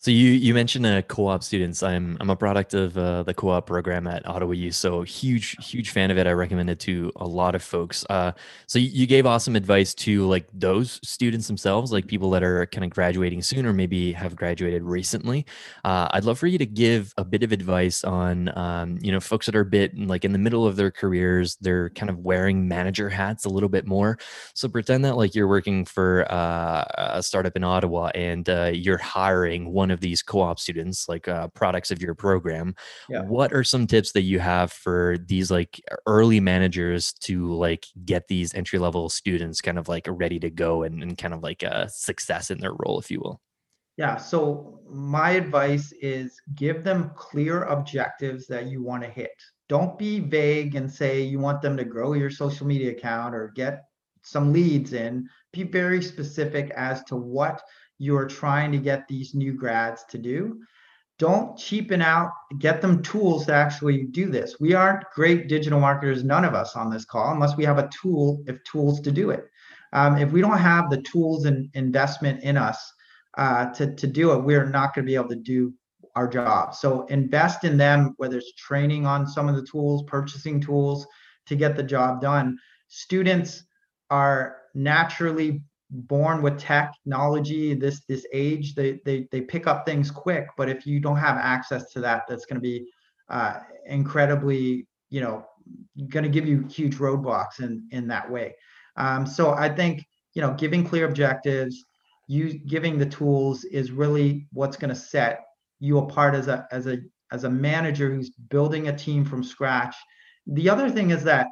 So 0.00 0.12
you 0.12 0.30
you 0.30 0.54
mentioned 0.54 0.86
uh, 0.86 1.02
co-op 1.02 1.42
students. 1.42 1.82
I'm 1.82 2.16
I'm 2.20 2.30
a 2.30 2.36
product 2.36 2.72
of 2.72 2.96
uh, 2.96 3.24
the 3.24 3.34
co-op 3.34 3.66
program 3.66 4.06
at 4.06 4.24
Ottawa 4.28 4.52
U. 4.52 4.70
So 4.70 5.02
huge 5.02 5.56
huge 5.60 5.90
fan 5.90 6.12
of 6.12 6.18
it. 6.18 6.26
I 6.28 6.30
recommend 6.32 6.70
it 6.70 6.78
to 6.80 7.10
a 7.16 7.26
lot 7.26 7.56
of 7.56 7.64
folks. 7.64 8.06
Uh, 8.08 8.30
so 8.68 8.78
you, 8.78 9.08
gave 9.08 9.26
awesome 9.26 9.56
advice 9.56 9.94
to 9.94 10.24
like 10.26 10.46
those 10.52 11.00
students 11.02 11.48
themselves, 11.48 11.90
like 11.90 12.06
people 12.06 12.30
that 12.30 12.44
are 12.44 12.66
kind 12.66 12.84
of 12.84 12.90
graduating 12.90 13.42
soon 13.42 13.66
or 13.66 13.72
maybe 13.72 14.12
have 14.12 14.36
graduated 14.36 14.82
recently. 14.84 15.46
Uh, 15.84 16.06
I'd 16.12 16.24
love 16.24 16.38
for 16.38 16.46
you 16.46 16.58
to 16.58 16.66
give 16.66 17.12
a 17.16 17.24
bit 17.24 17.42
of 17.42 17.50
advice 17.50 18.04
on 18.04 18.56
um, 18.56 18.98
you 19.00 19.10
know 19.10 19.18
folks 19.18 19.46
that 19.46 19.56
are 19.56 19.62
a 19.62 19.64
bit 19.64 19.98
like 19.98 20.24
in 20.24 20.30
the 20.30 20.38
middle 20.38 20.64
of 20.64 20.76
their 20.76 20.92
careers. 20.92 21.56
They're 21.60 21.90
kind 21.90 22.08
of 22.08 22.20
wearing 22.20 22.68
manager 22.68 23.08
hats 23.08 23.46
a 23.46 23.48
little 23.48 23.68
bit 23.68 23.84
more. 23.84 24.16
So 24.54 24.68
pretend 24.68 25.04
that 25.06 25.16
like 25.16 25.34
you're 25.34 25.48
working 25.48 25.84
for 25.84 26.30
uh, 26.30 26.84
a 27.16 27.22
startup 27.22 27.56
in 27.56 27.64
Ottawa 27.64 28.10
and 28.14 28.48
uh, 28.48 28.70
you're 28.72 28.98
hiring 28.98 29.72
one 29.72 29.87
one 29.88 29.94
of 29.94 30.00
these 30.00 30.22
co-op 30.22 30.60
students 30.60 31.08
like 31.08 31.28
uh, 31.28 31.48
products 31.48 31.90
of 31.90 32.02
your 32.02 32.14
program 32.14 32.74
yeah. 33.08 33.22
what 33.22 33.54
are 33.54 33.64
some 33.64 33.86
tips 33.86 34.12
that 34.12 34.20
you 34.20 34.38
have 34.38 34.70
for 34.70 35.16
these 35.24 35.50
like 35.50 35.80
early 36.06 36.40
managers 36.40 37.14
to 37.14 37.54
like 37.54 37.86
get 38.04 38.28
these 38.28 38.52
entry 38.52 38.78
level 38.78 39.08
students 39.08 39.62
kind 39.62 39.78
of 39.78 39.88
like 39.88 40.06
ready 40.06 40.38
to 40.38 40.50
go 40.50 40.82
and, 40.82 41.02
and 41.02 41.16
kind 41.16 41.32
of 41.32 41.42
like 41.42 41.62
a 41.62 41.88
success 41.88 42.50
in 42.50 42.58
their 42.58 42.74
role 42.74 42.98
if 42.98 43.10
you 43.10 43.18
will? 43.18 43.40
Yeah 43.96 44.16
so 44.18 44.80
my 44.90 45.30
advice 45.30 45.90
is 46.02 46.38
give 46.54 46.84
them 46.84 47.10
clear 47.16 47.62
objectives 47.64 48.46
that 48.48 48.66
you 48.66 48.82
want 48.82 49.02
to 49.04 49.08
hit. 49.08 49.32
Don't 49.70 49.98
be 49.98 50.20
vague 50.20 50.74
and 50.74 50.92
say 50.92 51.22
you 51.22 51.38
want 51.38 51.62
them 51.62 51.78
to 51.78 51.84
grow 51.84 52.12
your 52.12 52.30
social 52.30 52.66
media 52.66 52.90
account 52.90 53.34
or 53.34 53.52
get 53.56 53.84
some 54.22 54.52
leads 54.52 54.92
in. 54.92 55.26
Be 55.54 55.62
very 55.62 56.02
specific 56.02 56.70
as 56.76 57.02
to 57.04 57.16
what 57.16 57.62
you're 57.98 58.26
trying 58.26 58.72
to 58.72 58.78
get 58.78 59.06
these 59.08 59.34
new 59.34 59.52
grads 59.52 60.04
to 60.10 60.18
do. 60.18 60.60
Don't 61.18 61.58
cheapen 61.58 62.00
out, 62.00 62.30
get 62.60 62.80
them 62.80 63.02
tools 63.02 63.46
to 63.46 63.52
actually 63.52 64.04
do 64.04 64.30
this. 64.30 64.56
We 64.60 64.74
aren't 64.74 65.04
great 65.14 65.48
digital 65.48 65.80
marketers, 65.80 66.22
none 66.22 66.44
of 66.44 66.54
us 66.54 66.76
on 66.76 66.90
this 66.90 67.04
call, 67.04 67.32
unless 67.32 67.56
we 67.56 67.64
have 67.64 67.78
a 67.78 67.90
tool, 68.00 68.42
if 68.46 68.62
tools 68.62 69.00
to 69.00 69.10
do 69.10 69.30
it. 69.30 69.44
Um, 69.92 70.18
if 70.18 70.30
we 70.30 70.40
don't 70.40 70.58
have 70.58 70.90
the 70.90 71.02
tools 71.02 71.44
and 71.44 71.68
investment 71.74 72.44
in 72.44 72.56
us 72.56 72.92
uh, 73.36 73.66
to, 73.72 73.94
to 73.94 74.06
do 74.06 74.32
it, 74.32 74.44
we're 74.44 74.68
not 74.68 74.94
going 74.94 75.04
to 75.04 75.10
be 75.10 75.16
able 75.16 75.30
to 75.30 75.36
do 75.36 75.74
our 76.14 76.28
job. 76.28 76.74
So 76.74 77.04
invest 77.06 77.64
in 77.64 77.76
them, 77.76 78.14
whether 78.16 78.38
it's 78.38 78.52
training 78.54 79.06
on 79.06 79.26
some 79.26 79.48
of 79.48 79.56
the 79.56 79.66
tools, 79.66 80.04
purchasing 80.06 80.60
tools 80.60 81.06
to 81.46 81.56
get 81.56 81.76
the 81.76 81.82
job 81.82 82.20
done. 82.20 82.58
Students 82.88 83.64
are 84.10 84.56
naturally 84.74 85.62
born 85.90 86.42
with 86.42 86.58
technology 86.58 87.72
this 87.74 88.02
this 88.08 88.26
age 88.32 88.74
they 88.74 89.00
they 89.04 89.26
they 89.32 89.40
pick 89.40 89.66
up 89.66 89.86
things 89.86 90.10
quick. 90.10 90.46
But 90.56 90.68
if 90.68 90.86
you 90.86 91.00
don't 91.00 91.16
have 91.16 91.36
access 91.36 91.90
to 91.92 92.00
that 92.00 92.24
that's 92.28 92.46
going 92.46 92.56
to 92.56 92.60
be 92.60 92.86
uh, 93.28 93.60
incredibly 93.86 94.86
you 95.10 95.20
know 95.20 95.46
going 96.08 96.24
to 96.24 96.30
give 96.30 96.46
you 96.46 96.66
huge 96.68 96.96
roadblocks 96.96 97.60
in 97.60 97.86
in 97.90 98.08
that 98.08 98.30
way. 98.30 98.54
Um, 98.96 99.26
so 99.26 99.52
i 99.52 99.68
think 99.68 100.04
you 100.34 100.42
know 100.42 100.54
giving 100.54 100.84
clear 100.84 101.06
objectives 101.06 101.84
you 102.28 102.58
giving 102.58 102.98
the 102.98 103.06
tools 103.06 103.64
is 103.64 103.90
really 103.90 104.46
what's 104.52 104.76
going 104.76 104.90
to 104.90 105.00
set 105.00 105.40
you 105.80 105.98
apart 105.98 106.34
as 106.34 106.46
a 106.46 106.66
as 106.70 106.86
a 106.86 106.98
as 107.32 107.44
a 107.44 107.50
manager 107.50 108.14
who's 108.14 108.30
building 108.30 108.88
a 108.88 108.96
team 108.96 109.24
from 109.24 109.42
scratch. 109.42 109.94
The 110.46 110.68
other 110.70 110.90
thing 110.90 111.10
is 111.10 111.24
that 111.24 111.48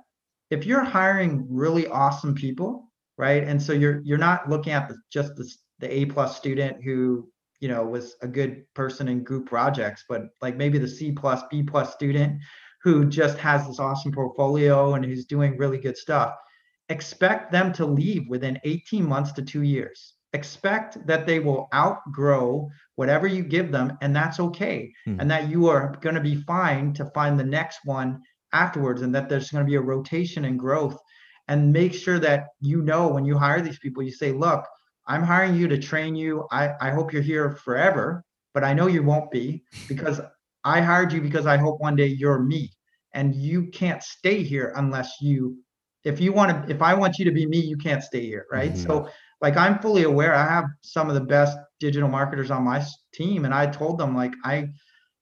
if 0.51 0.65
you're 0.65 0.85
hiring 0.85 1.47
really 1.51 1.87
awesome 1.89 2.35
people 2.35 2.86
right? 3.19 3.45
And 3.45 3.63
so 3.63 3.73
you're 3.73 4.01
you're 4.05 4.19
not 4.19 4.49
looking 4.49 4.73
at 4.73 4.89
the, 4.89 4.97
just 5.11 5.37
the, 5.37 5.51
the 5.79 5.93
A 5.93 6.05
plus 6.07 6.37
student 6.37 6.83
who 6.83 7.29
you 7.61 7.69
know 7.69 7.85
was 7.85 8.17
a 8.23 8.29
good 8.29 8.65
person 8.75 9.09
in 9.09 9.25
group 9.25 9.47
projects, 9.47 10.05
but 10.09 10.23
like 10.43 10.57
maybe 10.57 10.79
the 10.79 10.89
C 10.89 11.13
plus 11.13 11.43
B 11.51 11.63
plus 11.63 11.93
student 11.93 12.41
who 12.83 13.05
just 13.05 13.39
has 13.39 13.67
this 13.67 13.81
awesome 13.81 14.13
portfolio 14.13 14.95
and 14.95 15.05
who's 15.05 15.25
doing 15.25 15.57
really 15.57 15.79
good 15.79 15.97
stuff. 15.97 16.35
Expect 16.89 17.51
them 17.51 17.73
to 17.73 17.85
leave 17.85 18.29
within 18.29 18.61
18 18.63 19.05
months 19.05 19.33
to 19.33 19.43
two 19.43 19.63
years. 19.63 20.15
Expect 20.33 21.05
that 21.07 21.27
they 21.27 21.41
will 21.41 21.67
outgrow 21.75 22.71
whatever 22.95 23.27
you 23.27 23.43
give 23.43 23.73
them, 23.73 23.99
and 24.03 24.15
that's 24.15 24.39
okay. 24.39 24.93
Hmm. 25.05 25.19
And 25.19 25.31
that 25.31 25.49
you 25.49 25.67
are 25.69 25.97
going 26.01 26.15
to 26.15 26.21
be 26.21 26.43
fine 26.43 26.93
to 26.95 27.07
find 27.07 27.39
the 27.39 27.45
next 27.45 27.81
one 27.85 28.23
afterwards, 28.53 29.03
and 29.03 29.15
that 29.15 29.29
there's 29.29 29.51
going 29.51 29.65
to 29.65 29.69
be 29.69 29.77
a 29.77 29.81
rotation 29.81 30.45
and 30.45 30.59
growth 30.59 30.97
and 31.49 31.73
make 31.73 31.95
sure 31.95 32.19
that 32.19 32.49
you 32.61 32.83
know 32.83 33.09
when 33.09 33.25
you 33.25 33.37
hire 33.39 33.61
these 33.61 33.79
people, 33.79 34.03
you 34.03 34.11
say, 34.11 34.33
look, 34.33 34.65
I'm 35.07 35.23
hiring 35.23 35.55
you 35.55 35.69
to 35.69 35.79
train 35.79 36.17
you. 36.17 36.47
I, 36.51 36.73
I 36.81 36.91
hope 36.91 37.13
you're 37.13 37.23
here 37.23 37.57
forever, 37.57 38.25
but 38.55 38.65
I 38.65 38.75
know 38.75 38.89
you 38.89 39.03
won't 39.03 39.31
be 39.31 39.63
because 39.89 40.21
I 40.65 40.81
hired 40.81 41.13
you 41.13 41.21
because 41.21 41.47
I 41.47 41.57
hope 41.57 41.81
one 41.81 41.95
day 41.97 42.07
you're 42.07 42.41
me. 42.41 42.73
And 43.15 43.35
you 43.35 43.69
can't 43.69 44.03
stay 44.03 44.43
here 44.43 44.73
unless 44.77 45.21
you, 45.21 45.57
if 46.05 46.21
you 46.21 46.33
want 46.33 46.67
to, 46.67 46.75
if 46.75 46.83
I 46.83 46.93
want 46.93 47.19
you 47.19 47.25
to 47.25 47.31
be 47.31 47.47
me, 47.47 47.59
you 47.59 47.77
can't 47.77 48.03
stay 48.03 48.27
here. 48.27 48.47
Right. 48.51 48.73
Mm-hmm. 48.73 48.87
So 48.87 49.09
like 49.41 49.57
I'm 49.57 49.79
fully 49.79 50.05
aware 50.05 50.35
I 50.35 50.47
have 50.47 50.65
some 50.81 51.09
of 51.09 51.15
the 51.15 51.21
best 51.21 51.59
digital 51.81 52.09
marketers 52.09 52.51
on 52.51 52.63
my 52.63 52.85
team 53.13 53.45
and 53.45 53.55
I 53.55 53.67
told 53.67 53.99
them 53.99 54.17
like 54.17 54.33
I 54.45 54.69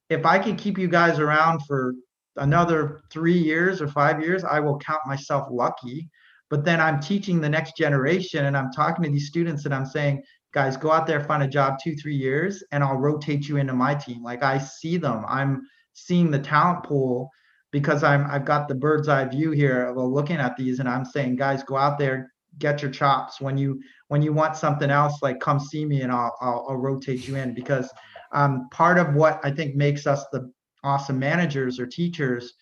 if 0.08 0.24
I 0.24 0.38
could 0.38 0.58
keep 0.58 0.78
you 0.78 0.88
guys 0.88 1.18
around 1.18 1.60
for 1.66 1.94
another 2.36 3.02
3 3.10 3.32
years 3.32 3.80
or 3.80 3.88
5 3.88 4.20
years 4.20 4.44
I 4.44 4.60
will 4.60 4.78
count 4.78 5.00
myself 5.06 5.48
lucky. 5.50 6.08
But 6.50 6.64
then 6.64 6.80
I'm 6.80 7.00
teaching 7.00 7.40
the 7.40 7.48
next 7.48 7.76
generation 7.76 8.44
and 8.46 8.56
I'm 8.56 8.70
talking 8.70 9.04
to 9.04 9.10
these 9.10 9.28
students 9.28 9.64
and 9.64 9.74
I'm 9.74 9.86
saying 9.86 10.22
guys 10.52 10.76
go 10.76 10.92
out 10.92 11.06
there 11.06 11.20
find 11.20 11.42
a 11.42 11.48
job 11.48 11.78
2 11.82 11.96
3 11.96 12.14
years 12.14 12.62
and 12.72 12.84
I'll 12.84 12.96
rotate 12.96 13.48
you 13.48 13.56
into 13.56 13.72
my 13.72 13.94
team. 13.94 14.22
Like 14.22 14.42
I 14.42 14.58
see 14.58 14.96
them. 14.96 15.24
I'm 15.28 15.62
seeing 15.94 16.30
the 16.30 16.38
talent 16.38 16.84
pool 16.84 17.30
because 17.70 18.04
I'm 18.04 18.26
I've 18.30 18.44
got 18.44 18.68
the 18.68 18.74
bird's 18.74 19.08
eye 19.08 19.24
view 19.24 19.50
here 19.50 19.86
of 19.86 19.96
looking 19.96 20.36
at 20.36 20.56
these 20.56 20.78
and 20.80 20.88
I'm 20.88 21.04
saying 21.04 21.36
guys 21.36 21.62
go 21.62 21.76
out 21.76 21.98
there 21.98 22.30
get 22.58 22.82
your 22.82 22.90
chops. 22.90 23.40
When 23.40 23.56
you 23.56 23.80
when 24.08 24.22
you 24.22 24.32
want 24.32 24.56
something 24.56 24.90
else 24.90 25.22
like 25.22 25.40
come 25.40 25.60
see 25.60 25.84
me 25.84 26.02
and 26.02 26.12
I'll 26.12 26.36
I'll, 26.40 26.66
I'll 26.70 26.76
rotate 26.76 27.26
you 27.26 27.36
in. 27.36 27.54
Because 27.54 27.90
um, 28.32 28.68
part 28.70 28.98
of 28.98 29.14
what 29.14 29.40
I 29.44 29.50
think 29.50 29.74
makes 29.74 30.06
us 30.06 30.24
the 30.32 30.52
awesome 30.84 31.18
managers 31.18 31.80
or 31.80 31.86
teachers 31.86 32.54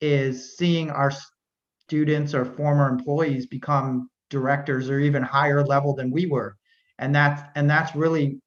is 0.00 0.56
seeing 0.56 0.90
our 0.90 1.12
students 1.82 2.34
or 2.34 2.44
former 2.44 2.88
employees 2.88 3.46
become 3.46 4.08
directors 4.28 4.88
or 4.88 5.00
even 5.00 5.22
higher 5.22 5.64
level 5.64 5.94
than 5.94 6.10
we 6.10 6.26
were. 6.26 6.56
And 6.98 7.14
that's 7.14 7.42
and 7.56 7.68
that's 7.68 7.96
really 7.96 8.40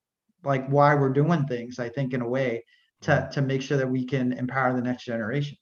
like 0.44 0.68
why 0.68 0.96
we're 0.96 1.10
doing 1.10 1.46
things 1.46 1.80
i 1.80 1.90
think 1.90 2.14
in 2.14 2.22
a 2.22 2.28
way 2.28 2.64
to 3.02 3.30
to 3.34 3.42
make 3.42 3.62
sure 3.62 3.78
that 3.78 3.90
we 3.90 4.06
can 4.06 4.34
empower 4.34 4.74
the 4.76 4.82
next 4.82 5.06
generation 5.06 5.58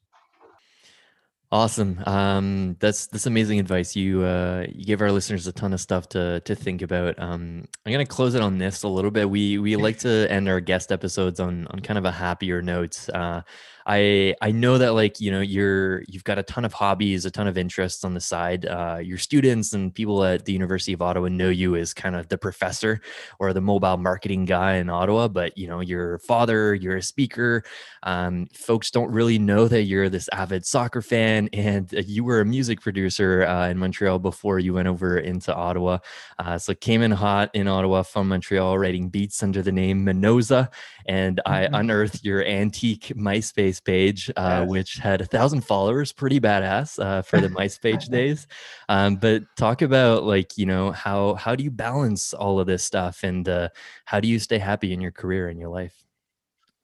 Awesome. 1.53 2.01
Um, 2.05 2.77
that's 2.79 3.07
that's 3.07 3.25
amazing 3.25 3.59
advice. 3.59 3.93
You 3.93 4.23
uh, 4.23 4.65
you 4.69 4.85
gave 4.85 5.01
our 5.01 5.11
listeners 5.11 5.47
a 5.47 5.51
ton 5.51 5.73
of 5.73 5.81
stuff 5.81 6.07
to 6.09 6.39
to 6.45 6.55
think 6.55 6.81
about. 6.81 7.19
Um, 7.19 7.65
I'm 7.85 7.91
gonna 7.91 8.05
close 8.05 8.35
it 8.35 8.41
on 8.41 8.57
this 8.57 8.83
a 8.83 8.87
little 8.87 9.11
bit. 9.11 9.29
We 9.29 9.57
we 9.57 9.75
like 9.87 9.97
to 9.99 10.31
end 10.31 10.47
our 10.47 10.61
guest 10.61 10.93
episodes 10.93 11.41
on 11.41 11.67
on 11.67 11.81
kind 11.81 11.97
of 11.97 12.05
a 12.05 12.11
happier 12.11 12.61
note. 12.61 13.05
Uh, 13.13 13.41
I 13.85 14.35
I 14.41 14.51
know 14.51 14.77
that 14.77 14.93
like 14.93 15.19
you 15.19 15.31
know 15.31 15.41
you're 15.41 16.03
you've 16.07 16.23
got 16.23 16.37
a 16.37 16.43
ton 16.43 16.65
of 16.65 16.73
hobbies, 16.73 17.25
a 17.25 17.31
ton 17.31 17.47
of 17.47 17.57
interests 17.57 18.03
on 18.03 18.13
the 18.13 18.19
side. 18.21 18.65
Uh, 18.65 18.99
your 19.01 19.17
students 19.17 19.73
and 19.73 19.93
people 19.93 20.23
at 20.23 20.45
the 20.45 20.53
University 20.53 20.93
of 20.93 21.01
Ottawa 21.01 21.27
know 21.29 21.49
you 21.49 21.75
as 21.75 21.93
kind 21.93 22.15
of 22.15 22.27
the 22.29 22.37
professor 22.37 23.01
or 23.39 23.53
the 23.53 23.61
mobile 23.61 23.97
marketing 23.97 24.45
guy 24.45 24.75
in 24.75 24.89
Ottawa. 24.89 25.27
But 25.27 25.57
you 25.57 25.67
know, 25.67 25.79
your 25.79 26.19
father, 26.19 26.73
you're 26.75 26.97
a 26.97 27.01
speaker. 27.01 27.63
Um, 28.03 28.47
folks 28.53 28.91
don't 28.91 29.11
really 29.11 29.39
know 29.39 29.67
that 29.67 29.83
you're 29.83 30.09
this 30.09 30.29
avid 30.31 30.65
soccer 30.65 31.01
fan, 31.01 31.40
and 31.49 31.91
you 32.07 32.23
were 32.23 32.41
a 32.41 32.45
music 32.45 32.81
producer 32.81 33.45
uh, 33.45 33.69
in 33.69 33.77
Montreal 33.77 34.19
before 34.19 34.59
you 34.59 34.73
went 34.73 34.87
over 34.87 35.17
into 35.17 35.53
Ottawa. 35.53 35.99
Uh, 36.39 36.57
so 36.57 36.73
came 36.73 37.01
in 37.01 37.11
hot 37.11 37.51
in 37.53 37.67
Ottawa 37.67 38.03
from 38.03 38.29
Montreal, 38.29 38.77
writing 38.77 39.09
beats 39.09 39.43
under 39.43 39.61
the 39.61 39.71
name 39.71 40.03
Minoza, 40.03 40.69
and 41.05 41.37
mm-hmm. 41.45 41.53
I 41.53 41.79
unearthed 41.79 42.23
your 42.23 42.43
antique 42.45 43.13
MySpace 43.15 43.51
MySpace 43.51 43.83
page, 43.83 44.29
uh, 44.35 44.61
yes. 44.61 44.69
which 44.69 44.95
had 44.95 45.21
a 45.21 45.25
thousand 45.25 45.61
followers, 45.61 46.11
pretty 46.11 46.39
badass 46.39 47.03
uh, 47.03 47.21
for 47.21 47.39
the 47.39 47.49
MySpace 47.59 48.09
days. 48.09 48.47
Um, 48.89 49.15
but 49.15 49.43
talk 49.57 49.81
about 49.81 50.23
like 50.23 50.57
you 50.57 50.65
know 50.65 50.91
how 50.91 51.35
how 51.35 51.55
do 51.55 51.63
you 51.63 51.71
balance 51.71 52.33
all 52.33 52.59
of 52.59 52.67
this 52.67 52.83
stuff, 52.83 53.23
and 53.23 53.47
uh, 53.47 53.69
how 54.05 54.19
do 54.19 54.27
you 54.27 54.39
stay 54.39 54.57
happy 54.57 54.93
in 54.93 55.01
your 55.01 55.11
career 55.11 55.49
and 55.49 55.59
your 55.59 55.69
life? 55.69 55.93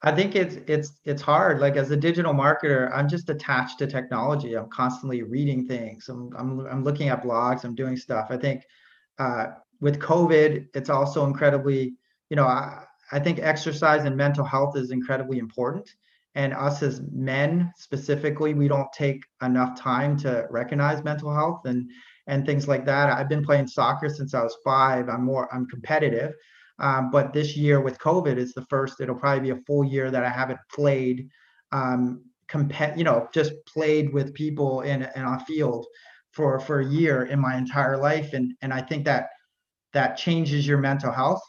I 0.02 0.12
think 0.12 0.36
it's 0.36 0.56
it's 0.66 0.92
it's 1.04 1.22
hard. 1.22 1.60
Like 1.60 1.76
as 1.76 1.90
a 1.90 1.96
digital 1.96 2.32
marketer, 2.32 2.90
I'm 2.94 3.08
just 3.08 3.30
attached 3.30 3.78
to 3.80 3.86
technology. 3.86 4.54
I'm 4.54 4.68
constantly 4.70 5.22
reading 5.22 5.66
things. 5.66 6.08
I'm 6.08 6.32
I'm 6.36 6.60
I'm 6.66 6.84
looking 6.84 7.08
at 7.08 7.22
blogs. 7.22 7.64
I'm 7.64 7.74
doing 7.74 7.96
stuff. 7.96 8.28
I 8.30 8.36
think 8.36 8.62
uh, 9.18 9.46
with 9.80 9.98
COVID, 9.98 10.68
it's 10.74 10.90
also 10.90 11.26
incredibly, 11.26 11.94
you 12.30 12.36
know, 12.36 12.46
I, 12.46 12.84
I 13.10 13.18
think 13.18 13.40
exercise 13.40 14.04
and 14.04 14.16
mental 14.16 14.44
health 14.44 14.76
is 14.76 14.90
incredibly 14.92 15.38
important 15.38 15.88
and 16.34 16.54
us 16.54 16.82
as 16.82 17.00
men 17.12 17.72
specifically 17.76 18.54
we 18.54 18.68
don't 18.68 18.92
take 18.92 19.24
enough 19.42 19.78
time 19.78 20.16
to 20.16 20.46
recognize 20.50 21.02
mental 21.02 21.34
health 21.34 21.62
and 21.64 21.90
and 22.26 22.46
things 22.46 22.68
like 22.68 22.84
that 22.84 23.10
i've 23.10 23.28
been 23.28 23.44
playing 23.44 23.66
soccer 23.66 24.08
since 24.08 24.34
i 24.34 24.42
was 24.42 24.56
five 24.64 25.08
i'm 25.08 25.24
more 25.24 25.52
i'm 25.54 25.66
competitive 25.66 26.32
um, 26.78 27.10
but 27.10 27.32
this 27.32 27.56
year 27.56 27.80
with 27.80 27.98
covid 27.98 28.36
is 28.36 28.52
the 28.52 28.66
first 28.70 29.00
it'll 29.00 29.14
probably 29.14 29.40
be 29.40 29.58
a 29.58 29.62
full 29.66 29.84
year 29.84 30.10
that 30.10 30.24
i 30.24 30.28
haven't 30.28 30.60
played 30.72 31.28
um 31.72 32.22
you 32.96 33.04
know 33.04 33.28
just 33.32 33.52
played 33.66 34.12
with 34.12 34.34
people 34.34 34.80
in, 34.82 35.02
in 35.14 35.22
a 35.22 35.40
field 35.40 35.86
for 36.32 36.60
for 36.60 36.80
a 36.80 36.86
year 36.86 37.24
in 37.24 37.40
my 37.40 37.56
entire 37.56 37.96
life. 37.96 38.32
And 38.32 38.54
and 38.62 38.72
i 38.72 38.80
think 38.80 39.04
that 39.04 39.28
that 39.92 40.16
changes 40.16 40.66
your 40.66 40.78
mental 40.78 41.12
health. 41.12 41.42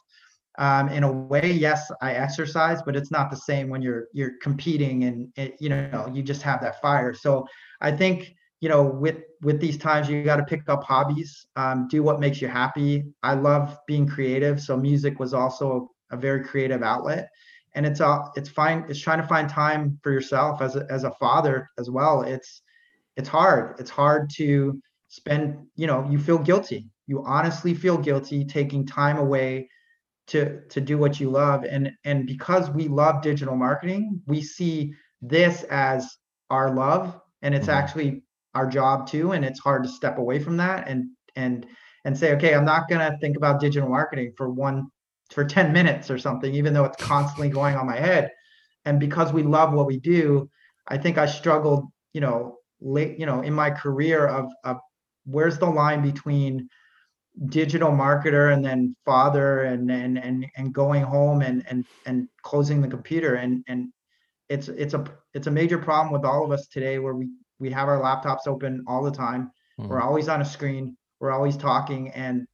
Um, 0.58 0.90
in 0.90 1.04
a 1.04 1.12
way 1.12 1.52
yes 1.52 1.90
i 2.02 2.14
exercise 2.14 2.82
but 2.82 2.96
it's 2.96 3.12
not 3.12 3.30
the 3.30 3.38
same 3.38 3.70
when 3.70 3.82
you're 3.82 4.08
you're 4.12 4.34
competing 4.42 5.06
and 5.06 5.32
it, 5.38 5.56
you 5.62 5.70
know 5.70 6.12
you 6.14 6.22
just 6.22 6.42
have 6.42 6.60
that 6.62 6.82
fire. 6.82 7.14
So 7.14 7.48
i 7.82 7.92
think 7.92 8.34
you 8.60 8.70
know 8.70 8.84
with 8.84 9.18
with 9.42 9.60
these 9.60 9.78
times 9.78 10.10
you 10.10 10.24
got 10.24 10.36
to 10.38 10.44
pick 10.44 10.68
up 10.68 10.84
hobbies 10.84 11.48
um, 11.56 11.88
do 11.88 12.04
what 12.04 12.20
makes 12.20 12.42
you 12.42 12.48
happy. 12.48 13.06
I 13.24 13.34
love 13.36 13.78
being 13.88 14.08
creative 14.08 14.60
so 14.62 14.76
music 14.76 15.20
was 15.20 15.34
also 15.34 15.90
a, 16.12 16.16
a 16.16 16.20
very 16.20 16.44
creative 16.44 16.84
outlet. 16.84 17.30
And 17.76 17.86
it's 17.86 18.02
all 18.02 18.32
it's 18.36 18.50
fine 18.50 18.86
it's 18.90 19.00
trying 19.00 19.22
to 19.22 19.28
find 19.28 19.48
time 19.50 20.00
for 20.04 20.12
yourself 20.12 20.62
as 20.62 20.76
a, 20.76 20.86
as 20.90 21.04
a 21.04 21.12
father 21.12 21.70
as 21.78 21.90
well. 21.90 22.24
It's 22.24 22.62
it's 23.16 23.30
hard. 23.30 23.76
It's 23.80 23.90
hard 23.90 24.30
to 24.38 24.82
spend 25.08 25.58
you 25.76 25.88
know 25.88 26.06
you 26.10 26.20
feel 26.20 26.40
guilty. 26.40 26.90
You 27.08 27.24
honestly 27.26 27.74
feel 27.74 27.98
guilty 27.98 28.44
taking 28.44 28.86
time 28.86 29.18
away 29.18 29.70
to 30.28 30.62
to 30.68 30.82
do 30.82 30.98
what 30.98 31.20
you 31.20 31.30
love. 31.30 31.64
And 31.64 31.92
and 32.04 32.26
because 32.26 32.70
we 32.72 32.88
love 32.88 33.22
digital 33.22 33.56
marketing 33.56 34.22
we 34.26 34.42
see 34.42 34.94
this 35.22 35.64
as 35.64 36.18
our 36.50 36.74
love 36.74 37.22
and 37.42 37.54
it's 37.54 37.68
mm-hmm. 37.68 37.78
actually 37.78 38.24
our 38.56 38.68
job 38.68 39.08
too 39.08 39.32
and 39.32 39.46
it's 39.46 39.60
hard 39.60 39.84
to 39.84 39.90
step 39.90 40.18
away 40.18 40.40
from 40.40 40.58
that 40.58 40.88
and 40.88 41.06
and 41.36 41.66
and 42.06 42.18
say 42.18 42.34
okay 42.34 42.54
i'm 42.56 42.66
not 42.66 42.88
going 42.90 43.00
to 43.00 43.18
think 43.20 43.38
about 43.38 43.60
digital 43.60 43.90
marketing 43.90 44.34
for 44.38 44.50
one 44.50 44.88
for 45.30 45.46
10 45.46 45.72
minutes 45.72 46.10
or 46.10 46.18
something 46.18 46.54
even 46.54 46.74
though 46.74 46.86
it's 46.86 47.04
constantly 47.04 47.50
going 47.50 47.76
on 47.76 47.86
my 47.86 47.98
head. 47.98 48.32
And 48.86 49.00
because 49.00 49.32
we 49.32 49.44
love 49.44 49.74
what 49.74 49.86
we 49.86 50.00
do 50.00 50.50
i 50.88 50.98
think 50.98 51.18
i 51.18 51.26
struggled 51.26 51.86
you 52.14 52.22
know 52.22 52.58
late 52.82 53.20
you 53.20 53.26
know 53.26 53.42
in 53.42 53.54
my 53.54 53.70
career 53.70 54.26
of 54.26 54.50
of 54.64 54.78
where's 55.26 55.60
the 55.60 55.70
line 55.70 56.02
between 56.02 56.68
digital 57.48 57.92
marketer 57.92 58.54
and 58.54 58.64
then 58.66 58.96
father 59.06 59.64
and 59.64 59.90
and 59.90 60.18
and, 60.18 60.46
and 60.58 60.74
going 60.74 61.04
home 61.04 61.42
and 61.42 61.66
and 61.70 61.86
and 62.06 62.28
closing 62.42 62.82
the 62.82 62.88
computer? 62.88 63.36
And 63.36 63.64
and 63.68 63.92
it's 64.50 64.68
it's 64.68 64.94
a 64.94 65.06
it's 65.34 65.48
a 65.48 65.52
major 65.52 65.78
problem 65.78 66.12
with 66.12 66.26
all 66.26 66.44
of 66.44 66.52
us 66.52 66.68
today 66.68 67.00
where 67.00 67.16
we 67.16 67.30
we 67.60 67.70
have 67.72 67.88
our 67.88 68.02
laptops 68.02 68.48
open 68.48 68.84
all 68.88 69.04
the 69.04 69.12
time 69.12 69.52
mm-hmm. 69.80 69.90
we're 69.90 70.02
always 70.02 70.28
on 70.28 70.42
a 70.42 70.46
screen 70.46 70.96
we're 71.20 71.32
always 71.32 71.58
talking 71.58 72.10
and 72.12 72.46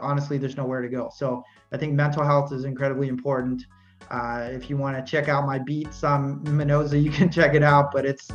honestly 0.00 0.38
there's 0.38 0.56
nowhere 0.56 0.80
to 0.80 0.88
go 0.88 1.10
so 1.14 1.42
i 1.72 1.76
think 1.76 1.92
mental 1.92 2.24
health 2.24 2.52
is 2.52 2.64
incredibly 2.64 3.08
important 3.08 3.62
uh, 4.10 4.48
if 4.50 4.68
you 4.68 4.76
want 4.76 4.96
to 4.96 5.10
check 5.10 5.28
out 5.28 5.46
my 5.46 5.60
beats 5.60 6.02
on 6.02 6.42
Minoza, 6.42 6.98
you 6.98 7.10
can 7.10 7.30
check 7.38 7.54
it 7.54 7.62
out. 7.62 7.92
But 7.92 8.04
it's 8.04 8.28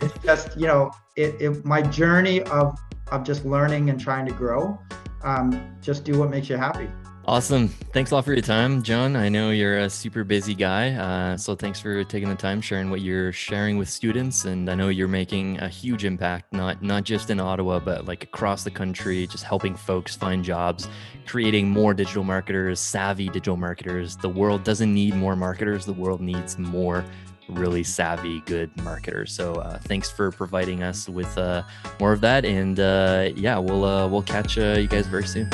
it's 0.00 0.18
just 0.24 0.56
you 0.58 0.66
know 0.66 0.90
it, 1.16 1.40
it 1.40 1.64
my 1.66 1.82
journey 1.82 2.42
of 2.44 2.76
of 3.12 3.22
just 3.22 3.44
learning 3.44 3.90
and 3.90 4.00
trying 4.00 4.26
to 4.26 4.32
grow 4.32 4.78
um, 5.22 5.76
just 5.80 6.04
do 6.04 6.18
what 6.18 6.30
makes 6.30 6.48
you 6.48 6.56
happy. 6.56 6.88
Awesome. 7.24 7.68
Thanks 7.68 8.10
a 8.10 8.16
lot 8.16 8.24
for 8.24 8.32
your 8.32 8.42
time, 8.42 8.82
John. 8.82 9.14
I 9.14 9.28
know 9.28 9.50
you're 9.50 9.78
a 9.78 9.88
super 9.88 10.24
busy 10.24 10.56
guy. 10.56 10.90
Uh, 10.90 11.36
so 11.36 11.54
thanks 11.54 11.80
for 11.80 12.02
taking 12.02 12.28
the 12.28 12.34
time, 12.34 12.60
sharing 12.60 12.90
what 12.90 13.00
you're 13.00 13.30
sharing 13.30 13.78
with 13.78 13.88
students. 13.88 14.44
And 14.44 14.68
I 14.68 14.74
know 14.74 14.88
you're 14.88 15.06
making 15.06 15.60
a 15.60 15.68
huge 15.68 16.04
impact, 16.04 16.52
not 16.52 16.82
not 16.82 17.04
just 17.04 17.30
in 17.30 17.38
Ottawa, 17.38 17.78
but 17.78 18.06
like 18.06 18.24
across 18.24 18.64
the 18.64 18.72
country, 18.72 19.28
just 19.28 19.44
helping 19.44 19.76
folks 19.76 20.16
find 20.16 20.44
jobs, 20.44 20.88
creating 21.24 21.70
more 21.70 21.94
digital 21.94 22.24
marketers, 22.24 22.80
savvy 22.80 23.26
digital 23.26 23.56
marketers. 23.56 24.16
The 24.16 24.28
world 24.28 24.64
doesn't 24.64 24.92
need 24.92 25.14
more 25.14 25.36
marketers. 25.36 25.86
The 25.86 25.92
world 25.92 26.20
needs 26.20 26.58
more 26.58 27.04
really 27.48 27.84
savvy, 27.84 28.40
good 28.46 28.76
marketers. 28.82 29.32
So 29.32 29.54
uh, 29.54 29.78
thanks 29.78 30.10
for 30.10 30.32
providing 30.32 30.82
us 30.82 31.08
with 31.08 31.38
uh, 31.38 31.62
more 32.00 32.12
of 32.12 32.20
that. 32.22 32.44
And 32.44 32.80
uh, 32.80 33.30
yeah, 33.36 33.58
we'll 33.58 33.84
uh, 33.84 34.08
we'll 34.08 34.22
catch 34.22 34.58
uh, 34.58 34.76
you 34.76 34.88
guys 34.88 35.06
very 35.06 35.26
soon. 35.26 35.48